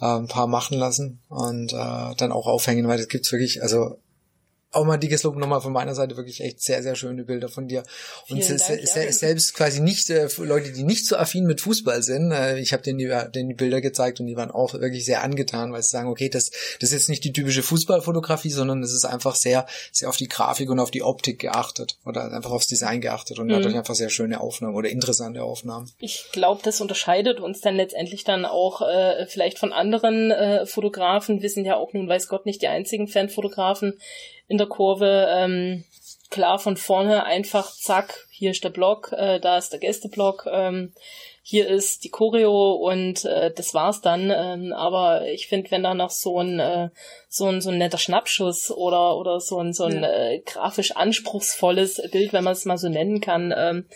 äh, 0.00 0.06
ein 0.06 0.28
paar 0.28 0.46
machen 0.46 0.78
lassen 0.78 1.20
und 1.28 1.72
äh, 1.72 2.14
dann 2.16 2.32
auch 2.32 2.46
aufhängen, 2.46 2.88
weil 2.88 2.98
das 2.98 3.08
gibt's 3.08 3.30
wirklich, 3.32 3.62
also 3.62 3.98
auch 4.70 4.84
mal 4.84 4.98
dickes 4.98 5.22
Lob 5.22 5.36
nochmal 5.36 5.62
von 5.62 5.72
meiner 5.72 5.94
Seite, 5.94 6.16
wirklich 6.16 6.40
echt 6.40 6.62
sehr, 6.62 6.82
sehr 6.82 6.94
schöne 6.94 7.24
Bilder 7.24 7.48
von 7.48 7.68
dir. 7.68 7.84
Und 8.28 8.44
se 8.44 8.56
Dank, 8.56 8.86
se 8.86 9.04
ja. 9.04 9.12
selbst 9.12 9.54
quasi 9.54 9.80
nicht, 9.80 10.10
äh, 10.10 10.28
Leute, 10.38 10.72
die 10.72 10.84
nicht 10.84 11.06
so 11.06 11.16
affin 11.16 11.44
mit 11.44 11.62
Fußball 11.62 12.02
sind, 12.02 12.32
äh, 12.32 12.58
ich 12.58 12.74
habe 12.74 12.82
denen 12.82 12.98
die, 12.98 13.08
denen 13.34 13.48
die 13.48 13.54
Bilder 13.54 13.80
gezeigt 13.80 14.20
und 14.20 14.26
die 14.26 14.36
waren 14.36 14.50
auch 14.50 14.74
wirklich 14.74 15.06
sehr 15.06 15.22
angetan, 15.22 15.72
weil 15.72 15.82
sie 15.82 15.88
sagen, 15.88 16.08
okay, 16.08 16.28
das, 16.28 16.50
das 16.80 16.90
ist 16.90 16.92
jetzt 16.92 17.08
nicht 17.08 17.24
die 17.24 17.32
typische 17.32 17.62
Fußballfotografie, 17.62 18.50
sondern 18.50 18.82
es 18.82 18.92
ist 18.92 19.06
einfach 19.06 19.36
sehr, 19.36 19.66
sehr 19.90 20.10
auf 20.10 20.18
die 20.18 20.28
Grafik 20.28 20.68
und 20.68 20.80
auf 20.80 20.90
die 20.90 21.02
Optik 21.02 21.38
geachtet 21.38 21.96
oder 22.04 22.30
einfach 22.30 22.50
aufs 22.50 22.66
Design 22.66 23.00
geachtet 23.00 23.38
und 23.38 23.46
mhm. 23.46 23.52
dadurch 23.52 23.74
einfach 23.74 23.94
sehr 23.94 24.10
schöne 24.10 24.40
Aufnahmen 24.40 24.74
oder 24.74 24.90
interessante 24.90 25.42
Aufnahmen. 25.42 25.90
Ich 25.98 26.26
glaube, 26.32 26.60
das 26.62 26.82
unterscheidet 26.82 27.40
uns 27.40 27.62
dann 27.62 27.74
letztendlich 27.74 28.24
dann 28.24 28.44
auch 28.44 28.82
äh, 28.82 29.26
vielleicht 29.28 29.58
von 29.58 29.72
anderen 29.72 30.30
äh, 30.30 30.66
Fotografen. 30.66 31.40
Wir 31.40 31.48
sind 31.48 31.64
ja 31.64 31.76
auch 31.76 31.94
nun, 31.94 32.06
weiß 32.06 32.28
Gott, 32.28 32.44
nicht 32.44 32.60
die 32.60 32.68
einzigen 32.68 33.08
Fanfotografen 33.08 33.94
in 34.48 34.58
der 34.58 34.66
Kurve. 34.66 35.28
Ähm, 35.30 35.84
klar 36.30 36.58
von 36.58 36.76
vorne 36.76 37.24
einfach, 37.24 37.72
zack, 37.72 38.26
hier 38.30 38.50
ist 38.50 38.64
der 38.64 38.70
Block, 38.70 39.12
äh, 39.12 39.40
da 39.40 39.56
ist 39.58 39.72
der 39.72 39.80
Gästeblock, 39.80 40.46
ähm, 40.50 40.92
hier 41.42 41.66
ist 41.66 42.04
die 42.04 42.10
Choreo 42.10 42.72
und 42.72 43.24
äh, 43.24 43.50
das 43.54 43.72
war's 43.72 44.02
dann. 44.02 44.30
Ähm, 44.30 44.74
aber 44.74 45.26
ich 45.28 45.48
finde, 45.48 45.70
wenn 45.70 45.82
da 45.82 45.94
noch 45.94 46.10
so 46.10 46.38
ein 46.40 46.60
äh, 46.60 46.90
so 47.30 47.46
ein 47.46 47.62
so 47.62 47.70
ein 47.70 47.78
netter 47.78 47.96
Schnappschuss 47.96 48.70
oder 48.70 49.16
oder 49.16 49.40
so 49.40 49.58
ein 49.58 49.72
so 49.72 49.84
ein 49.84 50.02
ja. 50.02 50.10
äh, 50.10 50.40
grafisch 50.40 50.94
anspruchsvolles 50.94 52.02
Bild, 52.12 52.34
wenn 52.34 52.44
man 52.44 52.52
es 52.52 52.66
mal 52.66 52.76
so 52.76 52.90
nennen 52.90 53.22
kann, 53.22 53.54
ähm, 53.56 53.86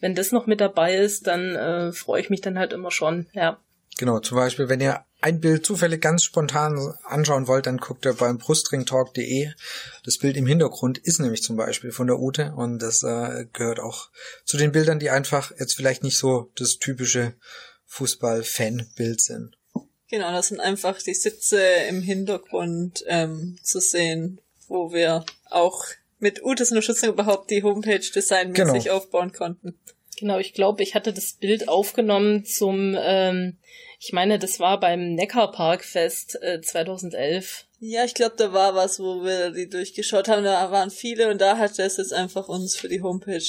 wenn 0.00 0.14
das 0.14 0.32
noch 0.32 0.46
mit 0.46 0.62
dabei 0.62 0.94
ist, 0.94 1.26
dann 1.26 1.54
äh, 1.54 1.92
freue 1.92 2.22
ich 2.22 2.30
mich 2.30 2.40
dann 2.40 2.58
halt 2.58 2.72
immer 2.72 2.90
schon. 2.90 3.26
Ja. 3.34 3.58
Genau, 4.02 4.18
zum 4.18 4.36
Beispiel, 4.36 4.68
wenn 4.68 4.80
ihr 4.80 5.04
ein 5.20 5.38
Bild 5.38 5.64
zufällig 5.64 6.00
ganz 6.00 6.24
spontan 6.24 6.92
anschauen 7.04 7.46
wollt, 7.46 7.66
dann 7.66 7.76
guckt 7.76 8.04
ihr 8.04 8.14
beim 8.14 8.36
brustringtalk.de. 8.36 9.52
Das 10.04 10.18
Bild 10.18 10.36
im 10.36 10.48
Hintergrund 10.48 10.98
ist 10.98 11.20
nämlich 11.20 11.44
zum 11.44 11.56
Beispiel 11.56 11.92
von 11.92 12.08
der 12.08 12.18
Ute 12.18 12.52
und 12.56 12.80
das 12.80 13.04
äh, 13.04 13.46
gehört 13.52 13.78
auch 13.78 14.10
zu 14.44 14.56
den 14.56 14.72
Bildern, 14.72 14.98
die 14.98 15.10
einfach 15.10 15.52
jetzt 15.56 15.74
vielleicht 15.74 16.02
nicht 16.02 16.18
so 16.18 16.50
das 16.56 16.78
typische 16.80 17.34
Fußball-Fan-Bild 17.86 19.20
sind. 19.20 19.56
Genau, 20.10 20.32
das 20.32 20.48
sind 20.48 20.58
einfach 20.58 21.00
die 21.00 21.14
Sitze 21.14 21.62
im 21.88 22.02
Hintergrund 22.02 23.04
ähm, 23.06 23.56
zu 23.62 23.78
sehen, 23.78 24.40
wo 24.66 24.92
wir 24.92 25.24
auch 25.48 25.84
mit 26.18 26.42
Utes 26.42 26.72
Unterstützung 26.72 27.10
überhaupt 27.10 27.52
die 27.52 27.62
Homepage 27.62 28.00
designmäßig 28.00 28.82
genau. 28.82 28.96
aufbauen 28.96 29.32
konnten. 29.32 29.78
Genau, 30.22 30.38
ich 30.38 30.54
glaube, 30.54 30.82
ich 30.82 30.94
hatte 30.94 31.12
das 31.12 31.32
Bild 31.32 31.68
aufgenommen 31.68 32.44
zum, 32.44 32.96
ähm, 32.96 33.58
ich 34.04 34.12
meine, 34.12 34.40
das 34.40 34.58
war 34.58 34.80
beim 34.80 35.14
Neckarparkfest 35.14 36.42
äh, 36.42 36.60
2011. 36.60 37.66
Ja, 37.78 38.04
ich 38.04 38.14
glaube, 38.14 38.34
da 38.36 38.52
war 38.52 38.74
was, 38.74 38.98
wo 38.98 39.22
wir 39.22 39.52
die 39.52 39.68
durchgeschaut 39.68 40.26
haben. 40.26 40.42
Da 40.42 40.72
waren 40.72 40.90
viele 40.90 41.30
und 41.30 41.40
da 41.40 41.56
hat 41.56 41.78
es 41.78 41.98
jetzt 41.98 42.12
einfach 42.12 42.48
uns 42.48 42.74
für 42.74 42.88
die 42.88 43.00
Homepage 43.00 43.44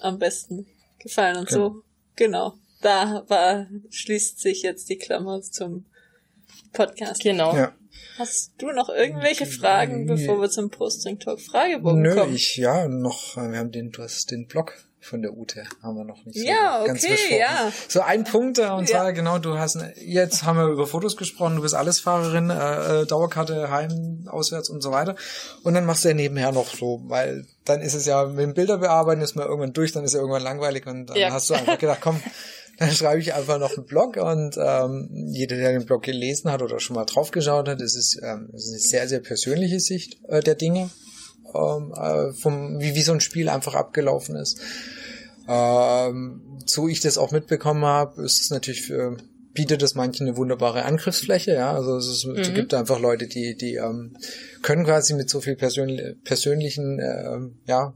am 0.00 0.18
besten 0.18 0.66
gefallen 0.98 1.38
und 1.38 1.48
genau. 1.48 1.68
so. 1.70 1.82
Genau. 2.16 2.52
Da 2.82 3.24
war, 3.28 3.66
schließt 3.88 4.40
sich 4.40 4.60
jetzt 4.60 4.90
die 4.90 4.98
Klammer 4.98 5.40
zum 5.40 5.86
Podcast. 6.74 7.22
Genau. 7.22 7.56
Ja. 7.56 7.74
Hast 8.18 8.52
du 8.58 8.72
noch 8.72 8.90
irgendwelche 8.90 9.46
Fragen, 9.46 10.06
bevor 10.06 10.38
wir 10.38 10.50
zum 10.50 10.68
Posting 10.68 11.18
Talk 11.18 11.40
Fragebogen 11.40 12.02
Nö, 12.02 12.14
kommen? 12.14 12.30
Nö, 12.30 12.36
ich, 12.36 12.56
ja, 12.56 12.88
noch, 12.88 13.36
wir 13.36 13.56
haben 13.56 13.72
den, 13.72 13.90
du 13.90 14.02
hast 14.02 14.30
den 14.30 14.48
Blog 14.48 14.84
von 15.04 15.22
der 15.22 15.36
Ute 15.36 15.64
haben 15.82 15.96
wir 15.96 16.04
noch 16.04 16.24
nicht 16.24 16.38
so 16.38 16.44
ja, 16.44 16.80
okay, 16.80 16.86
ganz 16.88 17.02
besprochen. 17.02 17.38
Ja. 17.38 17.72
So 17.88 18.00
ein 18.00 18.24
Punkt, 18.24 18.58
äh, 18.58 18.68
und 18.70 18.88
zwar 18.88 19.12
genau, 19.12 19.38
du 19.38 19.58
hast 19.58 19.78
jetzt 19.96 20.44
haben 20.44 20.58
wir 20.58 20.66
über 20.66 20.86
Fotos 20.86 21.16
gesprochen, 21.16 21.56
du 21.56 21.62
bist 21.62 21.74
Allesfahrerin, 21.74 22.50
äh, 22.50 23.02
äh, 23.02 23.06
Dauerkarte, 23.06 23.70
Heim, 23.70 24.26
auswärts 24.28 24.70
und 24.70 24.82
so 24.82 24.90
weiter. 24.90 25.16
Und 25.62 25.74
dann 25.74 25.84
machst 25.84 26.04
du 26.04 26.08
ja 26.08 26.14
nebenher 26.14 26.52
noch 26.52 26.74
so, 26.74 27.02
weil 27.04 27.46
dann 27.64 27.80
ist 27.80 27.94
es 27.94 28.06
ja, 28.06 28.24
mit 28.26 28.40
dem 28.40 28.54
Bilder 28.54 28.78
bearbeiten 28.78 29.20
ist 29.20 29.36
man 29.36 29.46
irgendwann 29.46 29.72
durch, 29.72 29.92
dann 29.92 30.04
ist 30.04 30.14
ja 30.14 30.20
irgendwann 30.20 30.42
langweilig 30.42 30.86
und 30.86 31.06
dann 31.06 31.16
ja. 31.16 31.30
hast 31.30 31.50
du 31.50 31.54
einfach 31.54 31.78
gedacht, 31.78 32.00
komm, 32.00 32.20
dann 32.78 32.90
schreibe 32.90 33.20
ich 33.20 33.34
einfach 33.34 33.58
noch 33.58 33.76
einen 33.76 33.86
Blog 33.86 34.16
und 34.16 34.56
ähm, 34.58 35.08
jeder, 35.28 35.56
der 35.56 35.72
den 35.72 35.86
Blog 35.86 36.02
gelesen 36.02 36.50
hat 36.50 36.62
oder 36.62 36.80
schon 36.80 36.96
mal 36.96 37.04
draufgeschaut 37.04 37.68
hat, 37.68 37.80
es 37.80 37.94
ist, 37.94 38.20
ähm, 38.22 38.48
es 38.54 38.64
ist 38.64 38.70
eine 38.70 38.78
sehr, 38.80 39.08
sehr 39.08 39.20
persönliche 39.20 39.80
Sicht 39.80 40.18
äh, 40.28 40.40
der 40.40 40.54
Dinge, 40.54 40.90
ähm, 41.54 41.92
äh, 41.96 42.32
vom, 42.32 42.80
wie, 42.80 42.94
wie 42.94 43.02
so 43.02 43.12
ein 43.12 43.20
Spiel 43.20 43.48
einfach 43.48 43.74
abgelaufen 43.74 44.36
ist. 44.36 44.60
Ähm, 45.48 46.58
so 46.66 46.88
ich 46.88 47.00
das 47.00 47.18
auch 47.18 47.32
mitbekommen 47.32 47.84
habe, 47.84 48.22
ist 48.22 48.40
es 48.40 48.50
natürlich 48.50 48.82
für, 48.82 49.16
bietet 49.52 49.82
es 49.82 49.94
manchen 49.94 50.26
eine 50.26 50.36
wunderbare 50.36 50.84
Angriffsfläche, 50.84 51.54
ja. 51.54 51.72
Also 51.72 51.96
es, 51.96 52.08
ist, 52.08 52.26
mhm. 52.26 52.36
es 52.36 52.52
gibt 52.54 52.74
einfach 52.74 52.98
Leute, 52.98 53.26
die, 53.26 53.56
die 53.56 53.76
ähm, 53.76 54.16
können 54.62 54.84
quasi 54.84 55.14
mit 55.14 55.30
so 55.30 55.40
viel 55.40 55.56
persönli 55.56 56.14
persönlichen 56.24 56.98
äh, 56.98 57.38
ja, 57.66 57.94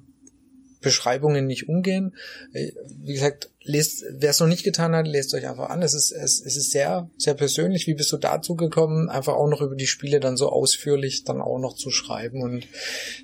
Beschreibungen 0.81 1.47
nicht 1.47 1.69
umgehen. 1.69 2.15
Äh, 2.53 2.73
wie 3.05 3.15
gesagt, 3.15 3.51
lest, 3.63 4.05
wer 4.11 4.31
es 4.31 4.41
noch 4.41 4.47
nicht 4.47 4.65
getan 4.65 4.95
hat, 4.95 5.07
lest 5.07 5.35
euch 5.35 5.49
einfach 5.49 5.71
an. 5.71 5.83
Es 5.83 5.95
ist, 5.95 6.13
es, 6.13 6.41
es 6.45 6.57
ist 6.57 6.71
sehr, 6.71 7.11
sehr 7.17 7.35
persönlich. 7.35 7.87
Wie 7.87 7.95
bist 7.95 8.13
du 8.13 8.17
dazu 8.17 8.57
gekommen, 8.57 9.09
einfach 9.09 9.35
auch 9.35 9.49
noch 9.49 9.61
über 9.61 9.77
die 9.77 9.87
Spiele 9.87 10.21
dann 10.21 10.37
so 10.37 10.51
ausführlich 10.51 11.25
dann 11.25 11.41
auch 11.41 11.59
noch 11.59 11.75
zu 11.75 11.91
schreiben 11.91 12.43
und 12.43 12.67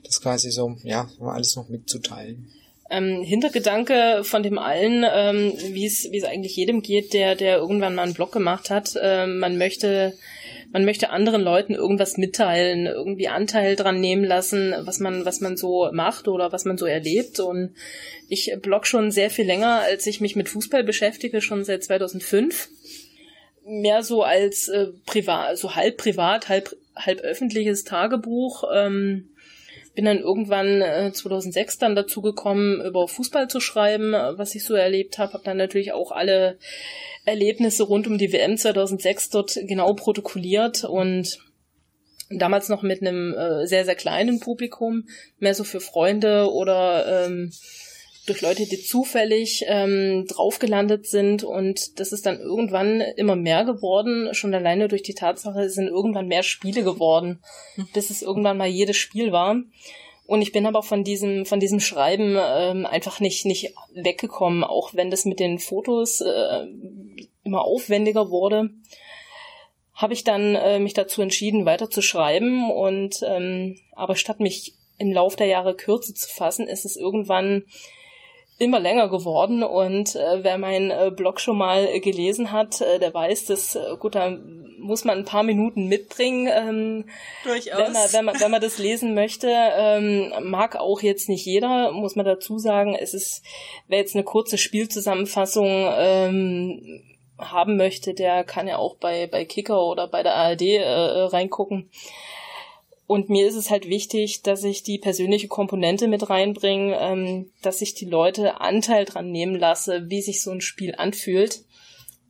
das 0.04 0.20
quasi 0.20 0.50
so, 0.50 0.76
ja, 0.82 1.08
alles 1.20 1.56
noch 1.56 1.68
mitzuteilen? 1.68 2.50
Ähm, 2.90 3.22
Hintergedanke 3.22 4.22
von 4.24 4.42
dem 4.42 4.58
allen, 4.58 5.04
ähm, 5.10 5.54
wie 5.72 5.86
es 5.86 6.08
wie 6.10 6.18
es 6.18 6.24
eigentlich 6.24 6.54
jedem 6.54 6.82
geht, 6.82 7.14
der 7.14 7.34
der 7.34 7.56
irgendwann 7.56 7.94
mal 7.94 8.02
einen 8.02 8.14
Blog 8.14 8.30
gemacht 8.30 8.68
hat. 8.68 8.94
Ähm, 9.00 9.38
man 9.38 9.56
möchte 9.56 10.12
man 10.74 10.84
möchte 10.84 11.10
anderen 11.10 11.40
Leuten 11.40 11.72
irgendwas 11.72 12.16
mitteilen, 12.16 12.86
irgendwie 12.86 13.28
Anteil 13.28 13.76
dran 13.76 14.00
nehmen 14.00 14.24
lassen, 14.24 14.74
was 14.80 14.98
man, 14.98 15.24
was 15.24 15.40
man 15.40 15.56
so 15.56 15.88
macht 15.92 16.26
oder 16.26 16.50
was 16.50 16.64
man 16.64 16.76
so 16.76 16.84
erlebt. 16.84 17.38
Und 17.38 17.76
ich 18.28 18.52
blog 18.60 18.84
schon 18.88 19.12
sehr 19.12 19.30
viel 19.30 19.46
länger, 19.46 19.82
als 19.82 20.04
ich 20.08 20.20
mich 20.20 20.34
mit 20.34 20.48
Fußball 20.48 20.82
beschäftige, 20.82 21.40
schon 21.40 21.62
seit 21.62 21.84
2005. 21.84 22.70
Mehr 23.64 24.02
so 24.02 24.24
als 24.24 24.66
äh, 24.66 24.88
privat, 25.06 25.58
so 25.58 25.76
halb 25.76 25.96
privat, 25.96 26.48
halb, 26.48 26.76
halb 26.96 27.20
öffentliches 27.20 27.84
Tagebuch. 27.84 28.64
Ähm, 28.74 29.28
bin 29.94 30.04
dann 30.04 30.18
irgendwann 30.18 30.82
äh, 30.82 31.12
2006 31.12 31.78
dann 31.78 31.94
dazu 31.94 32.20
gekommen, 32.20 32.80
über 32.84 33.06
Fußball 33.08 33.48
zu 33.48 33.60
schreiben, 33.60 34.12
was 34.12 34.54
ich 34.54 34.64
so 34.64 34.74
erlebt 34.74 35.18
habe. 35.18 35.34
Habe 35.34 35.44
dann 35.44 35.56
natürlich 35.56 35.92
auch 35.92 36.12
alle 36.12 36.58
Erlebnisse 37.24 37.84
rund 37.84 38.06
um 38.06 38.18
die 38.18 38.32
WM 38.32 38.56
2006 38.56 39.30
dort 39.30 39.58
genau 39.66 39.94
protokolliert 39.94 40.84
und 40.84 41.38
damals 42.30 42.68
noch 42.68 42.82
mit 42.82 43.00
einem 43.00 43.34
äh, 43.34 43.66
sehr, 43.66 43.84
sehr 43.84 43.94
kleinen 43.94 44.40
Publikum, 44.40 45.06
mehr 45.38 45.54
so 45.54 45.64
für 45.64 45.80
Freunde 45.80 46.50
oder 46.50 47.26
ähm, 47.26 47.52
durch 48.26 48.40
Leute, 48.40 48.66
die 48.66 48.82
zufällig 48.82 49.64
ähm, 49.66 50.26
draufgelandet 50.26 51.06
sind 51.06 51.44
und 51.44 51.98
das 52.00 52.12
ist 52.12 52.26
dann 52.26 52.38
irgendwann 52.38 53.00
immer 53.00 53.36
mehr 53.36 53.64
geworden, 53.64 54.34
schon 54.34 54.54
alleine 54.54 54.88
durch 54.88 55.02
die 55.02 55.14
Tatsache, 55.14 55.62
es 55.62 55.74
sind 55.74 55.88
irgendwann 55.88 56.28
mehr 56.28 56.42
Spiele 56.42 56.84
geworden, 56.84 57.40
hm. 57.74 57.88
bis 57.92 58.10
es 58.10 58.22
irgendwann 58.22 58.56
mal 58.56 58.68
jedes 58.68 58.96
Spiel 58.96 59.32
war. 59.32 59.56
Und 60.26 60.40
ich 60.40 60.52
bin 60.52 60.64
aber 60.64 60.82
von 60.82 61.04
diesem, 61.04 61.44
von 61.44 61.60
diesem 61.60 61.80
Schreiben 61.80 62.36
ähm, 62.38 62.86
einfach 62.86 63.20
nicht, 63.20 63.44
nicht 63.44 63.74
weggekommen, 63.92 64.64
auch 64.64 64.94
wenn 64.94 65.10
das 65.10 65.26
mit 65.26 65.38
den 65.38 65.58
Fotos 65.58 66.22
äh, 66.22 66.66
immer 67.42 67.62
aufwendiger 67.62 68.30
wurde, 68.30 68.70
habe 69.92 70.14
ich 70.14 70.24
dann 70.24 70.54
äh, 70.54 70.78
mich 70.78 70.94
dazu 70.94 71.20
entschieden, 71.20 71.66
weiter 71.66 71.90
zu 71.90 72.00
schreiben. 72.00 72.70
Und 72.70 73.20
ähm, 73.26 73.78
aber 73.92 74.16
statt 74.16 74.40
mich 74.40 74.74
im 74.98 75.12
Lauf 75.12 75.36
der 75.36 75.46
Jahre 75.46 75.76
kürzer 75.76 76.14
zu 76.14 76.28
fassen, 76.28 76.68
ist 76.68 76.84
es 76.84 76.96
irgendwann 76.96 77.64
immer 78.58 78.78
länger 78.78 79.08
geworden 79.08 79.62
und 79.62 80.14
äh, 80.14 80.42
wer 80.42 80.58
meinen 80.58 80.90
äh, 80.90 81.10
Blog 81.10 81.40
schon 81.40 81.58
mal 81.58 81.86
äh, 81.86 82.00
gelesen 82.00 82.52
hat, 82.52 82.80
äh, 82.80 82.98
der 82.98 83.12
weiß, 83.12 83.46
dass 83.46 83.74
äh, 83.74 83.96
gut, 83.98 84.14
da 84.14 84.38
muss 84.78 85.04
man 85.04 85.18
ein 85.18 85.24
paar 85.24 85.42
Minuten 85.42 85.88
mitbringen, 85.88 86.48
ähm, 86.52 87.04
Durchaus. 87.42 87.78
Wenn, 87.78 87.92
man, 87.92 88.12
wenn, 88.12 88.24
man, 88.24 88.40
wenn 88.40 88.50
man 88.50 88.60
das 88.60 88.78
lesen 88.78 89.14
möchte. 89.14 89.48
Ähm, 89.50 90.32
mag 90.42 90.76
auch 90.76 91.00
jetzt 91.00 91.28
nicht 91.28 91.46
jeder, 91.46 91.90
muss 91.92 92.16
man 92.16 92.26
dazu 92.26 92.58
sagen. 92.58 92.94
Es 92.94 93.14
ist, 93.14 93.42
wer 93.88 93.98
jetzt 93.98 94.14
eine 94.14 94.24
kurze 94.24 94.58
Spielzusammenfassung 94.58 95.88
ähm, 95.96 97.02
haben 97.38 97.76
möchte, 97.76 98.14
der 98.14 98.44
kann 98.44 98.68
ja 98.68 98.76
auch 98.76 98.96
bei, 98.96 99.26
bei 99.26 99.44
Kicker 99.44 99.84
oder 99.84 100.06
bei 100.06 100.22
der 100.22 100.34
ARD 100.34 100.62
äh, 100.62 100.82
reingucken. 100.82 101.90
Und 103.06 103.28
mir 103.28 103.46
ist 103.46 103.56
es 103.56 103.70
halt 103.70 103.88
wichtig, 103.88 104.42
dass 104.42 104.64
ich 104.64 104.82
die 104.82 104.98
persönliche 104.98 105.48
Komponente 105.48 106.08
mit 106.08 106.30
reinbringe, 106.30 106.96
ähm, 106.98 107.50
dass 107.60 107.82
ich 107.82 107.94
die 107.94 108.06
Leute 108.06 108.60
Anteil 108.60 109.04
dran 109.04 109.30
nehmen 109.30 109.56
lasse, 109.56 110.08
wie 110.08 110.22
sich 110.22 110.42
so 110.42 110.50
ein 110.50 110.62
Spiel 110.62 110.94
anfühlt. 110.94 111.64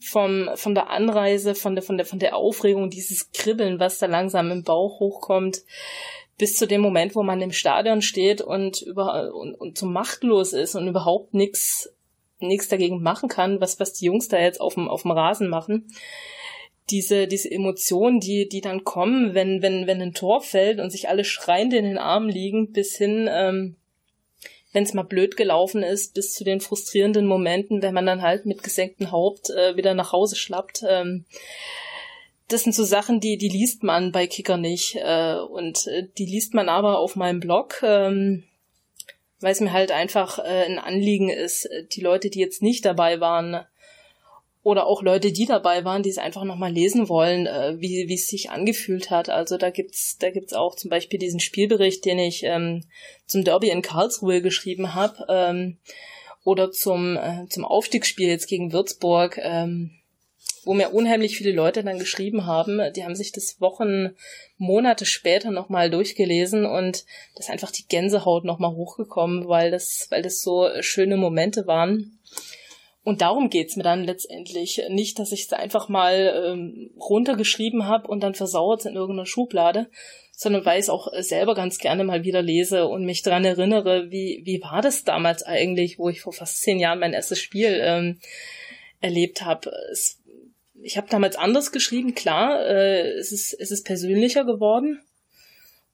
Vom, 0.01 0.51
von 0.57 0.75
der 0.75 0.91
Anreise, 0.91 1.55
von 1.55 1.75
der, 1.75 1.83
von 1.83 1.97
der, 1.97 2.05
von 2.05 2.18
der 2.18 2.37
Aufregung, 2.37 2.91
dieses 2.91 3.33
Kribbeln, 3.33 3.79
was 3.79 3.99
da 3.99 4.07
langsam 4.07 4.51
im 4.51 4.62
Bauch 4.62 5.01
hochkommt, 5.01 5.62
bis 6.37 6.57
zu 6.57 6.66
dem 6.66 6.83
Moment, 6.83 7.14
wo 7.14 7.22
man 7.22 7.41
im 7.41 7.53
Stadion 7.53 8.03
steht 8.03 8.43
und 8.43 8.83
über, 8.83 9.33
und, 9.35 9.55
und 9.55 9.79
so 9.79 9.87
machtlos 9.87 10.53
ist 10.53 10.75
und 10.75 10.89
überhaupt 10.89 11.33
nichts, 11.33 11.95
nichts 12.39 12.68
dagegen 12.68 13.01
machen 13.01 13.31
kann, 13.31 13.62
was, 13.62 13.81
was 13.81 13.95
die 13.95 14.07
Jungs 14.07 14.29
da 14.29 14.39
jetzt 14.39 14.61
auf 14.61 14.75
dem, 14.75 14.89
auf 14.89 15.03
dem 15.03 15.12
Rasen 15.12 15.49
machen 15.49 15.87
diese, 16.91 17.26
diese 17.26 17.51
Emotionen, 17.51 18.20
die, 18.20 18.49
die 18.49 18.61
dann 18.61 18.85
kommen, 18.85 19.35
wenn, 19.35 19.62
wenn, 19.62 19.87
wenn 19.87 20.03
ein 20.03 20.14
Tor 20.14 20.43
fällt 20.43 20.80
und 20.80 20.91
sich 20.91 21.09
alle 21.09 21.24
schreiend 21.24 21.72
in 21.72 21.85
den 21.85 21.99
Armen 21.99 22.28
liegen, 22.28 22.72
bis 22.72 22.97
hin, 22.97 23.28
ähm, 23.30 23.76
wenn 24.72 24.85
es 24.85 24.93
mal 24.93 25.03
blöd 25.03 25.37
gelaufen 25.37 25.82
ist, 25.82 26.14
bis 26.14 26.32
zu 26.32 26.45
den 26.45 26.61
frustrierenden 26.61 27.26
Momenten, 27.26 27.80
wenn 27.80 27.95
man 27.95 28.07
dann 28.07 28.22
halt 28.22 28.45
mit 28.45 28.62
gesenktem 28.62 29.12
Haupt 29.12 29.51
äh, 29.51 29.76
wieder 29.76 29.95
nach 29.95 30.12
Hause 30.12 30.37
schlappt. 30.37 30.85
Ähm, 30.89 31.24
das 32.49 32.64
sind 32.64 32.74
so 32.74 32.85
Sachen, 32.85 33.20
die, 33.20 33.39
die 33.39 33.49
liest 33.49 33.82
man 33.82 34.12
bei 34.12 34.26
Kicker 34.26 34.57
nicht. 34.57 34.97
Äh, 34.97 35.37
und 35.37 35.87
äh, 35.87 36.09
die 36.18 36.26
liest 36.26 36.55
man 36.55 36.68
aber 36.68 36.99
auf 36.99 37.16
meinem 37.16 37.41
Blog. 37.41 37.80
Ähm, 37.82 38.45
weil 39.41 39.53
es 39.53 39.61
mir 39.61 39.72
halt 39.72 39.93
einfach 39.93 40.39
äh, 40.39 40.64
ein 40.64 40.78
Anliegen 40.78 41.28
ist, 41.28 41.66
äh, 41.66 41.85
die 41.85 42.01
Leute, 42.01 42.30
die 42.30 42.41
jetzt 42.41 42.62
nicht 42.62 42.85
dabei 42.85 43.20
waren, 43.20 43.64
oder 44.65 44.87
auch 44.87 45.03
Leute, 45.03 45.31
die 45.31 45.47
dabei 45.47 45.85
waren, 45.85 46.03
die 46.03 46.11
es 46.11 46.19
einfach 46.19 46.43
nochmal 46.43 46.73
lesen 46.73 47.09
wollen, 47.09 47.47
äh, 47.47 47.77
wie, 47.79 48.09
wie 48.09 48.15
es 48.15 48.27
sich 48.27 48.51
angefühlt 48.51 49.11
hat. 49.11 49.29
Also 49.29 49.59
da 49.59 49.71
gibt's, 49.71 50.19
da 50.19 50.31
gibt's 50.31 50.55
auch 50.55 50.75
zum 50.75 50.91
Beispiel 50.91 51.21
diesen 51.21 51.39
Spielbericht, 51.39 52.05
den 52.05 52.19
ich 52.19 52.43
ähm, 52.45 52.85
zum 53.27 53.45
Derby 53.45 53.69
in 53.69 53.83
Karlsruhe 53.83 54.41
geschrieben 54.41 54.95
habe, 54.95 55.27
ähm, 55.29 55.77
oder 56.45 56.71
zum, 56.73 57.17
äh, 57.17 57.47
zum 57.49 57.65
Aufstiegsspiel 57.65 58.29
jetzt 58.29 58.49
gegen 58.49 58.73
Würzburg, 58.73 59.39
ähm, 59.43 59.91
wo 60.65 60.73
mir 60.73 60.95
unheimlich 60.95 61.37
viele 61.37 61.53
Leute 61.53 61.85
dann 61.85 61.99
geschrieben 61.99 62.47
haben, 62.47 62.81
die 62.97 63.05
haben 63.05 63.17
sich 63.17 63.33
das 63.33 63.61
Wochen, 63.61 64.15
Monate 64.57 65.05
später 65.05 65.51
nochmal 65.51 65.91
durchgelesen 65.91 66.65
und 66.65 67.05
das 67.35 67.51
einfach 67.51 67.71
die 67.71 67.87
Gänsehaut 67.87 68.45
nochmal 68.45 68.73
hochgekommen, 68.73 69.47
weil 69.47 69.71
das, 69.71 70.07
weil 70.11 70.23
das 70.23 70.41
so 70.41 70.71
schöne 70.81 71.19
Momente 71.19 71.67
waren. 71.67 72.19
Und 73.05 73.21
darum 73.21 73.51
geht's 73.51 73.77
mir 73.77 73.83
dann 73.83 74.03
letztendlich. 74.03 74.83
Nicht, 74.89 75.19
dass 75.19 75.31
ich 75.31 75.43
es 75.43 75.53
einfach 75.53 75.91
mal 75.91 76.43
ähm, 76.47 76.91
runtergeschrieben 76.99 77.87
habe 77.87 78.09
und 78.09 78.23
dann 78.23 78.35
versauert 78.35 78.87
in 78.87 78.95
irgendeiner 78.95 79.27
Schublade, 79.27 79.91
sondern 80.33 80.65
weil 80.65 80.81
ich 80.81 80.89
auch 80.89 81.09
selber 81.19 81.55
ganz 81.55 81.79
gerne 81.79 82.03
mal 82.03 82.25
wieder 82.25 82.41
lese 82.41 82.87
und 82.87 83.05
mich 83.05 83.23
dran 83.23 83.45
erinnere, 83.45 84.11
wie, 84.11 84.41
wie 84.45 84.63
war 84.63 84.81
das 84.81 85.05
damals 85.05 85.43
eigentlich, 85.43 85.99
wo 85.99 86.09
ich 86.09 86.23
vor 86.23 86.33
fast 86.33 86.63
zehn 86.63 86.81
Jahren 86.81 86.99
mein 86.99 87.13
erstes 87.13 87.39
Spiel 87.39 87.79
ähm, 87.83 88.19
erlebt 89.03 89.43
habe. 89.43 89.71
Ich 90.83 90.97
habe 90.97 91.09
damals 91.11 91.37
anders 91.37 91.73
geschrieben, 91.73 92.15
klar, 92.15 92.67
äh, 92.67 93.11
es, 93.19 93.33
ist, 93.33 93.53
es 93.53 93.71
ist 93.71 93.85
persönlicher 93.85 94.45
geworden 94.45 95.03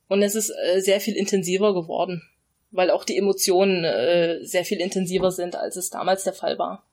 und 0.07 0.23
es 0.23 0.35
ist 0.35 0.49
äh, 0.49 0.79
sehr 0.79 1.01
viel 1.01 1.17
intensiver 1.17 1.73
geworden, 1.73 2.23
weil 2.71 2.89
auch 2.89 3.03
die 3.03 3.17
Emotionen 3.17 3.83
äh, 3.83 4.39
sehr 4.43 4.63
viel 4.63 4.79
intensiver 4.79 5.31
sind, 5.31 5.57
als 5.57 5.75
es 5.75 5.89
damals 5.89 6.23
der 6.23 6.33
Fall 6.33 6.57
war. 6.57 6.85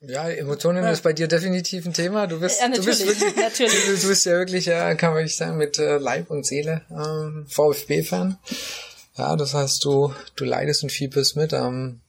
Ja, 0.00 0.28
Emotionen 0.28 0.84
ja. 0.84 0.90
ist 0.90 1.02
bei 1.02 1.12
dir 1.12 1.26
definitiv 1.26 1.84
ein 1.84 1.92
Thema. 1.92 2.28
Du 2.28 2.38
bist, 2.38 2.60
ja, 2.60 2.68
du 2.68 2.84
bist 2.84 3.04
wirklich, 3.04 3.36
natürlich. 3.36 3.84
Du, 4.00 4.08
bist 4.08 4.26
ja 4.26 4.32
wirklich, 4.32 4.66
ja, 4.66 4.94
kann 4.94 5.12
man 5.12 5.24
nicht 5.24 5.36
sagen, 5.36 5.56
mit 5.56 5.78
äh, 5.78 5.98
Leib 5.98 6.30
und 6.30 6.46
Seele 6.46 6.82
ähm, 6.90 7.46
VfB-Fan. 7.48 8.38
Ja, 9.16 9.34
das 9.34 9.54
heißt, 9.54 9.84
du, 9.84 10.14
du 10.36 10.44
leidest 10.44 10.84
und 10.84 10.92
fieberst 10.92 11.34
mit. 11.34 11.52
Ähm, 11.52 12.00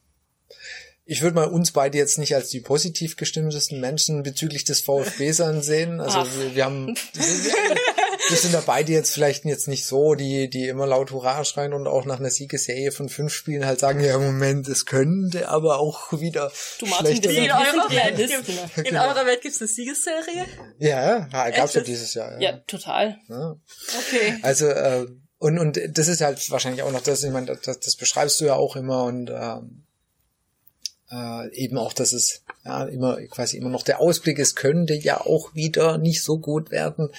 ich 1.06 1.24
würde 1.24 1.36
mal 1.36 1.48
uns 1.48 1.72
beide 1.72 1.98
jetzt 1.98 2.20
nicht 2.20 2.36
als 2.36 2.50
die 2.50 2.60
positiv 2.60 3.16
gestimmtesten 3.16 3.80
Menschen 3.80 4.22
bezüglich 4.22 4.64
des 4.66 4.82
VfBs 4.82 5.42
ansehen. 5.42 6.00
Also 6.00 6.20
wir, 6.38 6.56
wir, 6.56 6.66
haben, 6.66 6.88
wir 7.14 8.09
sind 8.36 8.54
da 8.54 8.62
beide 8.66 8.92
jetzt 8.92 9.14
vielleicht 9.14 9.46
jetzt 9.46 9.68
nicht 9.68 9.86
so, 9.86 10.16
die, 10.16 10.50
die 10.50 10.68
immer 10.68 10.88
laut 10.88 11.12
Hurra 11.12 11.44
schreien 11.44 11.74
und 11.74 11.88
auch 11.88 12.06
nach 12.06 12.20
einer 12.20 12.30
Siegesserie 12.30 12.92
von 12.92 13.10
fünf 13.10 13.34
Spielen 13.34 13.66
halt 13.66 13.80
sagen, 13.80 14.04
ja, 14.04 14.18
Moment, 14.18 14.68
es 14.68 14.86
könnte 14.86 15.50
aber 15.50 15.80
auch 15.80 16.12
wieder 16.20 16.52
du, 16.80 16.86
Martin, 16.88 17.18
schlechter 17.18 17.30
in 17.32 17.52
eurer 17.52 17.90
Welt 17.90 18.18
gibt 18.18 18.78
In 18.78 18.84
genau. 18.84 19.08
eurer 19.08 19.26
Welt 19.26 19.42
gibt's 19.42 19.62
eine 19.62 19.68
Siegesserie? 19.68 20.46
Ja, 20.78 21.28
ja 21.32 21.50
gab's 21.50 21.74
ja 21.74 21.82
dieses 21.82 22.14
Jahr. 22.14 22.34
Ja, 22.34 22.52
ja 22.52 22.58
total. 22.68 23.18
Ja. 23.28 23.56
Okay. 24.08 24.40
Also, 24.42 24.68
äh, 24.68 25.08
und, 25.40 25.58
und 25.58 25.80
das 25.90 26.08
ist 26.08 26.22
halt 26.22 26.52
wahrscheinlich 26.52 26.84
auch 26.84 26.92
noch 26.92 27.02
das, 27.02 27.24
ich 27.24 27.32
meine, 27.32 27.56
das, 27.56 27.80
das 27.80 27.96
beschreibst 27.96 28.42
du 28.42 28.46
ja 28.46 28.56
auch 28.56 28.76
immer 28.76 29.06
und 29.06 29.30
ähm, 29.30 29.86
äh, 31.12 31.54
eben 31.56 31.78
auch, 31.78 31.94
dass 31.94 32.14
es 32.14 32.44
ja 32.66 32.84
immer 32.86 33.18
quasi 33.28 33.58
immer 33.58 33.70
noch 33.70 33.84
der 33.84 34.00
Ausblick, 34.00 34.40
es 34.40 34.56
könnte 34.56 34.94
ja 34.94 35.22
auch 35.22 35.56
wieder 35.56 35.98
nicht 35.98 36.24
so 36.24 36.40
gut 36.40 36.72
werden. 36.72 37.10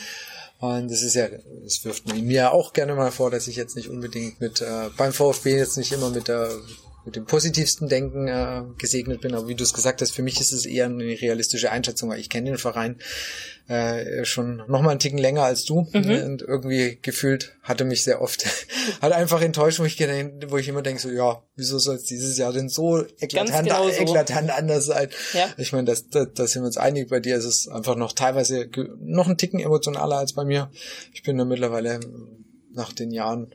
Und 0.60 0.90
das 0.90 1.02
ist 1.02 1.14
ja, 1.14 1.26
das 1.64 1.84
wirft 1.84 2.14
mir 2.14 2.52
auch 2.52 2.74
gerne 2.74 2.94
mal 2.94 3.10
vor, 3.10 3.30
dass 3.30 3.48
ich 3.48 3.56
jetzt 3.56 3.76
nicht 3.76 3.88
unbedingt 3.88 4.40
mit 4.40 4.60
äh, 4.60 4.90
beim 4.96 5.12
VfB 5.12 5.56
jetzt 5.56 5.78
nicht 5.78 5.92
immer 5.92 6.10
mit 6.10 6.28
der 6.28 6.50
mit 7.04 7.16
dem 7.16 7.24
positivsten 7.24 7.88
Denken 7.88 8.28
äh, 8.28 8.62
gesegnet 8.78 9.20
bin. 9.20 9.34
Aber 9.34 9.48
wie 9.48 9.54
du 9.54 9.64
es 9.64 9.72
gesagt 9.72 10.02
hast, 10.02 10.12
für 10.12 10.22
mich 10.22 10.40
ist 10.40 10.52
es 10.52 10.66
eher 10.66 10.86
eine 10.86 11.04
realistische 11.04 11.70
Einschätzung, 11.70 12.10
weil 12.10 12.20
ich 12.20 12.28
kenne 12.28 12.50
den 12.50 12.58
Verein 12.58 12.96
äh, 13.68 14.24
schon 14.24 14.56
noch 14.68 14.82
mal 14.82 14.90
einen 14.90 14.98
Ticken 14.98 15.18
länger 15.18 15.44
als 15.44 15.64
du 15.64 15.86
mhm. 15.92 16.10
und 16.24 16.42
irgendwie 16.42 16.98
gefühlt 17.02 17.56
hatte 17.62 17.84
mich 17.84 18.02
sehr 18.02 18.20
oft 18.20 18.44
hat 19.00 19.12
einfach 19.12 19.40
enttäuscht, 19.40 19.78
wo 19.78 19.84
ich, 19.84 19.98
wo 20.48 20.56
ich 20.56 20.68
immer 20.68 20.82
denke 20.82 21.00
so 21.00 21.08
ja, 21.08 21.42
wieso 21.54 21.78
soll 21.78 21.96
es 21.96 22.04
dieses 22.04 22.36
Jahr 22.36 22.52
denn 22.52 22.68
so 22.68 23.04
eklatant, 23.20 23.68
genau 23.68 23.88
so. 23.88 24.02
eklatant 24.02 24.50
anders 24.50 24.86
sein? 24.86 25.08
Ja. 25.34 25.48
Ich 25.56 25.72
meine, 25.72 25.84
das, 25.84 26.08
das, 26.08 26.28
das 26.34 26.52
sind 26.52 26.62
wir 26.62 26.66
uns 26.66 26.78
einig. 26.78 27.08
Bei 27.08 27.20
dir 27.20 27.36
ist 27.36 27.44
es 27.44 27.68
einfach 27.68 27.96
noch 27.96 28.12
teilweise 28.12 28.68
noch 29.00 29.26
einen 29.26 29.38
Ticken 29.38 29.60
emotionaler 29.60 30.16
als 30.16 30.32
bei 30.32 30.44
mir. 30.44 30.70
Ich 31.12 31.22
bin 31.22 31.38
da 31.38 31.44
mittlerweile 31.44 32.00
nach 32.72 32.92
den 32.92 33.12
Jahren 33.12 33.54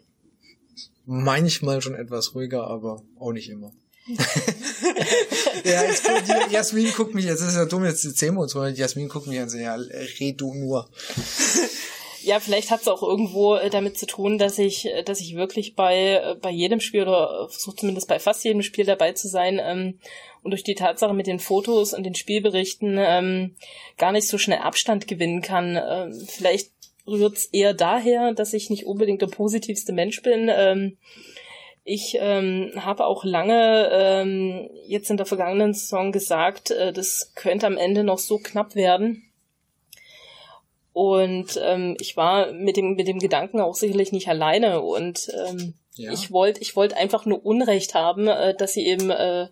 manchmal 1.05 1.81
schon 1.81 1.95
etwas 1.95 2.35
ruhiger, 2.35 2.67
aber 2.67 3.01
auch 3.19 3.31
nicht 3.31 3.49
immer. 3.49 3.73
ja, 5.63 5.83
jetzt 5.83 6.03
guckt, 6.03 6.51
Jasmin 6.51 6.93
guckt 6.95 7.15
mich, 7.15 7.25
jetzt 7.25 7.41
ist 7.41 7.55
ja 7.55 7.65
dumm, 7.65 7.85
jetzt 7.85 8.05
erzählen 8.05 8.35
wir 8.35 8.41
uns 8.41 8.53
mal, 8.53 8.71
Jasmin 8.71 9.09
guckt 9.09 9.25
mich 9.25 9.39
an, 9.39 9.49
so, 9.49 9.57
ja, 9.57 9.75
red 9.75 10.39
du 10.39 10.53
nur. 10.53 10.89
Ja, 12.25 12.39
vielleicht 12.39 12.71
hat 12.71 12.81
es 12.81 12.87
auch 12.87 13.03
irgendwo 13.03 13.53
äh, 13.55 13.69
damit 13.69 13.99
zu 13.99 14.07
tun, 14.07 14.39
dass 14.39 14.57
ich, 14.57 14.87
äh, 14.87 15.03
dass 15.03 15.21
ich 15.21 15.35
wirklich 15.35 15.75
bei, 15.75 16.23
äh, 16.23 16.35
bei 16.41 16.49
jedem 16.49 16.79
Spiel 16.79 17.03
oder 17.03 17.47
versuche 17.49 17.75
zumindest 17.75 18.07
bei 18.07 18.17
fast 18.17 18.43
jedem 18.43 18.63
Spiel 18.63 18.83
dabei 18.83 19.11
zu 19.11 19.27
sein 19.27 19.61
ähm, 19.63 19.99
und 20.41 20.49
durch 20.49 20.63
die 20.63 20.73
Tatsache 20.73 21.13
mit 21.13 21.27
den 21.27 21.39
Fotos 21.39 21.93
und 21.93 22.03
den 22.03 22.15
Spielberichten 22.15 22.97
ähm, 22.97 23.55
gar 23.99 24.11
nicht 24.11 24.27
so 24.27 24.39
schnell 24.39 24.57
Abstand 24.57 25.07
gewinnen 25.07 25.43
kann. 25.43 25.77
Ähm, 25.77 26.19
vielleicht 26.27 26.71
rührt's 27.07 27.45
eher 27.45 27.73
daher, 27.73 28.33
dass 28.33 28.53
ich 28.53 28.69
nicht 28.69 28.85
unbedingt 28.85 29.21
der 29.21 29.27
positivste 29.27 29.93
Mensch 29.93 30.21
bin. 30.21 30.49
Ähm, 30.51 30.97
ich 31.83 32.17
ähm, 32.19 32.71
habe 32.77 33.05
auch 33.05 33.23
lange 33.23 33.89
ähm, 33.91 34.69
jetzt 34.87 35.11
in 35.11 35.17
der 35.17 35.27
vergangenen 35.27 35.73
Saison 35.73 36.11
gesagt, 36.11 36.71
äh, 36.71 36.91
das 36.91 37.33
könnte 37.35 37.67
am 37.67 37.77
Ende 37.77 38.03
noch 38.03 38.17
so 38.17 38.39
knapp 38.39 38.73
werden. 38.73 39.21
Und 40.93 41.59
ähm, 41.61 41.95
ich 41.99 42.17
war 42.17 42.53
mit 42.53 42.77
dem 42.77 42.95
mit 42.95 43.07
dem 43.07 43.19
Gedanken 43.19 43.59
auch 43.59 43.75
sicherlich 43.75 44.13
nicht 44.13 44.29
alleine 44.29 44.81
und 44.81 45.29
ähm, 45.45 45.73
ja. 45.95 46.11
ich 46.11 46.31
wollte 46.31 46.61
ich 46.61 46.77
wollte 46.77 46.95
einfach 46.95 47.25
nur 47.25 47.45
Unrecht 47.45 47.93
haben, 47.93 48.29
äh, 48.29 48.55
dass 48.55 48.73
sie 48.73 48.87
eben 48.87 49.09
äh, 49.09 49.49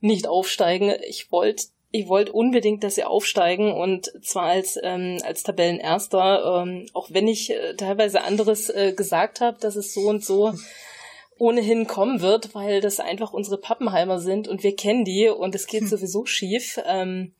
nicht 0.00 0.26
aufsteigen. 0.26 0.92
Ich 1.08 1.30
wollte 1.30 1.66
ich 1.92 2.08
wollte 2.08 2.32
unbedingt, 2.32 2.84
dass 2.84 2.94
sie 2.94 3.04
aufsteigen 3.04 3.72
und 3.72 4.12
zwar 4.22 4.44
als 4.44 4.78
ähm, 4.82 5.18
als 5.24 5.42
Tabellenerster, 5.42 6.62
ähm, 6.62 6.86
auch 6.92 7.08
wenn 7.10 7.26
ich 7.26 7.50
äh, 7.50 7.74
teilweise 7.74 8.22
anderes 8.22 8.70
äh, 8.70 8.92
gesagt 8.92 9.40
habe, 9.40 9.58
dass 9.60 9.76
es 9.76 9.92
so 9.92 10.02
und 10.02 10.24
so 10.24 10.52
ohnehin 11.38 11.86
kommen 11.86 12.20
wird, 12.20 12.54
weil 12.54 12.80
das 12.80 13.00
einfach 13.00 13.32
unsere 13.32 13.58
Pappenheimer 13.58 14.20
sind 14.20 14.46
und 14.46 14.62
wir 14.62 14.76
kennen 14.76 15.04
die 15.04 15.28
und 15.28 15.54
es 15.54 15.66
geht 15.66 15.82
hm. 15.82 15.88
sowieso 15.88 16.26
schief. 16.26 16.78
Ähm, 16.86 17.32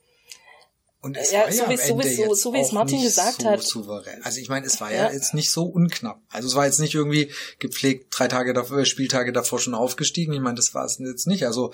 und 1.03 1.17
es 1.17 1.31
ja, 1.31 1.41
war 1.41 1.51
ja 1.51 1.65
so, 1.65 1.71
wie, 1.71 1.77
so, 1.77 1.99
wie, 1.99 2.15
so, 2.15 2.35
so 2.35 2.53
wie 2.53 2.61
es 2.61 2.73
Martin 2.73 3.03
gesagt 3.03 3.43
so 3.43 3.49
hat. 3.49 3.63
Souverän. 3.63 4.23
Also 4.23 4.39
ich 4.39 4.49
meine, 4.49 4.67
es 4.67 4.81
war 4.81 4.93
ja. 4.93 5.07
ja. 5.07 5.13
jetzt 5.13 5.33
nicht 5.33 5.51
so 5.51 5.65
unknapp. 5.65 6.21
Also 6.29 6.49
es 6.49 6.55
war 6.55 6.67
jetzt 6.67 6.79
nicht 6.79 6.95
irgendwie 6.95 7.31
gepflegt 7.59 8.07
drei 8.11 8.29
Tage 8.29 8.53
davor, 8.53 8.85
Spieltage 8.85 9.33
davor 9.33 9.59
schon 9.59 9.75
aufgestiegen. 9.75 10.35
Ich 10.35 10.41
meine, 10.41 10.57
das 10.57 10.75
war 10.75 10.85
es 10.85 10.99
jetzt 10.99 11.27
nicht. 11.27 11.47
Also 11.47 11.73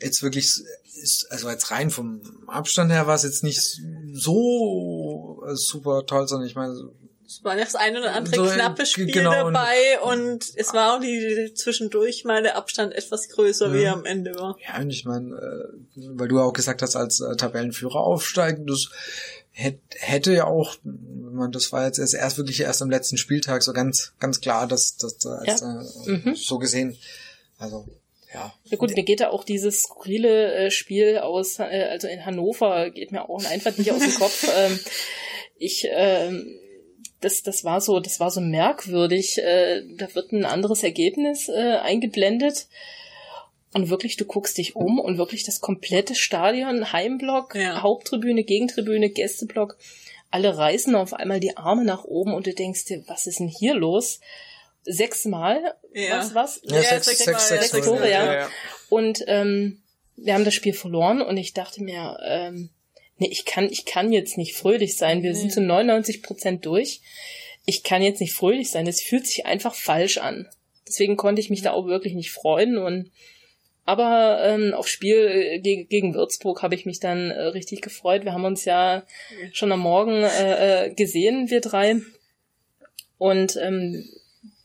jetzt 0.00 0.22
wirklich 0.22 0.62
also 1.30 1.50
jetzt 1.50 1.70
rein 1.70 1.90
vom 1.90 2.20
Abstand 2.46 2.92
her 2.92 3.06
war 3.06 3.14
es 3.14 3.22
jetzt 3.22 3.42
nicht 3.42 3.60
so 4.12 5.42
äh, 5.46 5.54
super 5.54 6.06
toll, 6.06 6.28
sondern 6.28 6.48
ich 6.48 6.54
meine, 6.54 6.90
es 7.32 7.44
war 7.44 7.56
das 7.56 7.74
eine 7.74 8.00
oder 8.00 8.14
andere 8.14 8.34
so, 8.34 8.44
knappe 8.44 8.84
Spiel 8.84 9.06
genau, 9.06 9.50
dabei 9.50 10.00
und, 10.02 10.20
und, 10.20 10.52
es 10.56 10.74
war 10.74 10.96
auch 10.96 11.00
die, 11.00 11.52
zwischendurch 11.54 12.24
mal 12.24 12.42
der 12.42 12.56
Abstand 12.56 12.94
etwas 12.94 13.28
größer, 13.28 13.68
ja. 13.68 13.74
wie 13.74 13.82
er 13.82 13.92
am 13.94 14.04
Ende 14.04 14.34
war. 14.34 14.56
Ja, 14.66 14.80
und 14.80 14.90
ich 14.90 15.04
meine, 15.04 15.34
äh, 15.34 16.00
weil 16.14 16.28
du 16.28 16.40
auch 16.40 16.52
gesagt 16.52 16.82
hast, 16.82 16.94
als 16.96 17.20
äh, 17.20 17.36
Tabellenführer 17.36 18.00
aufsteigen, 18.00 18.66
das 18.66 18.90
hätte 19.52 20.32
ja 20.32 20.44
auch, 20.44 20.76
man, 20.82 21.52
das 21.52 21.72
war 21.72 21.86
jetzt 21.86 21.98
erst, 21.98 22.14
erst 22.14 22.38
wirklich 22.38 22.60
erst 22.60 22.82
am 22.82 22.90
letzten 22.90 23.16
Spieltag 23.16 23.62
so 23.62 23.72
ganz, 23.72 24.12
ganz 24.18 24.40
klar, 24.40 24.66
dass 24.66 24.96
das 24.96 25.16
ja. 25.24 25.82
äh, 26.06 26.10
mhm. 26.10 26.34
so 26.34 26.58
gesehen, 26.58 26.96
also 27.58 27.86
ja. 28.32 28.52
Ja 28.64 28.76
gut, 28.78 28.96
mir 28.96 29.04
geht 29.04 29.20
da 29.20 29.28
auch 29.28 29.44
dieses 29.44 29.82
skurrile 29.82 30.54
äh, 30.54 30.70
Spiel 30.70 31.18
aus, 31.18 31.58
äh, 31.58 31.88
also 31.90 32.08
in 32.08 32.24
Hannover, 32.24 32.90
geht 32.90 33.12
mir 33.12 33.28
auch 33.28 33.44
einfach 33.44 33.76
nicht 33.76 33.90
aus 33.92 34.00
dem 34.00 34.14
Kopf. 34.14 34.48
Ähm, 34.54 34.78
ich, 35.58 35.86
ähm, 35.88 36.58
das, 37.22 37.42
das 37.42 37.64
war 37.64 37.80
so, 37.80 38.00
das 38.00 38.20
war 38.20 38.30
so 38.30 38.40
merkwürdig. 38.40 39.38
Äh, 39.38 39.82
da 39.96 40.14
wird 40.14 40.32
ein 40.32 40.44
anderes 40.44 40.82
Ergebnis 40.82 41.48
äh, 41.48 41.78
eingeblendet. 41.82 42.66
Und 43.74 43.88
wirklich, 43.88 44.18
du 44.18 44.26
guckst 44.26 44.58
dich 44.58 44.76
um 44.76 44.98
und 44.98 45.16
wirklich 45.16 45.44
das 45.44 45.62
komplette 45.62 46.14
Stadion, 46.14 46.92
Heimblock, 46.92 47.54
ja. 47.54 47.80
Haupttribüne, 47.80 48.44
Gegentribüne, 48.44 49.08
Gästeblock, 49.08 49.78
alle 50.30 50.58
reißen 50.58 50.94
auf 50.94 51.14
einmal 51.14 51.40
die 51.40 51.56
Arme 51.56 51.84
nach 51.84 52.04
oben 52.04 52.34
und 52.34 52.46
du 52.46 52.52
denkst 52.52 52.84
dir, 52.84 53.02
was 53.06 53.26
ist 53.26 53.40
denn 53.40 53.48
hier 53.48 53.74
los? 53.74 54.20
sechsmal, 54.84 55.74
ja. 55.92 56.18
was, 56.18 56.34
was? 56.34 56.60
Ja, 56.64 56.76
ja 56.76 56.82
sechs, 56.82 57.06
sechs, 57.06 57.24
sechs, 57.24 57.48
sechs, 57.48 57.70
sechs 57.70 57.86
Tore, 57.86 58.10
ja. 58.10 58.34
ja. 58.34 58.48
Und 58.88 59.24
ähm, 59.26 59.82
wir 60.16 60.34
haben 60.34 60.44
das 60.44 60.54
Spiel 60.54 60.74
verloren 60.74 61.22
und 61.22 61.36
ich 61.36 61.54
dachte 61.54 61.82
mir, 61.82 62.18
ähm, 62.24 62.70
nee, 63.22 63.28
ich 63.30 63.44
kann, 63.44 63.68
ich 63.70 63.84
kann 63.84 64.12
jetzt 64.12 64.36
nicht 64.36 64.54
fröhlich 64.54 64.96
sein. 64.96 65.22
Wir 65.22 65.32
nee. 65.32 65.38
sind 65.38 65.52
zu 65.52 65.60
99 65.60 66.22
Prozent 66.22 66.66
durch. 66.66 67.00
Ich 67.64 67.82
kann 67.82 68.02
jetzt 68.02 68.20
nicht 68.20 68.34
fröhlich 68.34 68.70
sein. 68.70 68.86
Es 68.86 69.02
fühlt 69.02 69.26
sich 69.26 69.46
einfach 69.46 69.74
falsch 69.74 70.18
an. 70.18 70.48
Deswegen 70.86 71.16
konnte 71.16 71.40
ich 71.40 71.48
mich 71.48 71.62
da 71.62 71.72
auch 71.72 71.86
wirklich 71.86 72.14
nicht 72.14 72.32
freuen 72.32 72.76
und 72.76 73.10
aber 73.84 74.38
ähm, 74.44 74.74
auf 74.74 74.86
Spiel 74.86 75.16
äh, 75.16 75.58
gegen, 75.58 75.88
gegen 75.88 76.14
Würzburg 76.14 76.62
habe 76.62 76.76
ich 76.76 76.86
mich 76.86 77.00
dann 77.00 77.32
äh, 77.32 77.42
richtig 77.46 77.82
gefreut. 77.82 78.24
Wir 78.24 78.32
haben 78.32 78.44
uns 78.44 78.64
ja 78.64 79.02
schon 79.52 79.72
am 79.72 79.80
Morgen 79.80 80.22
äh, 80.22 80.86
äh 80.86 80.94
gesehen, 80.94 81.50
wir 81.50 81.60
drei. 81.60 81.96
Und 83.18 83.56
ähm, 83.56 84.08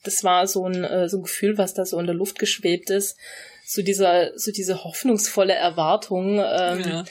das 0.03 0.23
war 0.23 0.45
so 0.45 0.65
ein, 0.65 0.83
äh, 0.83 1.09
so 1.09 1.17
ein 1.17 1.23
Gefühl, 1.23 1.57
was 1.57 1.73
da 1.73 1.83
so 1.85 1.99
in 1.99 2.05
der 2.05 2.13
Luft 2.13 2.37
geschwebt 2.37 2.91
ist. 2.91 3.17
So 3.65 3.81
dieser, 3.81 4.37
so 4.37 4.51
diese 4.51 4.83
hoffnungsvolle 4.83 5.53
Erwartung, 5.53 6.33
ähm, 6.33 6.81
ja 6.81 7.05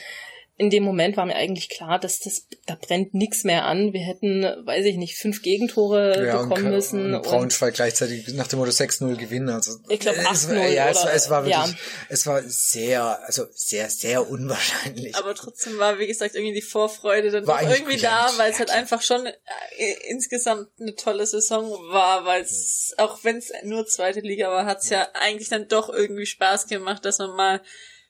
in 0.59 0.71
dem 0.71 0.83
Moment 0.83 1.17
war 1.17 1.25
mir 1.27 1.35
eigentlich 1.35 1.69
klar, 1.69 1.99
dass 1.99 2.19
das, 2.19 2.47
da 2.65 2.75
brennt 2.75 3.13
nichts 3.13 3.43
mehr 3.43 3.65
an. 3.65 3.93
Wir 3.93 4.01
hätten, 4.01 4.41
weiß 4.41 4.85
ich 4.85 4.97
nicht, 4.97 5.15
fünf 5.15 5.43
Gegentore 5.43 6.25
ja, 6.25 6.41
bekommen 6.41 6.65
und, 6.65 6.71
müssen. 6.71 7.13
Und 7.13 7.21
Braunschweig 7.21 7.75
gleichzeitig 7.75 8.27
nach 8.29 8.47
dem 8.47 8.57
Motto 8.57 8.71
6-0 8.71 9.17
gewinnen. 9.17 9.49
Also, 9.49 9.77
ich 9.87 9.99
glaube 9.99 10.17
8-0. 10.19 10.69
Ja, 10.69 10.89
es, 10.89 11.05
es, 11.05 11.29
war 11.29 11.45
wirklich, 11.45 11.55
ja. 11.55 11.79
es 12.09 12.25
war 12.25 12.41
sehr, 12.41 13.23
also 13.23 13.45
sehr, 13.53 13.87
sehr 13.91 14.27
unwahrscheinlich. 14.27 15.15
Aber 15.15 15.35
trotzdem 15.35 15.77
war, 15.77 15.99
wie 15.99 16.07
gesagt, 16.07 16.33
irgendwie 16.33 16.55
die 16.55 16.63
Vorfreude 16.63 17.29
dann 17.29 17.45
war 17.45 17.61
doch 17.61 17.69
irgendwie 17.69 17.97
da, 17.97 18.31
weil 18.37 18.51
es 18.51 18.57
halt 18.57 18.71
einfach 18.71 19.03
schon 19.03 19.27
äh, 19.27 19.33
insgesamt 20.09 20.69
eine 20.79 20.95
tolle 20.95 21.27
Saison 21.27 21.69
war, 21.91 22.25
weil 22.25 22.41
es, 22.41 22.95
mhm. 22.97 23.03
auch 23.03 23.23
wenn 23.23 23.37
es 23.37 23.51
nur 23.63 23.85
zweite 23.85 24.21
Liga 24.21 24.49
war, 24.49 24.65
hat 24.65 24.79
es 24.79 24.89
ja 24.89 25.07
eigentlich 25.13 25.49
dann 25.49 25.67
doch 25.67 25.89
irgendwie 25.89 26.25
Spaß 26.25 26.65
gemacht, 26.65 27.05
dass 27.05 27.19
man 27.19 27.35
mal 27.35 27.61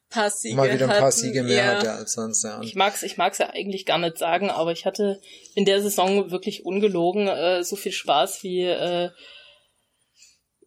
paar 0.10 0.30
Siege 0.30 0.56
mal 0.56 0.72
wieder 0.72 0.86
ein 0.86 0.90
paar 0.90 1.02
hatten, 1.02 1.12
Siege 1.12 1.44
mehr 1.44 1.64
ja. 1.64 1.76
hatte 1.76 1.92
als 1.92 2.14
sonst. 2.14 2.44
Ja. 2.44 2.62
Ich 2.62 2.76
mag's, 2.76 3.04
ich 3.04 3.18
mag's 3.18 3.38
ja 3.38 3.50
eigentlich 3.50 3.86
gar 3.86 3.98
nicht 3.98 4.18
sagen, 4.18 4.50
aber 4.50 4.72
ich 4.72 4.86
hatte 4.86 5.22
in 5.56 5.66
der 5.66 5.82
Saison 5.82 6.32
wirklich 6.32 6.66
ungelogen 6.66 7.28
äh, 7.28 7.64
so 7.64 7.76
viel 7.76 7.92
Spaß 7.92 8.44
wie 8.44 8.64
äh, 8.64 9.10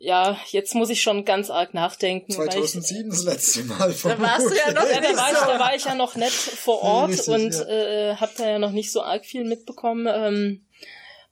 ja, 0.03 0.41
jetzt 0.51 0.75
muss 0.75 0.89
ich 0.89 1.03
schon 1.03 1.27
ganz 1.27 1.51
arg 1.51 1.75
nachdenken. 1.75 2.33
2007 2.33 3.11
das 3.11 3.25
letzte 3.25 3.65
Mal. 3.65 3.95
Da 4.03 4.19
warst 4.19 4.51
du 4.51 4.55
ja 4.55 4.73
noch 4.73 4.89
ja, 4.89 4.95
da, 4.95 5.01
nicht 5.01 5.17
war 5.17 5.31
ich, 5.31 5.39
da 5.39 5.59
war 5.59 5.77
ich 5.77 5.85
ja 5.85 5.95
noch 5.95 6.17
nicht 6.17 6.33
vor 6.33 6.83
Ort 6.83 7.11
Richtig, 7.11 7.29
und 7.29 7.53
ja. 7.53 7.69
äh, 7.69 8.17
hab 8.17 8.35
da 8.37 8.49
ja 8.49 8.59
noch 8.59 8.71
nicht 8.71 8.93
so 8.93 9.03
arg 9.03 9.27
viel 9.27 9.45
mitbekommen. 9.45 10.09
Ähm, 10.11 10.67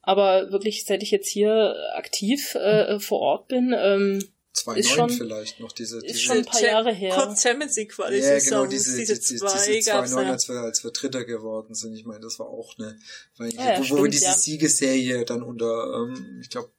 aber 0.03 0.53
wirklich, 0.53 0.85
seit 0.85 1.03
ich 1.03 1.11
jetzt 1.11 1.31
hier 1.31 1.77
aktiv 1.97 2.55
äh, 2.57 3.01
vor 3.01 3.21
Ort 3.21 3.49
bin, 3.49 3.75
ähm, 3.75 4.23
2009 4.59 4.79
ist 4.81 4.91
schon- 4.91 5.11
vielleicht 5.11 5.61
noch 5.61 5.73
diese, 5.73 5.97
ist 5.99 6.07
diese 6.09 6.19
schon 6.21 6.37
ein 6.39 6.45
paar 6.45 6.61
Jahre 6.63 6.93
her. 6.93 7.15
Kurz 7.15 7.43
Champions 7.43 7.77
League 7.77 7.91
Quali 7.93 8.19
ja, 8.19 8.39
genau, 8.39 8.67
diese, 8.67 8.97
diese, 8.97 9.15
diese, 9.19 9.37
zwei 9.37 9.73
diese 9.73 9.91
gab's 9.91 10.13
2-9, 10.13 10.23
ja. 10.23 10.31
als 10.33 10.49
wir, 10.49 10.61
als 10.61 10.85
wir 10.85 10.91
Dritter 10.91 11.25
geworden 11.25 11.75
sind. 11.75 11.95
Ich 11.95 12.05
meine, 12.05 12.21
das 12.21 12.39
war 12.39 12.47
auch 12.49 12.75
eine, 12.79 12.99
weil, 13.37 13.55
Ja, 13.55 13.73
ja, 13.73 13.79
wo, 13.79 13.83
wo 13.83 13.83
wir 13.83 13.97
stimmt, 13.99 14.15
diese 14.15 14.25
ja. 14.27 14.35
Siegesserie 14.35 15.25
dann 15.25 15.43
unter, 15.43 15.95
ähm, 15.95 16.39
ich 16.43 16.51
glaube, 16.51 16.71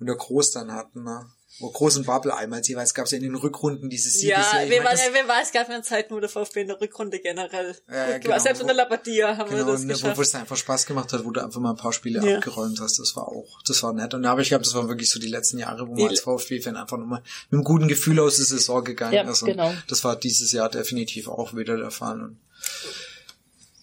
unter 0.00 0.14
Groß 0.16 0.50
dann 0.52 0.72
hatten, 0.72 1.04
ne? 1.04 1.26
Wo 1.60 1.70
Groß 1.70 1.98
und 1.98 2.06
Bubble 2.06 2.34
einmal 2.34 2.62
jeweils 2.62 2.94
gab 2.94 3.04
es 3.06 3.12
ja 3.12 3.18
in 3.18 3.22
den 3.22 3.36
Rückrunden 3.36 3.88
diese 3.88 4.08
Ja, 4.26 4.42
Siegesserie. 4.42 4.64
Ich 4.64 4.70
wer, 4.70 4.84
war, 4.84 4.92
wer 5.12 5.28
weiß, 5.28 5.46
es 5.46 5.52
gab 5.52 5.68
ja 5.68 5.80
Zeiten, 5.82 6.12
wo 6.12 6.18
der 6.18 6.28
VfB 6.28 6.62
in 6.62 6.66
der 6.66 6.80
Rückrunde 6.80 7.20
generell. 7.20 7.76
Ja, 7.88 8.10
ja, 8.10 8.18
genau. 8.18 8.38
Selbst 8.40 8.60
in 8.60 8.66
der 8.66 8.74
Labadia 8.74 9.36
haben 9.36 9.50
wir 9.50 9.58
Genau, 9.58 9.70
das 9.70 9.82
ne, 9.82 9.94
wo, 9.94 9.98
wo 9.98 10.00
geschafft. 10.08 10.20
es 10.20 10.34
einfach 10.34 10.56
Spaß 10.56 10.86
gemacht 10.86 11.12
hat, 11.12 11.24
wo 11.24 11.30
du 11.30 11.40
einfach 11.44 11.60
mal 11.60 11.70
ein 11.70 11.76
paar 11.76 11.92
Spiele 11.92 12.28
Ja. 12.28 12.38
abgeräumt 12.38 12.80
hast. 12.80 12.98
Das 12.98 13.14
war 13.14 13.28
auch, 13.28 13.60
das 13.66 13.80
war 13.84 13.92
nett. 13.92 14.12
Und 14.14 14.24
aber 14.26 14.40
ich 14.40 14.48
glaube, 14.48 14.64
das 14.64 14.74
waren 14.74 14.88
wirklich 14.88 15.08
so 15.10 15.20
die 15.20 15.28
letzten 15.28 15.58
Jahre, 15.58 15.86
wo 15.88 15.94
Die- 15.94 16.02
man 16.02 16.10
als 16.10 16.20
VfB-Fan 16.20 16.76
einfach 16.76 16.96
nochmal 16.98 17.22
mit 17.50 17.52
einem 17.58 17.62
guten 17.64 17.86
Gefühl 17.86 18.18
aus 18.18 18.36
der 18.36 18.46
Saison 18.46 18.82
gegangen 18.82 19.14
Ja, 19.14 19.30
ist. 19.30 19.42
Und 19.42 19.50
genau. 19.50 19.72
das 19.88 20.02
war 20.02 20.16
dieses 20.16 20.50
Jahr 20.50 20.68
definitiv 20.68 21.28
auch 21.28 21.54
wieder 21.54 21.76
der 21.76 21.92
Fall. 21.92 22.20
Und 22.20 22.38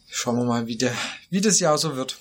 schauen 0.09 0.35
wir 0.37 0.43
mal, 0.43 0.67
wie 0.67 0.75
der, 0.75 0.93
wie 1.29 1.39
das 1.41 1.59
Jahr 1.61 1.77
so 1.77 1.95
wird. 1.95 2.17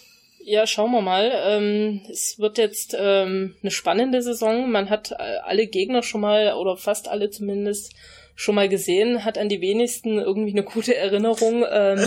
Ja, 0.50 0.66
schauen 0.66 0.90
wir 0.90 1.00
mal. 1.00 1.30
Ähm, 1.44 2.00
es 2.10 2.40
wird 2.40 2.58
jetzt 2.58 2.96
ähm, 2.98 3.54
eine 3.62 3.70
spannende 3.70 4.20
Saison. 4.20 4.68
Man 4.68 4.90
hat 4.90 5.12
äh, 5.12 5.36
alle 5.44 5.68
Gegner 5.68 6.02
schon 6.02 6.22
mal, 6.22 6.54
oder 6.54 6.76
fast 6.76 7.06
alle 7.06 7.30
zumindest, 7.30 7.92
schon 8.34 8.56
mal 8.56 8.68
gesehen, 8.68 9.24
hat 9.24 9.38
an 9.38 9.48
die 9.48 9.60
wenigsten 9.60 10.18
irgendwie 10.18 10.50
eine 10.50 10.64
gute 10.64 10.96
Erinnerung. 10.96 11.64
Ähm, 11.70 12.04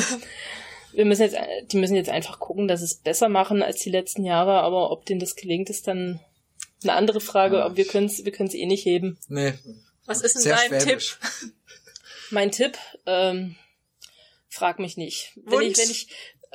wir 0.92 1.06
müssen 1.06 1.22
jetzt, 1.22 1.36
äh, 1.36 1.66
die 1.72 1.78
müssen 1.78 1.96
jetzt 1.96 2.10
einfach 2.10 2.42
gucken, 2.42 2.68
dass 2.68 2.82
sie 2.82 2.88
es 2.88 2.96
besser 2.96 3.30
machen 3.30 3.64
als 3.64 3.80
die 3.80 3.92
letzten 3.92 4.26
Jahre, 4.26 4.60
aber 4.60 4.92
ob 4.92 5.06
denen 5.06 5.22
das 5.22 5.38
gelingt, 5.38 5.70
ist 5.70 5.88
dann 5.88 6.20
eine 6.84 6.94
andere 6.96 7.22
Frage. 7.22 7.60
Ja. 7.60 7.64
Aber 7.64 7.78
wir 7.78 7.86
können 7.86 8.08
es 8.08 8.26
wir 8.26 8.34
können's 8.34 8.56
eh 8.56 8.66
nicht 8.66 8.86
heben. 8.86 9.18
Nee. 9.30 9.54
Was 10.06 10.22
ist 10.22 10.36
denn 10.36 10.42
Sehr 10.42 10.58
dein 10.58 10.82
schwäbisch. 10.82 11.18
Mein 12.30 12.52
Tipp, 12.52 12.78
ähm, 13.06 13.56
frag 14.50 14.80
mich 14.80 14.98
nicht. 14.98 15.32
Wenn 15.36 15.62
ich, 15.62 15.68
Wunsch? 15.68 15.78
wenn 15.78 15.92
ich, 15.92 16.08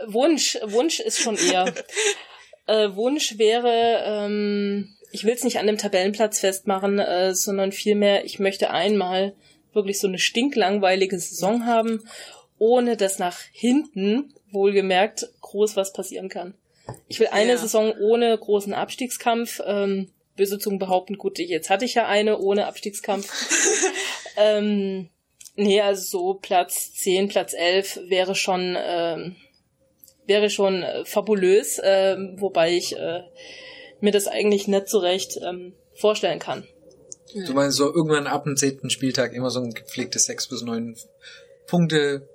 Wunsch, 0.07 0.59
Wunsch 0.63 1.01
ist 1.01 1.21
schon 1.21 1.37
eher. 1.37 1.73
äh, 2.67 2.95
Wunsch 2.95 3.39
wäre, 3.39 4.03
ähm, 4.05 4.95
ich 5.13 5.25
will 5.25 5.35
es 5.35 5.45
nicht 5.45 5.59
an 5.59 5.67
dem 5.67 5.79
Tabellenplatz 5.79 6.41
festmachen, 6.41 6.99
äh, 6.99 7.35
sondern 7.35 7.73
vielmehr, 7.73 8.25
ich 8.25 8.39
möchte 8.39 8.71
einmal 8.71 9.35
wirklich 9.73 9.99
so 10.01 10.09
eine 10.09 10.19
stinklangweilige 10.19 11.19
Saison 11.19 11.67
haben, 11.67 12.09
ohne 12.59 12.97
dass 12.97 13.19
nach 13.19 13.39
hinten, 13.53 14.35
wohlgemerkt, 14.51 15.29
groß 15.41 15.77
was 15.77 15.93
passieren 15.93 16.29
kann. 16.29 16.55
Ich 17.07 17.21
will 17.21 17.29
eine 17.29 17.53
Ja. 17.53 17.59
Saison 17.59 17.93
ohne 18.01 18.37
großen 18.37 18.73
Abstiegskampf. 18.73 19.61
Ähm, 19.65 20.11
böse 20.37 20.59
Zungen 20.59 20.79
behaupten, 20.79 21.19
gut, 21.19 21.39
jetzt 21.39 21.69
hatte 21.69 21.85
ich 21.85 21.95
ja 21.95 22.07
eine 22.07 22.39
ohne 22.39 22.67
Abstiegskampf. 22.67 23.29
ähm, 24.37 25.11
nee, 25.57 25.81
also 25.81 26.03
so 26.03 26.35
Platz 26.35 26.95
10, 26.95 27.29
Platz 27.29 27.53
11 27.53 28.01
wäre 28.07 28.35
schon, 28.35 28.77
ähm, 28.79 29.37
wäre 30.29 30.51
schon 30.51 30.83
äh, 30.83 31.05
fabulös, 31.05 31.81
ähm, 31.83 32.37
wobei 32.39 32.73
ich 32.73 32.97
äh, 32.97 33.23
mir 34.01 34.13
das 34.13 34.29
eigentlich 34.29 34.69
nicht 34.69 34.89
so 34.89 34.99
recht 34.99 35.39
ähm, 35.43 35.75
vorstellen 35.95 36.39
kann. 36.39 36.67
Du 37.35 37.53
meinst 37.53 37.77
so 37.77 37.93
irgendwann 37.93 38.27
ab 38.27 38.45
dem 38.45 38.57
zehnten 38.57 38.91
Spieltag 38.91 39.35
immer 39.35 39.51
so 39.51 39.61
ein 39.61 39.75
gepflegtes 39.75 40.25
sechs 40.25 40.49
bis 40.49 40.63
neun 40.63 40.97
Punkte 41.67 42.27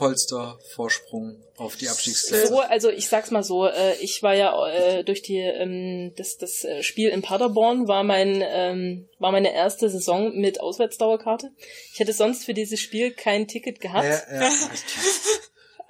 Polster 0.00 0.58
Vorsprung 0.74 1.44
auf 1.56 1.76
die 1.76 1.88
Abstiegsplätze. 1.88 2.46
So, 2.46 2.60
also 2.60 2.88
ich 2.88 3.06
sag's 3.06 3.30
mal 3.30 3.42
so, 3.42 3.66
äh, 3.66 3.94
ich 4.00 4.22
war 4.22 4.34
ja 4.34 4.54
äh, 4.68 5.04
durch 5.04 5.20
die 5.20 5.36
ähm, 5.36 6.14
das 6.16 6.38
das 6.38 6.64
äh, 6.64 6.82
Spiel 6.82 7.10
in 7.10 7.20
Paderborn 7.20 7.86
war 7.86 8.02
mein 8.02 8.42
ähm, 8.42 9.08
war 9.18 9.30
meine 9.30 9.52
erste 9.52 9.90
Saison 9.90 10.34
mit 10.34 10.58
Auswärtsdauerkarte. 10.58 11.50
Ich 11.92 12.00
hätte 12.00 12.14
sonst 12.14 12.44
für 12.44 12.54
dieses 12.54 12.80
Spiel 12.80 13.12
kein 13.12 13.46
Ticket 13.46 13.80
gehabt. 13.80 14.06
Ja, 14.06 14.40
ja. 14.40 14.50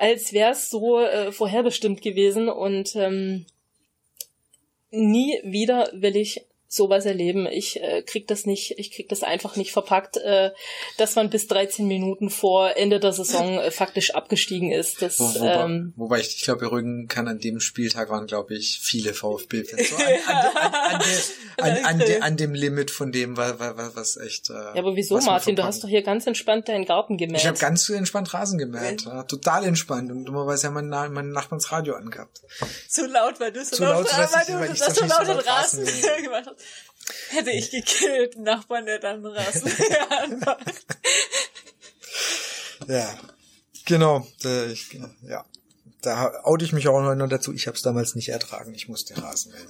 als 0.01 0.32
wäre 0.32 0.53
es 0.53 0.70
so 0.70 0.98
äh, 0.98 1.30
vorherbestimmt 1.30 2.01
gewesen 2.01 2.48
und 2.48 2.96
ähm, 2.96 3.44
nie 4.90 5.38
wieder 5.44 5.90
will 5.92 6.16
ich 6.16 6.46
sowas 6.73 7.05
erleben. 7.05 7.49
Ich 7.51 7.83
äh, 7.83 8.03
krieg 8.03 8.29
das 8.29 8.47
nicht, 8.47 8.79
ich 8.79 8.93
krieg 8.93 9.09
das 9.09 9.25
einfach 9.25 9.57
nicht 9.57 9.73
verpackt, 9.73 10.18
äh, 10.18 10.53
dass 10.99 11.16
man 11.16 11.29
bis 11.29 11.49
13 11.49 11.87
Minuten 11.89 12.31
vor 12.31 12.77
Ende 12.77 13.01
der 13.01 13.12
Saison 13.12 13.59
äh, 13.59 13.73
faktisch 13.73 14.14
abgestiegen 14.14 14.71
ist. 14.71 15.03
Das, 15.03 15.18
Wo, 15.18 15.25
wobei, 15.35 15.64
ähm, 15.64 15.93
wobei 15.97 16.21
ich, 16.21 16.37
ich 16.37 16.43
glaube, 16.43 16.61
beruhigen 16.61 17.09
kann, 17.09 17.27
an 17.27 17.41
dem 17.41 17.59
Spieltag 17.59 18.09
waren, 18.09 18.29
glaube 18.29 18.55
ich, 18.55 18.79
viele 18.81 19.14
VfB-Fans. 19.14 19.91
So 19.91 19.97
an, 19.97 20.05
an, 20.05 20.41
an, 20.55 21.01
an, 21.59 21.71
an, 21.71 21.85
an, 21.85 21.99
de, 21.99 22.21
an 22.21 22.37
dem 22.37 22.55
Limit 22.55 22.93
von 22.93 23.11
dem, 23.11 23.37
was, 23.37 23.59
was, 23.59 23.97
was 23.97 24.16
echt. 24.18 24.51
Äh, 24.51 24.53
ja, 24.53 24.75
aber 24.77 24.95
wieso, 24.95 25.18
Martin? 25.18 25.57
Du 25.57 25.64
hast 25.64 25.83
doch 25.83 25.89
hier 25.89 26.03
ganz 26.03 26.25
entspannt 26.29 26.68
deinen 26.68 26.85
Garten 26.85 27.18
gemäht. 27.18 27.41
Ich 27.41 27.47
habe 27.49 27.59
ganz 27.59 27.89
entspannt 27.89 28.33
Rasen 28.33 28.59
gemäht. 28.59 29.07
Ja, 29.07 29.25
total 29.25 29.64
entspannt. 29.64 30.12
Und 30.12 30.25
dummerweise 30.25 30.68
haben 30.68 30.75
meine, 30.75 31.11
meine 31.11 31.33
Nachbarn 31.33 31.59
das 31.59 31.73
Radio 31.73 31.97
angehabt. 31.97 32.43
Zu 32.89 33.07
laut, 33.07 33.41
weil 33.41 33.51
du 33.51 33.64
so 33.64 33.75
Zu 33.75 33.83
laut, 33.83 34.05
laut, 34.05 34.12
dass 34.12 34.33
weil 34.33 34.45
du 34.47 34.53
weil 34.61 34.73
ich 34.73 34.79
das 34.79 34.95
das 34.95 34.97
so 34.99 35.05
laut 35.05 35.27
laut 35.27 35.47
Rasen 35.47 35.85
gemacht 35.85 36.47
hast. 36.47 36.59
Hätte 37.30 37.50
ich 37.50 37.70
gekillt, 37.70 38.38
Nachbarn, 38.38 38.86
der 38.86 38.98
dann 38.98 39.24
Rasen 39.24 39.72
anmacht. 40.11 40.86
Ja, 42.88 43.18
genau. 43.84 44.26
Da, 44.42 44.66
ich, 44.66 44.98
ja, 45.22 45.44
da 46.02 46.44
oute 46.44 46.64
ich 46.64 46.72
mich 46.72 46.88
auch 46.88 47.14
noch 47.14 47.28
dazu. 47.28 47.52
Ich 47.52 47.66
habe 47.66 47.76
es 47.76 47.82
damals 47.82 48.14
nicht 48.14 48.28
ertragen. 48.28 48.74
Ich 48.74 48.88
musste 48.88 49.20
Rasen 49.22 49.52
mähen. 49.52 49.68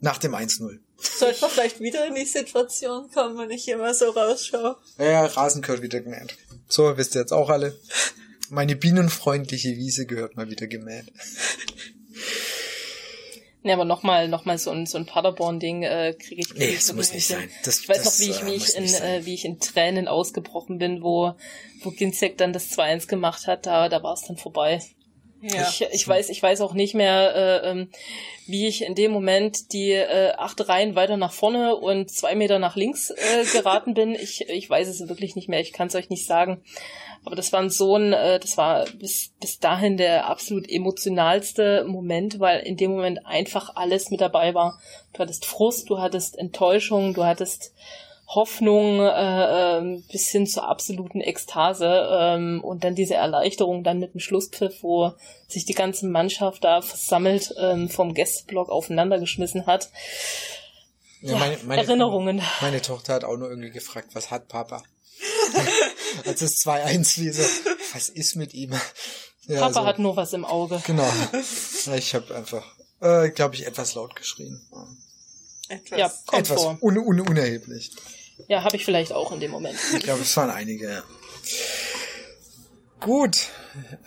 Nach 0.00 0.18
dem 0.18 0.34
1-0. 0.34 0.78
Sollten 0.98 1.40
wir 1.40 1.48
vielleicht 1.48 1.80
wieder 1.80 2.06
in 2.06 2.14
die 2.14 2.24
Situation 2.24 3.10
kommen, 3.10 3.38
wenn 3.38 3.50
ich 3.50 3.68
immer 3.68 3.92
so 3.92 4.10
rausschaue? 4.10 4.76
Ja, 4.98 5.26
Rasen 5.26 5.62
gehört 5.62 5.82
wieder 5.82 6.00
gemäht. 6.00 6.36
So, 6.68 6.96
wisst 6.96 7.14
ihr 7.14 7.20
jetzt 7.20 7.32
auch 7.32 7.50
alle. 7.50 7.78
Meine 8.48 8.76
bienenfreundliche 8.76 9.76
Wiese 9.76 10.06
gehört 10.06 10.36
mal 10.36 10.50
wieder 10.50 10.66
gemäht. 10.66 11.12
Nee, 13.62 13.72
aber 13.72 13.84
nochmal 13.84 14.28
noch 14.28 14.46
mal 14.46 14.56
so 14.56 14.70
ein, 14.70 14.86
so 14.86 14.96
ein 14.96 15.04
Paderborn-Ding 15.04 15.82
äh, 15.82 16.14
kriege 16.18 16.40
ich, 16.40 16.48
krieg 16.48 16.58
Nee, 16.58 16.74
das 16.74 16.88
wirklich 16.88 16.96
muss 16.96 17.12
nicht 17.12 17.26
hin. 17.26 17.36
sein. 17.40 17.50
Das- 17.64 17.80
ich 17.80 17.88
weiß 17.88 18.02
das, 18.02 18.18
noch, 18.18 18.26
wie 18.26 18.30
ich, 18.30 18.40
äh, 18.42 18.46
wie 18.46 18.54
ich, 18.54 18.74
in, 18.76 19.02
äh, 19.02 19.26
wie 19.26 19.34
ich 19.34 19.44
in 19.44 19.60
Tränen 19.60 20.08
ausgebrochen 20.08 20.78
bin, 20.78 21.02
wo, 21.02 21.34
wo 21.82 21.90
Ginzek 21.90 22.38
dann 22.38 22.52
das 22.54 22.70
2-1 22.70 23.06
gemacht 23.06 23.46
hat, 23.46 23.66
da, 23.66 23.88
da 23.90 24.02
war 24.02 24.14
es 24.14 24.22
dann 24.22 24.36
vorbei. 24.38 24.80
Ja. 25.42 25.68
Ich, 25.68 25.80
ich 25.80 26.06
weiß, 26.06 26.28
ich 26.28 26.42
weiß 26.42 26.60
auch 26.60 26.74
nicht 26.74 26.94
mehr, 26.94 27.34
äh, 27.34 27.70
ähm, 27.70 27.90
wie 28.46 28.66
ich 28.66 28.84
in 28.84 28.94
dem 28.94 29.10
Moment 29.10 29.72
die 29.72 29.92
äh, 29.92 30.32
acht 30.36 30.68
Reihen 30.68 30.94
weiter 30.94 31.16
nach 31.16 31.32
vorne 31.32 31.76
und 31.76 32.10
zwei 32.10 32.34
Meter 32.34 32.58
nach 32.58 32.76
links 32.76 33.10
äh, 33.10 33.44
geraten 33.52 33.94
bin. 33.94 34.14
Ich, 34.14 34.48
ich 34.48 34.68
weiß 34.68 34.88
es 34.88 35.08
wirklich 35.08 35.36
nicht 35.36 35.48
mehr. 35.48 35.60
Ich 35.60 35.72
kann 35.72 35.88
es 35.88 35.94
euch 35.94 36.10
nicht 36.10 36.26
sagen. 36.26 36.62
Aber 37.24 37.36
das 37.36 37.52
war 37.52 37.68
so 37.70 37.96
ein, 37.96 38.12
äh, 38.12 38.38
das 38.38 38.56
war 38.56 38.84
bis, 38.98 39.32
bis 39.40 39.58
dahin 39.58 39.96
der 39.96 40.26
absolut 40.26 40.70
emotionalste 40.70 41.84
Moment, 41.86 42.40
weil 42.40 42.60
in 42.60 42.76
dem 42.76 42.90
Moment 42.90 43.26
einfach 43.26 43.76
alles 43.76 44.10
mit 44.10 44.20
dabei 44.20 44.54
war. 44.54 44.78
Du 45.12 45.20
hattest 45.20 45.46
Frust, 45.46 45.88
du 45.90 45.98
hattest 45.98 46.38
Enttäuschung, 46.38 47.14
du 47.14 47.24
hattest 47.24 47.72
Hoffnung 48.32 49.00
äh, 49.00 49.78
ähm, 49.78 50.04
bis 50.10 50.28
hin 50.28 50.46
zur 50.46 50.68
absoluten 50.68 51.20
Ekstase 51.20 52.08
ähm, 52.12 52.62
und 52.62 52.84
dann 52.84 52.94
diese 52.94 53.14
Erleichterung 53.14 53.82
dann 53.82 53.98
mit 53.98 54.14
dem 54.14 54.20
Schlusspfiff, 54.20 54.82
wo 54.82 55.12
sich 55.48 55.64
die 55.64 55.74
ganze 55.74 56.06
Mannschaft 56.06 56.62
da 56.62 56.80
versammelt 56.80 57.52
ähm, 57.58 57.88
vom 57.88 58.14
Gästeblock 58.14 58.68
aufeinander 58.68 59.18
geschmissen 59.18 59.66
hat. 59.66 59.90
Ja, 61.22 61.44
Erinnerungen. 61.68 62.40
Meine 62.60 62.80
Tochter 62.80 63.14
hat 63.14 63.24
auch 63.24 63.36
nur 63.36 63.50
irgendwie 63.50 63.70
gefragt, 63.70 64.10
was 64.12 64.30
hat 64.30 64.46
Papa? 64.46 64.84
Als 66.24 66.40
es 66.40 66.64
2-1 66.64 67.18
wie 67.18 67.30
so, 67.30 67.42
was 67.92 68.08
ist 68.08 68.36
mit 68.36 68.54
ihm? 68.54 68.72
Ja, 69.48 69.58
Papa 69.58 69.72
so, 69.72 69.84
hat 69.84 69.98
nur 69.98 70.14
was 70.14 70.32
im 70.34 70.44
Auge. 70.44 70.80
Genau. 70.86 71.10
Ja, 71.86 71.94
ich 71.96 72.14
habe 72.14 72.32
einfach, 72.34 72.64
äh, 73.00 73.30
glaube 73.30 73.56
ich, 73.56 73.66
etwas 73.66 73.94
laut 73.96 74.14
geschrien. 74.14 74.60
Etwas. 75.68 75.98
Ja, 75.98 76.12
kommt 76.26 76.42
etwas 76.42 76.62
vor. 76.62 76.78
un 76.80 76.96
un 76.96 77.20
unerheblich. 77.20 77.90
Ja, 78.48 78.64
habe 78.64 78.76
ich 78.76 78.84
vielleicht 78.84 79.12
auch 79.12 79.32
in 79.32 79.40
dem 79.40 79.50
Moment. 79.50 79.78
Ich 79.96 80.02
glaube, 80.02 80.22
es 80.22 80.36
waren 80.36 80.50
einige. 80.50 80.90
ja. 80.90 81.02
Gut, 83.00 83.48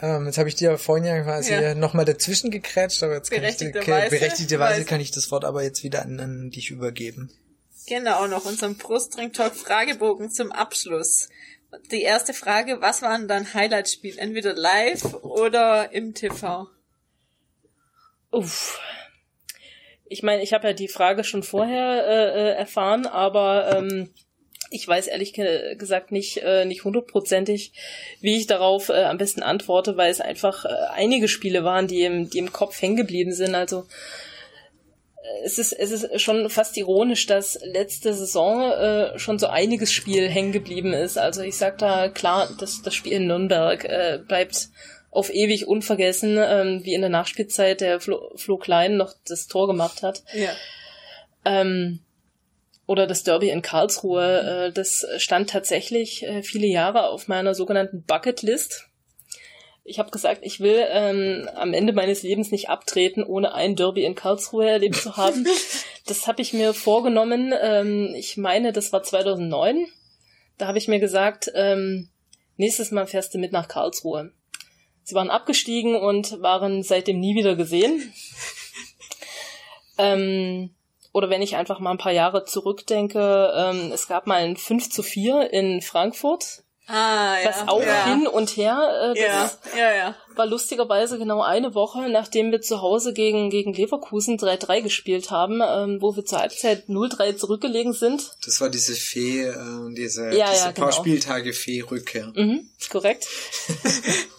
ähm, 0.01 0.27
jetzt 0.27 0.37
habe 0.37 0.49
ich 0.49 0.55
dir 0.55 0.77
vorhin 0.77 1.05
ja 1.05 1.19
quasi 1.23 1.51
Ja. 1.51 1.73
nochmal 1.73 2.05
dazwischen 2.05 2.51
gekrätscht, 2.51 3.01
aber 3.01 3.15
jetzt 3.15 3.31
kann 3.31 3.37
ich, 3.43 3.57
Berechtigterweise, 3.57 4.09
berechtigterweise 4.09 4.85
kann 4.85 5.01
ich 5.01 5.09
das 5.11 5.31
Wort 5.31 5.45
aber 5.45 5.63
jetzt 5.63 5.83
wieder 5.83 6.03
an, 6.03 6.19
an 6.19 6.51
dich 6.51 6.69
übergeben. 6.69 7.31
Genau, 7.87 8.27
noch 8.27 8.45
unseren 8.45 8.77
Brustring-Talk 8.77 9.55
Fragebogen 9.55 10.29
zum 10.31 10.51
Abschluss. 10.51 11.27
Die 11.91 12.03
erste 12.03 12.33
Frage, 12.35 12.81
was 12.81 13.01
war 13.01 13.17
denn 13.17 13.27
dein 13.27 13.51
Highlight-Spiel? 13.51 14.19
Entweder 14.19 14.53
live 14.53 15.15
oder 15.23 15.91
im 15.91 16.13
TV? 16.13 16.67
Uff. 18.31 18.79
ich 20.05 20.21
meine, 20.21 20.43
ich 20.43 20.53
habe 20.53 20.67
ja 20.67 20.73
die 20.73 20.87
Frage 20.87 21.23
schon 21.23 21.41
vorher 21.43 22.05
äh, 22.07 22.51
äh, 22.51 22.55
erfahren, 22.57 23.07
aber 23.07 23.75
ähm, 23.77 24.11
ich 24.73 24.87
weiß 24.87 25.07
ehrlich 25.07 25.33
ge 25.33 25.75
gesagt 25.75 26.11
nicht 26.11 26.37
äh, 26.37 26.65
nicht 26.65 26.83
hundertprozentig, 26.83 27.73
wie 28.21 28.37
ich 28.37 28.47
darauf 28.47 28.89
äh, 28.89 29.03
am 29.03 29.17
besten 29.17 29.43
antworte, 29.43 29.97
weil 29.97 30.11
es 30.11 30.21
einfach 30.21 30.65
äh, 30.65 30.69
einige 30.93 31.27
Spiele 31.27 31.63
waren, 31.63 31.87
die 31.87 32.03
im, 32.03 32.29
die 32.29 32.39
im 32.39 32.51
Kopf 32.51 32.81
hängen 32.81 32.95
geblieben 32.95 33.33
sind. 33.33 33.55
Also 33.55 33.85
äh, 35.21 35.45
es 35.45 35.59
ist, 35.59 35.73
es 35.73 35.91
ist 35.91 36.21
schon 36.21 36.49
fast 36.49 36.75
ironisch, 36.77 37.25
dass 37.27 37.59
letzte 37.63 38.13
Saison 38.13 38.71
äh, 38.71 39.19
schon 39.19 39.37
so 39.39 39.47
einiges 39.47 39.93
Spiel 39.93 40.27
hängen 40.27 40.51
geblieben 40.51 40.93
ist. 40.93 41.17
Also 41.17 41.41
ich 41.41 41.55
sag 41.55 41.77
da 41.77 42.09
klar, 42.09 42.49
dass 42.59 42.81
das 42.81 42.95
Spiel 42.95 43.13
in 43.13 43.27
Nürnberg 43.27 43.85
äh, 43.85 44.19
bleibt 44.27 44.69
auf 45.11 45.31
ewig 45.31 45.67
unvergessen, 45.67 46.37
ähm, 46.39 46.81
wie 46.83 46.95
in 46.95 47.01
der 47.01 47.11
Nachspielzeit 47.11 47.81
der 47.81 47.99
Flo, 47.99 48.31
Flo 48.35 48.57
Klein 48.57 48.97
noch 48.97 49.13
das 49.27 49.47
Tor 49.47 49.67
gemacht 49.67 50.01
hat. 50.01 50.23
Ja. 50.33 50.49
Ähm, 51.45 51.99
oder 52.85 53.07
das 53.07 53.23
Derby 53.23 53.49
in 53.49 53.61
Karlsruhe, 53.61 54.67
äh, 54.67 54.71
das 54.71 55.05
stand 55.17 55.49
tatsächlich 55.49 56.23
äh, 56.23 56.43
viele 56.43 56.67
Jahre 56.67 57.07
auf 57.07 57.27
meiner 57.27 57.55
sogenannten 57.55 58.03
Bucketlist. 58.03 58.89
Ich 59.85 59.99
habe 59.99 60.11
gesagt, 60.11 60.41
ich 60.43 60.59
will 60.59 60.85
ähm, 60.89 61.49
am 61.55 61.73
Ende 61.73 61.91
meines 61.91 62.23
Lebens 62.23 62.51
nicht 62.51 62.69
abtreten, 62.69 63.23
ohne 63.23 63.53
ein 63.53 63.75
Derby 63.75 64.05
in 64.05 64.15
Karlsruhe 64.15 64.69
erlebt 64.69 64.95
zu 64.95 65.17
haben. 65.17 65.45
das 66.05 66.27
habe 66.27 66.41
ich 66.41 66.53
mir 66.53 66.73
vorgenommen. 66.73 67.53
Ähm, 67.61 68.13
ich 68.15 68.37
meine, 68.37 68.71
das 68.71 68.93
war 68.93 69.03
2009. 69.03 69.87
Da 70.57 70.67
habe 70.67 70.77
ich 70.77 70.87
mir 70.87 70.99
gesagt, 70.99 71.51
ähm, 71.53 72.09
nächstes 72.55 72.91
Mal 72.91 73.07
fährst 73.07 73.33
du 73.33 73.39
mit 73.39 73.51
nach 73.51 73.67
Karlsruhe. 73.67 74.31
Sie 75.03 75.15
waren 75.15 75.29
abgestiegen 75.29 75.97
und 75.97 76.41
waren 76.41 76.83
seitdem 76.83 77.19
nie 77.19 77.35
wieder 77.35 77.57
gesehen. 77.57 78.13
ähm, 79.97 80.73
oder 81.13 81.29
wenn 81.29 81.41
ich 81.41 81.55
einfach 81.55 81.79
mal 81.79 81.91
ein 81.91 81.97
paar 81.97 82.11
Jahre 82.11 82.43
zurückdenke, 82.43 83.53
ähm, 83.55 83.91
es 83.93 84.07
gab 84.07 84.27
mal 84.27 84.43
ein 84.43 84.57
5 84.57 84.89
zu 84.89 85.03
4 85.03 85.53
in 85.53 85.81
Frankfurt. 85.81 86.63
Ah, 86.87 87.37
ja. 87.41 87.47
Das 87.47 87.67
auch 87.69 87.81
ja. 87.81 88.05
hin 88.07 88.27
und 88.27 88.57
her. 88.57 89.13
Äh, 89.15 89.25
das 89.25 89.59
Ja, 89.73 89.79
ja, 89.79 89.95
ja. 89.95 90.15
war 90.35 90.45
lustigerweise 90.45 91.17
genau 91.17 91.41
eine 91.41 91.75
Woche, 91.75 92.09
nachdem 92.09 92.51
wir 92.51 92.61
zu 92.61 92.81
Hause 92.81 93.13
gegen, 93.13 93.49
gegen 93.49 93.73
Leverkusen 93.73 94.37
3-3 94.37 94.81
gespielt 94.81 95.31
haben, 95.31 95.61
ähm, 95.65 96.01
wo 96.01 96.15
wir 96.17 96.25
zur 96.25 96.39
Halbzeit 96.39 96.89
0-3 96.89 97.37
zurückgelegen 97.37 97.93
sind. 97.93 98.31
Das 98.43 98.59
war 98.59 98.69
diese 98.69 98.95
Fee, 98.95 99.43
äh, 99.43 99.55
diese, 99.95 100.35
Ja, 100.35 100.51
diese 100.51 100.65
ja, 100.65 100.71
paar 100.71 100.73
genau. 100.73 100.91
Spieltage 100.91 101.53
Fee-Rückkehr. 101.53 102.33
Mhm, 102.35 102.69
korrekt. 102.89 103.27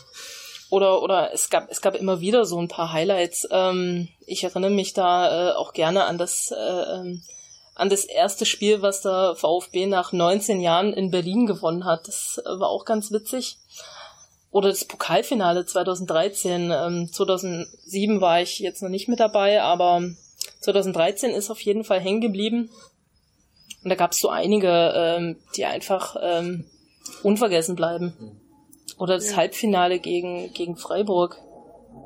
oder 0.74 1.02
oder 1.02 1.32
es 1.32 1.50
gab 1.50 1.70
es 1.70 1.80
gab 1.80 1.94
immer 1.94 2.20
wieder 2.20 2.44
so 2.44 2.58
ein 2.58 2.66
paar 2.66 2.92
Highlights. 2.92 3.46
Ähm, 3.50 4.08
ich 4.26 4.42
erinnere 4.42 4.72
mich 4.72 4.92
da 4.92 5.52
äh, 5.52 5.54
auch 5.54 5.72
gerne 5.72 6.04
an 6.04 6.18
das 6.18 6.50
äh, 6.50 6.56
ähm, 6.56 7.22
an 7.76 7.90
das 7.90 8.04
erste 8.04 8.44
Spiel, 8.44 8.82
was 8.82 9.02
der 9.02 9.36
VfB 9.36 9.86
nach 9.86 10.12
19 10.12 10.60
Jahren 10.60 10.92
in 10.92 11.12
Berlin 11.12 11.46
gewonnen 11.46 11.84
hat. 11.84 12.08
Das 12.08 12.40
äh, 12.44 12.58
war 12.58 12.68
auch 12.68 12.84
ganz 12.84 13.12
witzig. 13.12 13.58
Oder 14.50 14.68
das 14.68 14.84
Pokalfinale 14.84 15.64
2013. 15.64 16.72
Ähm, 16.72 17.08
2007 17.12 18.20
war 18.20 18.40
ich 18.40 18.58
jetzt 18.58 18.82
noch 18.82 18.90
nicht 18.90 19.08
mit 19.08 19.20
dabei, 19.20 19.62
aber 19.62 20.02
2013 20.60 21.30
ist 21.30 21.50
auf 21.50 21.60
jeden 21.60 21.84
Fall 21.84 22.00
hängen 22.00 22.20
geblieben. 22.20 22.70
Und 23.84 23.90
da 23.90 23.94
gab 23.94 24.12
es 24.12 24.18
so 24.18 24.28
einige, 24.28 24.92
ähm, 24.96 25.36
die 25.56 25.66
einfach 25.66 26.16
ähm, 26.20 26.64
unvergessen 27.22 27.76
bleiben. 27.76 28.40
Oder 28.98 29.16
das 29.16 29.30
Ja. 29.30 29.36
Halbfinale 29.36 29.98
gegen, 29.98 30.52
gegen 30.52 30.76
Freiburg. 30.76 31.38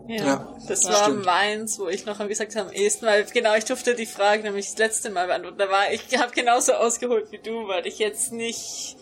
Ja, 0.06 0.24
Ja, 0.24 0.56
das 0.66 0.80
das 0.82 0.92
war 0.92 1.04
stimmt. 1.04 1.24
meins, 1.26 1.78
wo 1.78 1.88
ich 1.88 2.06
noch 2.06 2.18
wie 2.20 2.28
gesagt 2.28 2.56
am 2.56 2.72
ehesten, 2.72 3.04
weil 3.06 3.24
genau, 3.24 3.54
ich 3.56 3.64
durfte 3.66 3.94
die 3.94 4.06
Frage 4.06 4.42
nämlich 4.42 4.66
das 4.66 4.78
letzte 4.78 5.10
Mal 5.10 5.26
beantworten. 5.26 5.58
Da 5.58 5.68
war 5.68 5.92
ich 5.92 6.00
habe 6.18 6.32
genauso 6.32 6.72
ausgeholt 6.72 7.30
wie 7.30 7.38
du, 7.38 7.68
weil 7.68 7.86
ich 7.86 7.98
jetzt 7.98 8.32
nicht 8.32 8.96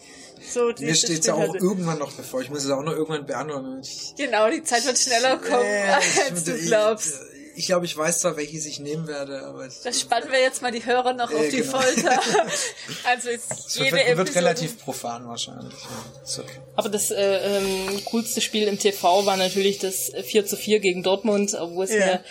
so 0.52 0.72
die 0.72 0.84
Mir 0.84 0.94
steht 0.96 1.20
es 1.20 1.26
ja 1.26 1.34
auch 1.34 1.40
hatte. 1.40 1.58
irgendwann 1.58 1.98
noch 1.98 2.12
bevor. 2.12 2.40
Ich 2.40 2.50
muss 2.50 2.64
es 2.64 2.70
auch 2.70 2.82
noch 2.82 2.92
irgendwann 2.92 3.24
beantworten. 3.24 3.80
Ich, 3.82 4.14
Genau, 4.16 4.50
die 4.50 4.62
Zeit 4.64 4.84
wird 4.84 4.98
schneller 4.98 5.36
kommen, 5.38 5.62
Äh, 5.64 5.92
als 6.30 6.42
du 6.44 6.54
glaubst. 6.58 7.20
Ich 7.32 7.35
glaube, 7.64 7.86
ich 7.86 7.96
weiß 7.96 8.18
zwar, 8.20 8.36
welches 8.36 8.66
ich 8.66 8.80
nehmen 8.80 9.06
werde, 9.08 9.40
aber 9.46 9.66
ich, 9.66 9.80
Das 9.82 9.98
spannen 9.98 10.30
wir 10.30 10.38
jetzt 10.40 10.60
mal 10.60 10.70
die 10.70 10.84
Hörer 10.84 11.14
noch 11.14 11.32
auf 11.32 11.40
Äh, 11.42 11.50
die 11.50 11.56
genau. 11.62 11.78
Folter. 11.80 12.20
also 13.04 13.30
es 13.30 13.74
jede 13.76 13.92
wird, 13.96 14.06
wird 14.08 14.18
Episode. 14.18 14.36
relativ 14.36 14.78
profan 14.78 15.26
wahrscheinlich. 15.26 15.72
Ja, 15.72 16.22
ist 16.22 16.38
okay. 16.38 16.58
Aber 16.74 16.90
das 16.90 17.10
äh, 17.10 17.56
ähm, 17.58 18.02
coolste 18.04 18.42
Spiel 18.42 18.68
im 18.68 18.78
TV 18.78 19.24
war 19.24 19.38
natürlich 19.38 19.78
das 19.78 20.12
4 20.22 20.44
zu 20.44 20.58
4 20.58 20.80
gegen 20.80 21.02
Dortmund, 21.02 21.56
wo 21.70 21.82
es 21.82 21.90
Ja. 21.94 22.04
mir 22.04 22.24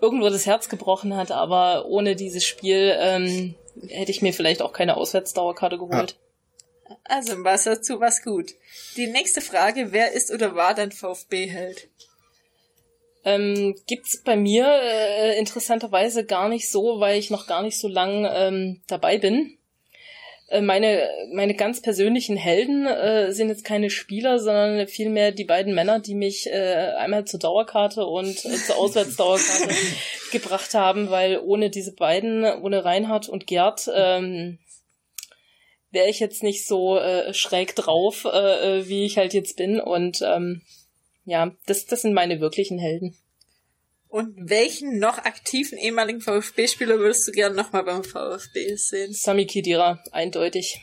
irgendwo 0.00 0.28
das 0.30 0.46
Herz 0.46 0.68
gebrochen 0.68 1.16
hat, 1.16 1.32
aber 1.32 1.86
ohne 1.86 2.14
dieses 2.14 2.44
Spiel 2.44 2.94
ähm, 3.00 3.56
hätte 3.88 4.12
ich 4.12 4.22
mir 4.22 4.32
vielleicht 4.32 4.62
auch 4.62 4.72
keine 4.72 4.96
Auswärtsdauerkarte 4.96 5.76
geholt. 5.78 6.16
Also 7.04 7.32
im 7.34 7.44
Wasser 7.44 7.82
zu 7.82 8.00
was 8.00 8.22
gut. 8.22 8.52
Die 8.96 9.08
nächste 9.08 9.40
Frage, 9.40 9.88
wer 9.92 10.12
ist 10.12 10.30
oder 10.30 10.54
war 10.54 10.74
dein 10.74 10.92
VfB-Held? 10.92 11.88
Ähm, 13.24 13.74
gibt's 13.86 14.22
bei 14.22 14.36
mir 14.36 14.66
äh, 14.66 15.38
interessanterweise 15.38 16.24
gar 16.24 16.48
nicht 16.48 16.70
so, 16.70 17.00
weil 17.00 17.18
ich 17.18 17.30
noch 17.30 17.46
gar 17.46 17.62
nicht 17.62 17.78
so 17.78 17.88
lang 17.88 18.28
ähm, 18.30 18.80
dabei 18.86 19.18
bin. 19.18 19.58
Äh, 20.48 20.62
meine, 20.62 21.08
meine 21.32 21.54
ganz 21.54 21.82
persönlichen 21.82 22.36
Helden 22.36 22.86
äh, 22.86 23.32
sind 23.32 23.48
jetzt 23.48 23.64
keine 23.64 23.90
Spieler, 23.90 24.38
sondern 24.38 24.86
vielmehr 24.86 25.32
die 25.32 25.44
beiden 25.44 25.74
Männer, 25.74 26.00
die 26.00 26.14
mich 26.14 26.46
äh, 26.46 26.94
einmal 26.96 27.26
zur 27.26 27.40
Dauerkarte 27.40 28.06
und 28.06 28.44
äh, 28.44 28.56
zur 28.56 28.76
Auswärtsdauerkarte 28.76 29.74
gebracht 30.32 30.72
haben, 30.74 31.10
weil 31.10 31.38
ohne 31.38 31.68
diese 31.70 31.94
beiden, 31.94 32.44
ohne 32.44 32.84
Reinhard 32.84 33.28
und 33.28 33.46
Gerd, 33.46 33.90
ähm, 33.94 34.58
wäre 35.90 36.08
ich 36.08 36.20
jetzt 36.20 36.42
nicht 36.42 36.66
so 36.66 36.98
äh, 36.98 37.32
schräg 37.34 37.74
drauf, 37.74 38.24
äh, 38.24 38.78
äh, 38.78 38.88
wie 38.88 39.04
ich 39.04 39.18
halt 39.18 39.34
jetzt 39.34 39.56
bin. 39.56 39.80
Und 39.80 40.22
ähm, 40.22 40.62
ja, 41.28 41.54
das, 41.66 41.86
das 41.86 42.02
sind 42.02 42.14
meine 42.14 42.40
wirklichen 42.40 42.78
Helden. 42.78 43.16
Und 44.08 44.34
welchen 44.48 44.98
noch 44.98 45.18
aktiven 45.18 45.76
ehemaligen 45.76 46.22
VfB-Spieler 46.22 46.98
würdest 46.98 47.28
du 47.28 47.32
gerne 47.32 47.54
nochmal 47.54 47.84
beim 47.84 48.02
VfB 48.02 48.74
sehen? 48.76 49.12
Sami 49.12 49.46
Khedira, 49.46 50.02
eindeutig. 50.12 50.80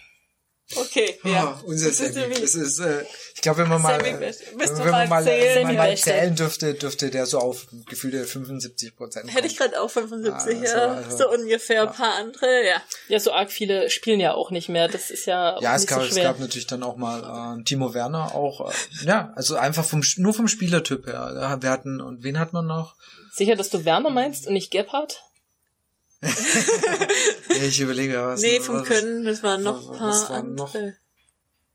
Okay, 0.76 1.20
ja. 1.24 1.60
Oh, 1.64 1.68
unser 1.68 1.90
Das 1.90 2.00
ist 2.00 2.16
Sammy. 2.16 2.34
Das 2.42 2.56
ist, 2.56 2.80
äh, 2.80 3.04
ich 3.36 3.42
glaube, 3.42 3.60
wenn 3.60 3.70
man 3.70 3.82
mal, 3.84 4.00
Sammy, 4.00 4.10
äh, 4.10 4.34
wenn 4.80 4.90
man 4.92 5.10
mal 5.10 5.24
zählen. 5.24 5.56
wenn 5.58 5.64
man 5.68 5.76
mal 5.76 5.96
zählen 5.98 6.36
dürfte, 6.36 6.74
dürfte 6.74 7.12
der 7.12 7.28
so 7.28 7.38
auf 7.38 7.68
gefühlte 7.88 8.24
75 8.26 8.96
Prozent. 8.96 9.32
Hätte 9.32 9.46
ich 9.46 9.58
gerade 9.58 9.80
auch 9.80 9.90
75, 9.92 10.58
Ah, 10.58 10.64
ja. 10.64 10.70
so, 10.72 10.78
also- 10.80 11.18
so 11.18 11.30
ungefähr. 11.30 11.84
Ein 11.84 11.94
paar 11.94 12.16
andere, 12.16 12.66
ja. 12.66 12.82
Ja, 13.10 13.20
so 13.20 13.32
arg 13.32 13.52
viele 13.52 13.92
spielen 13.92 14.20
ja 14.20 14.34
auch 14.34 14.50
nicht 14.50 14.68
mehr. 14.70 14.88
Das 14.88 15.12
ist 15.12 15.28
ja, 15.28 15.56
auch 15.56 15.62
Ja, 15.62 15.76
es 15.76 15.82
nicht 15.82 15.90
gab, 15.92 16.00
so 16.02 16.08
es 16.08 16.14
schwer. 16.14 16.24
gab 16.24 16.40
natürlich 16.40 16.66
dann 16.68 16.82
auch 16.82 16.96
mal 16.98 17.60
äh, 17.60 17.64
Timo 17.64 17.94
Werner, 17.94 18.34
auch, 18.34 18.68
äh, 18.72 18.74
ja, 19.06 19.34
also 19.36 19.58
einfach 19.58 19.86
vom, 19.86 20.02
nur 20.18 20.34
vom 20.34 20.48
Spielertyp 20.48 21.06
her. 21.06 21.32
Ja, 21.40 21.62
Wir 21.62 21.70
hatten, 21.70 22.02
und 22.02 22.24
wen 22.24 22.40
hat 22.40 22.54
man 22.54 22.66
noch? 22.66 22.96
Sicher, 23.32 23.56
dass 23.56 23.70
du 23.70 23.86
Werner 23.86 24.10
meinst 24.10 24.48
und 24.48 24.54
nicht 24.54 24.72
Gebhardt? 24.72 25.25
Ich 27.50 27.80
überlege, 27.80 28.18
was. 28.22 28.42
Nee, 28.42 28.60
vom 28.60 28.76
was, 28.82 28.88
Können, 28.88 29.26
das 29.26 29.44
waren 29.44 29.64
noch 29.64 29.92
ein 29.92 29.98
paar 29.98 30.10
was 30.10 30.30
waren 30.30 30.56
noch? 30.56 30.74
andere. 30.76 30.96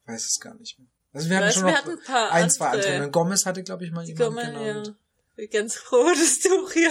weiß 0.07 0.27
es 0.27 0.41
gar 0.41 0.55
nicht 0.55 0.79
mehr. 0.79 0.89
Also 1.13 1.29
wir 1.29 1.39
hatten 1.39 1.53
schon 1.53 1.65
wir 1.65 1.73
noch 1.73 1.79
hatten 1.79 1.91
ein 1.91 2.05
paar 2.05 2.33
ein, 2.33 2.51
zwei 2.51 2.67
andere. 2.69 2.93
andere. 2.93 3.11
Gomez 3.11 3.47
hatte, 3.47 3.63
glaube 3.63 3.85
ich, 3.85 3.91
mal 3.91 4.05
jemand 4.05 4.35
mal, 4.35 4.47
genannt. 4.47 4.95
ja. 5.37 5.47
Ganz 5.47 5.77
froh, 5.77 6.05
dass 6.09 6.41
du 6.41 6.71
hier. 6.73 6.91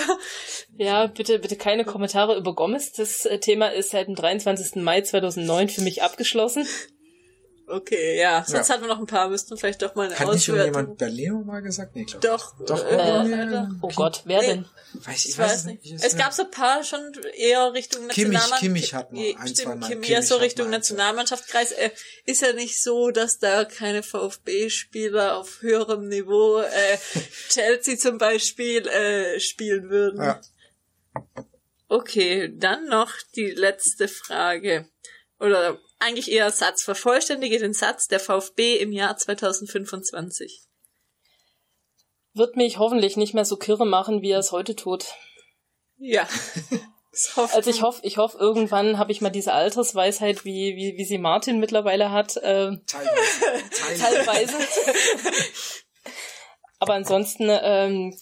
Ja, 0.77 1.07
bitte, 1.07 1.39
bitte 1.39 1.55
keine 1.55 1.85
Kommentare 1.85 2.35
über 2.37 2.55
Gomez. 2.55 2.91
Das 2.93 3.25
äh, 3.25 3.39
Thema 3.39 3.67
ist 3.67 3.91
seit 3.91 4.07
dem 4.07 4.15
23. 4.15 4.81
Mai 4.81 5.01
2009 5.01 5.69
für 5.69 5.81
mich 5.81 6.01
abgeschlossen. 6.01 6.67
Okay, 7.71 8.17
ja. 8.19 8.43
Sonst 8.47 8.67
Ja. 8.67 8.73
hatten 8.73 8.83
wir 8.83 8.87
noch 8.87 8.99
ein 8.99 9.05
paar, 9.05 9.29
müssten 9.29 9.55
vielleicht 9.55 9.81
doch 9.83 9.93
mal 9.93 10.07
eine 10.07 10.15
Hat 10.17 10.27
nicht 10.27 10.49
Auswertung. 10.49 10.55
irgendjemand 10.73 10.97
Berlino 10.97 11.39
mal 11.43 11.61
gesagt? 11.61 11.95
Nee, 11.95 12.05
glaub 12.05 12.21
Doch. 12.21 12.55
Doch, 12.65 12.83
äh, 12.83 12.95
äh, 12.95 13.53
äh, 13.53 13.67
Oh 13.81 13.89
Gott, 13.95 14.23
wer 14.25 14.41
Nee. 14.41 14.47
denn? 14.47 14.65
Weiß, 14.93 15.25
ich 15.25 15.31
Ich 15.31 15.37
weiß 15.37 15.65
nicht. 15.65 15.85
Ich- 15.85 15.93
Es 16.03 16.17
gab 16.17 16.33
so 16.33 16.43
ein 16.45 16.51
paar 16.51 16.83
schon 16.83 16.99
eher 17.37 17.71
Richtung 17.73 18.07
Kimmich- 18.07 18.33
Nationalmannschaft. 18.33 18.59
Kimmich 18.61 18.93
hat 18.95 19.13
mal 19.13 19.19
ein, 19.21 19.35
Stimmt, 19.47 19.57
zweimal. 19.57 19.89
Kimmich, 19.89 20.09
Kimmich 20.09 20.27
so 20.27 20.35
hat 20.35 20.41
Richtung 20.41 20.65
mal 20.65 20.71
zwei. 20.71 20.77
Nationalmannschaftskreis. 20.77 21.71
Äh, 21.73 21.91
ist 22.25 22.41
ja 22.41 22.53
nicht 22.53 22.81
so, 22.81 23.11
dass 23.11 23.37
da 23.37 23.65
keine 23.65 24.01
VfB-Spieler 24.01 25.37
auf 25.37 25.61
höherem 25.61 26.07
Niveau, 26.07 26.57
äh, 26.59 26.97
Chelsea 27.49 27.97
zum 27.97 28.17
Beispiel, 28.17 28.87
äh, 28.87 29.39
spielen 29.39 29.89
würden. 29.91 30.23
Ja. 30.23 30.41
Okay, 31.87 32.51
dann 32.55 32.85
noch 32.85 33.11
die 33.35 33.51
letzte 33.51 34.07
Frage. 34.07 34.87
Oder 35.39 35.79
eigentlich 35.99 36.31
eher 36.31 36.51
Satz. 36.51 36.83
Vervollständige 36.83 37.59
den 37.59 37.73
Satz 37.73 38.07
der 38.07 38.19
VfB 38.19 38.77
im 38.77 38.91
Jahr 38.91 39.17
2025. 39.17 40.61
Wird 42.33 42.55
mich 42.55 42.77
hoffentlich 42.77 43.17
nicht 43.17 43.33
mehr 43.33 43.45
so 43.45 43.57
kirre 43.57 43.85
machen, 43.85 44.21
wie 44.21 44.31
er 44.31 44.39
es 44.39 44.51
heute 44.51 44.75
tut. 44.75 45.05
Ja. 45.97 46.27
Also 47.35 47.71
ich 47.71 47.81
hoffe, 47.81 47.99
ich 48.03 48.17
hoffe, 48.17 48.37
irgendwann 48.37 48.97
habe 48.97 49.11
ich 49.11 49.19
mal 49.19 49.31
diese 49.31 49.51
Altersweisheit, 49.51 50.45
wie, 50.45 50.75
wie, 50.75 50.95
wie 50.95 51.03
sie 51.03 51.17
Martin 51.17 51.59
mittlerweile 51.59 52.11
hat, 52.11 52.37
äh, 52.37 52.71
Teilweise. 52.85 53.45
Teilweise. 53.75 54.25
teilweise. 54.25 54.57
Aber 56.79 56.93
ansonsten, 56.93 57.49
ähm, 57.49 58.17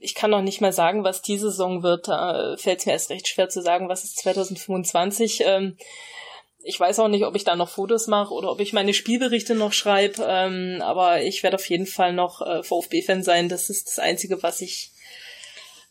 ich 0.00 0.16
kann 0.16 0.30
noch 0.30 0.42
nicht 0.42 0.60
mal 0.60 0.72
sagen, 0.72 1.04
was 1.04 1.22
diese 1.22 1.50
Saison 1.50 1.84
wird. 1.84 2.08
Da 2.08 2.56
fällt 2.58 2.80
es 2.80 2.86
mir 2.86 2.92
erst 2.92 3.10
recht 3.10 3.28
schwer 3.28 3.48
zu 3.48 3.62
sagen, 3.62 3.88
was 3.88 4.02
ist 4.02 4.18
2025. 4.18 5.42
Ähm, 5.44 5.76
ich 6.64 6.78
weiß 6.78 6.98
auch 7.00 7.08
nicht, 7.08 7.24
ob 7.24 7.36
ich 7.36 7.44
da 7.44 7.56
noch 7.56 7.68
Fotos 7.68 8.06
mache 8.06 8.32
oder 8.32 8.50
ob 8.50 8.60
ich 8.60 8.72
meine 8.72 8.94
Spielberichte 8.94 9.54
noch 9.54 9.72
schreibe. 9.72 10.24
Ähm, 10.26 10.80
aber 10.82 11.22
ich 11.22 11.42
werde 11.42 11.56
auf 11.56 11.68
jeden 11.68 11.86
Fall 11.86 12.12
noch 12.12 12.40
äh, 12.40 12.62
VfB-Fan 12.62 13.22
sein. 13.22 13.48
Das 13.48 13.70
ist 13.70 13.88
das 13.88 13.98
Einzige, 13.98 14.42
was 14.42 14.60
ich 14.60 14.92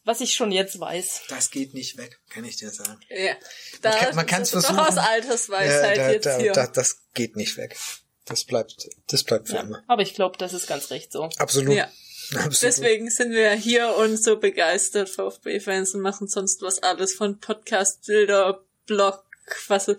was 0.04 0.22
ich 0.22 0.34
schon 0.34 0.52
jetzt 0.52 0.80
weiß. 0.80 1.22
Das 1.30 1.52
geht 1.52 1.74
nicht 1.74 1.98
weg, 1.98 2.20
kann 2.30 2.44
ich 2.44 2.56
dir 2.56 2.72
sagen. 2.72 3.00
Ja, 3.10 3.36
da 3.82 4.14
man 4.16 4.26
kann 4.26 4.42
es 4.42 4.50
versuchen. 4.50 4.78
Doch 4.78 4.88
aus 4.88 4.98
Altersweisheit 4.98 5.98
ja, 5.98 6.06
da, 6.06 6.12
jetzt 6.12 6.26
da, 6.26 6.38
hier. 6.38 6.54
Da, 6.54 6.68
das 6.68 7.02
geht 7.14 7.36
nicht 7.36 7.58
weg. 7.58 7.78
Das 8.26 8.44
bleibt, 8.46 8.90
das 9.08 9.24
bleibt 9.24 9.50
für 9.50 9.56
Ja, 9.56 9.62
immer. 9.62 9.84
aber 9.88 10.02
ich 10.02 10.14
glaube, 10.14 10.38
das 10.38 10.54
ist 10.54 10.68
ganz 10.68 10.90
recht 10.90 11.12
so. 11.12 11.30
Absolut. 11.38 11.76
Ja. 11.76 11.92
Absolut. 12.34 12.62
Deswegen 12.62 13.10
sind 13.10 13.32
wir 13.32 13.52
hier 13.52 13.96
und 13.96 14.16
so 14.22 14.38
begeistert 14.38 15.10
VfB-Fans 15.10 15.96
und 15.96 16.02
machen 16.02 16.28
sonst 16.28 16.62
was 16.62 16.82
alles 16.82 17.14
von 17.14 17.40
Podcast, 17.40 18.06
Bilder, 18.06 18.64
Blog, 18.86 19.24
was 19.68 19.90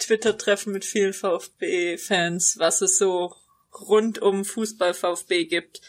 Twitter-Treffen 0.00 0.72
mit 0.72 0.84
vielen 0.84 1.12
VfB-Fans, 1.12 2.56
was 2.58 2.80
es 2.80 2.98
so 2.98 3.34
rund 3.72 4.20
um 4.20 4.44
Fußball 4.44 4.94
VfB 4.94 5.44
gibt. 5.44 5.80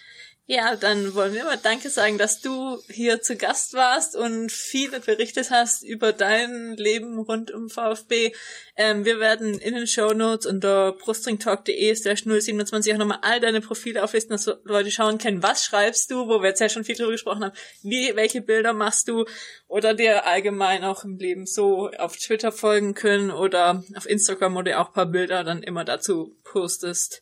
Ja, 0.53 0.75
dann 0.75 1.15
wollen 1.15 1.33
wir 1.33 1.45
mal 1.45 1.55
Danke 1.55 1.89
sagen, 1.89 2.17
dass 2.17 2.41
du 2.41 2.77
hier 2.89 3.21
zu 3.21 3.37
Gast 3.37 3.73
warst 3.73 4.17
und 4.17 4.51
viele 4.51 4.99
berichtet 4.99 5.49
hast 5.49 5.81
über 5.81 6.11
dein 6.11 6.75
Leben 6.75 7.19
rund 7.19 7.51
um 7.51 7.69
VfB. 7.69 8.33
Ähm, 8.75 9.05
wir 9.05 9.21
werden 9.21 9.57
in 9.59 9.75
den 9.75 9.87
Show 9.87 10.11
Notes 10.11 10.45
unter 10.45 10.91
brustringtalk.de 10.91 11.95
slash 11.95 12.25
027 12.25 12.93
auch 12.93 12.97
nochmal 12.97 13.19
all 13.21 13.39
deine 13.39 13.61
Profile 13.61 14.03
auflisten, 14.03 14.33
dass 14.33 14.51
Leute 14.65 14.91
schauen 14.91 15.19
können, 15.19 15.41
was 15.41 15.63
schreibst 15.63 16.11
du, 16.11 16.27
wo 16.27 16.41
wir 16.41 16.49
jetzt 16.49 16.59
ja 16.59 16.67
schon 16.67 16.83
viel 16.83 16.95
drüber 16.95 17.11
gesprochen 17.11 17.45
haben, 17.45 17.55
wie, 17.81 18.13
welche 18.17 18.41
Bilder 18.41 18.73
machst 18.73 19.07
du 19.07 19.23
oder 19.69 19.93
dir 19.93 20.25
allgemein 20.25 20.83
auch 20.83 21.05
im 21.05 21.17
Leben 21.17 21.45
so 21.45 21.91
auf 21.91 22.17
Twitter 22.17 22.51
folgen 22.51 22.93
können 22.93 23.31
oder 23.31 23.85
auf 23.95 24.05
Instagram, 24.05 24.55
wo 24.55 24.63
du 24.63 24.77
auch 24.77 24.91
paar 24.91 25.05
Bilder 25.05 25.45
dann 25.45 25.63
immer 25.63 25.85
dazu 25.85 26.35
postest. 26.43 27.21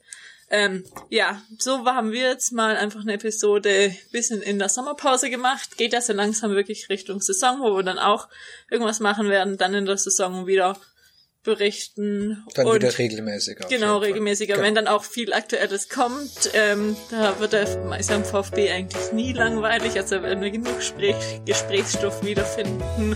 Ähm, 0.52 0.84
ja, 1.10 1.42
so 1.60 1.86
haben 1.86 2.12
wir 2.12 2.30
jetzt 2.30 2.52
mal 2.52 2.76
einfach 2.76 3.02
eine 3.02 3.14
Episode 3.14 3.96
bisschen 4.12 4.42
in 4.42 4.58
der 4.58 4.70
Sommerpause 4.70 5.30
gemacht. 5.30 5.78
Geht 5.78 5.94
ja 5.94 6.02
so 6.02 6.14
langsam 6.14 6.52
wirklich 6.52 6.90
Richtung 6.90 7.22
Saison, 7.22 7.60
wo 7.60 7.76
wir 7.76 7.84
dann 7.84 8.00
auch 8.00 8.28
irgendwas 8.70 9.00
machen 9.00 9.30
werden, 9.30 9.58
dann 9.58 9.76
in 9.76 9.86
der 9.86 9.98
Saison 9.98 10.48
wieder 10.48 10.76
berichten. 11.44 12.44
Dann 12.56 12.68
und 12.68 12.76
wieder 12.76 12.98
regelmäßiger. 12.98 13.68
Genau, 13.68 13.72
jeden 13.72 13.80
Fall. 13.80 14.04
regelmäßiger. 14.08 14.54
Genau. 14.56 14.66
Wenn 14.66 14.76
dann 14.76 14.88
auch 14.88 15.04
viel 15.04 15.34
Aktuelles 15.34 15.88
kommt, 15.88 16.52
ähm, 16.54 16.96
da 17.12 17.40
wird 17.40 17.54
der 17.54 17.64
ist 17.64 18.10
ja 18.10 18.16
im 18.16 18.26
VfB 18.26 18.72
eigentlich 18.72 19.12
nie 19.14 19.34
langweilig. 19.34 19.98
Also 19.98 20.22
werden 20.22 20.42
wir 20.42 20.52
genug 20.52 20.78
Gespräch, 20.78 21.16
Gesprächsstoff 21.46 22.24
wiederfinden, 22.26 23.16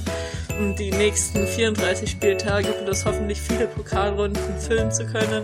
um 0.49 0.75
die 0.75 0.91
nächsten 0.91 1.47
34 1.47 2.09
Spieltage 2.09 2.69
plus 2.83 3.05
hoffentlich 3.05 3.41
viele 3.41 3.67
Pokalrunden 3.67 4.59
füllen 4.59 4.91
zu 4.91 5.05
können. 5.05 5.43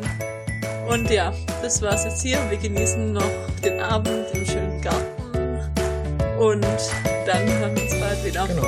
Und 0.89 1.09
ja, 1.11 1.31
das 1.61 1.81
war's 1.81 2.03
jetzt 2.03 2.21
hier. 2.23 2.39
Wir 2.49 2.57
genießen 2.57 3.13
noch 3.13 3.31
den 3.63 3.79
Abend 3.79 4.25
im 4.33 4.45
schönen 4.45 4.81
Garten. 4.81 5.59
Und 6.39 6.65
dann 7.25 7.47
hören 7.47 7.75
wir 7.75 7.83
uns 7.83 7.99
bald 7.99 8.25
wieder. 8.25 8.47
Genau. 8.47 8.65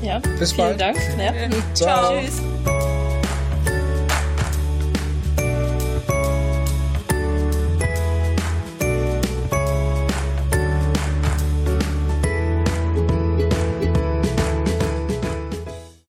Ja, 0.00 0.20
Bis 0.38 0.52
vielen 0.52 0.76
bald. 0.78 0.80
Dank. 0.80 0.98
Ja. 1.18 1.32
Ciao. 1.74 2.20
Tschüss. 2.20 2.40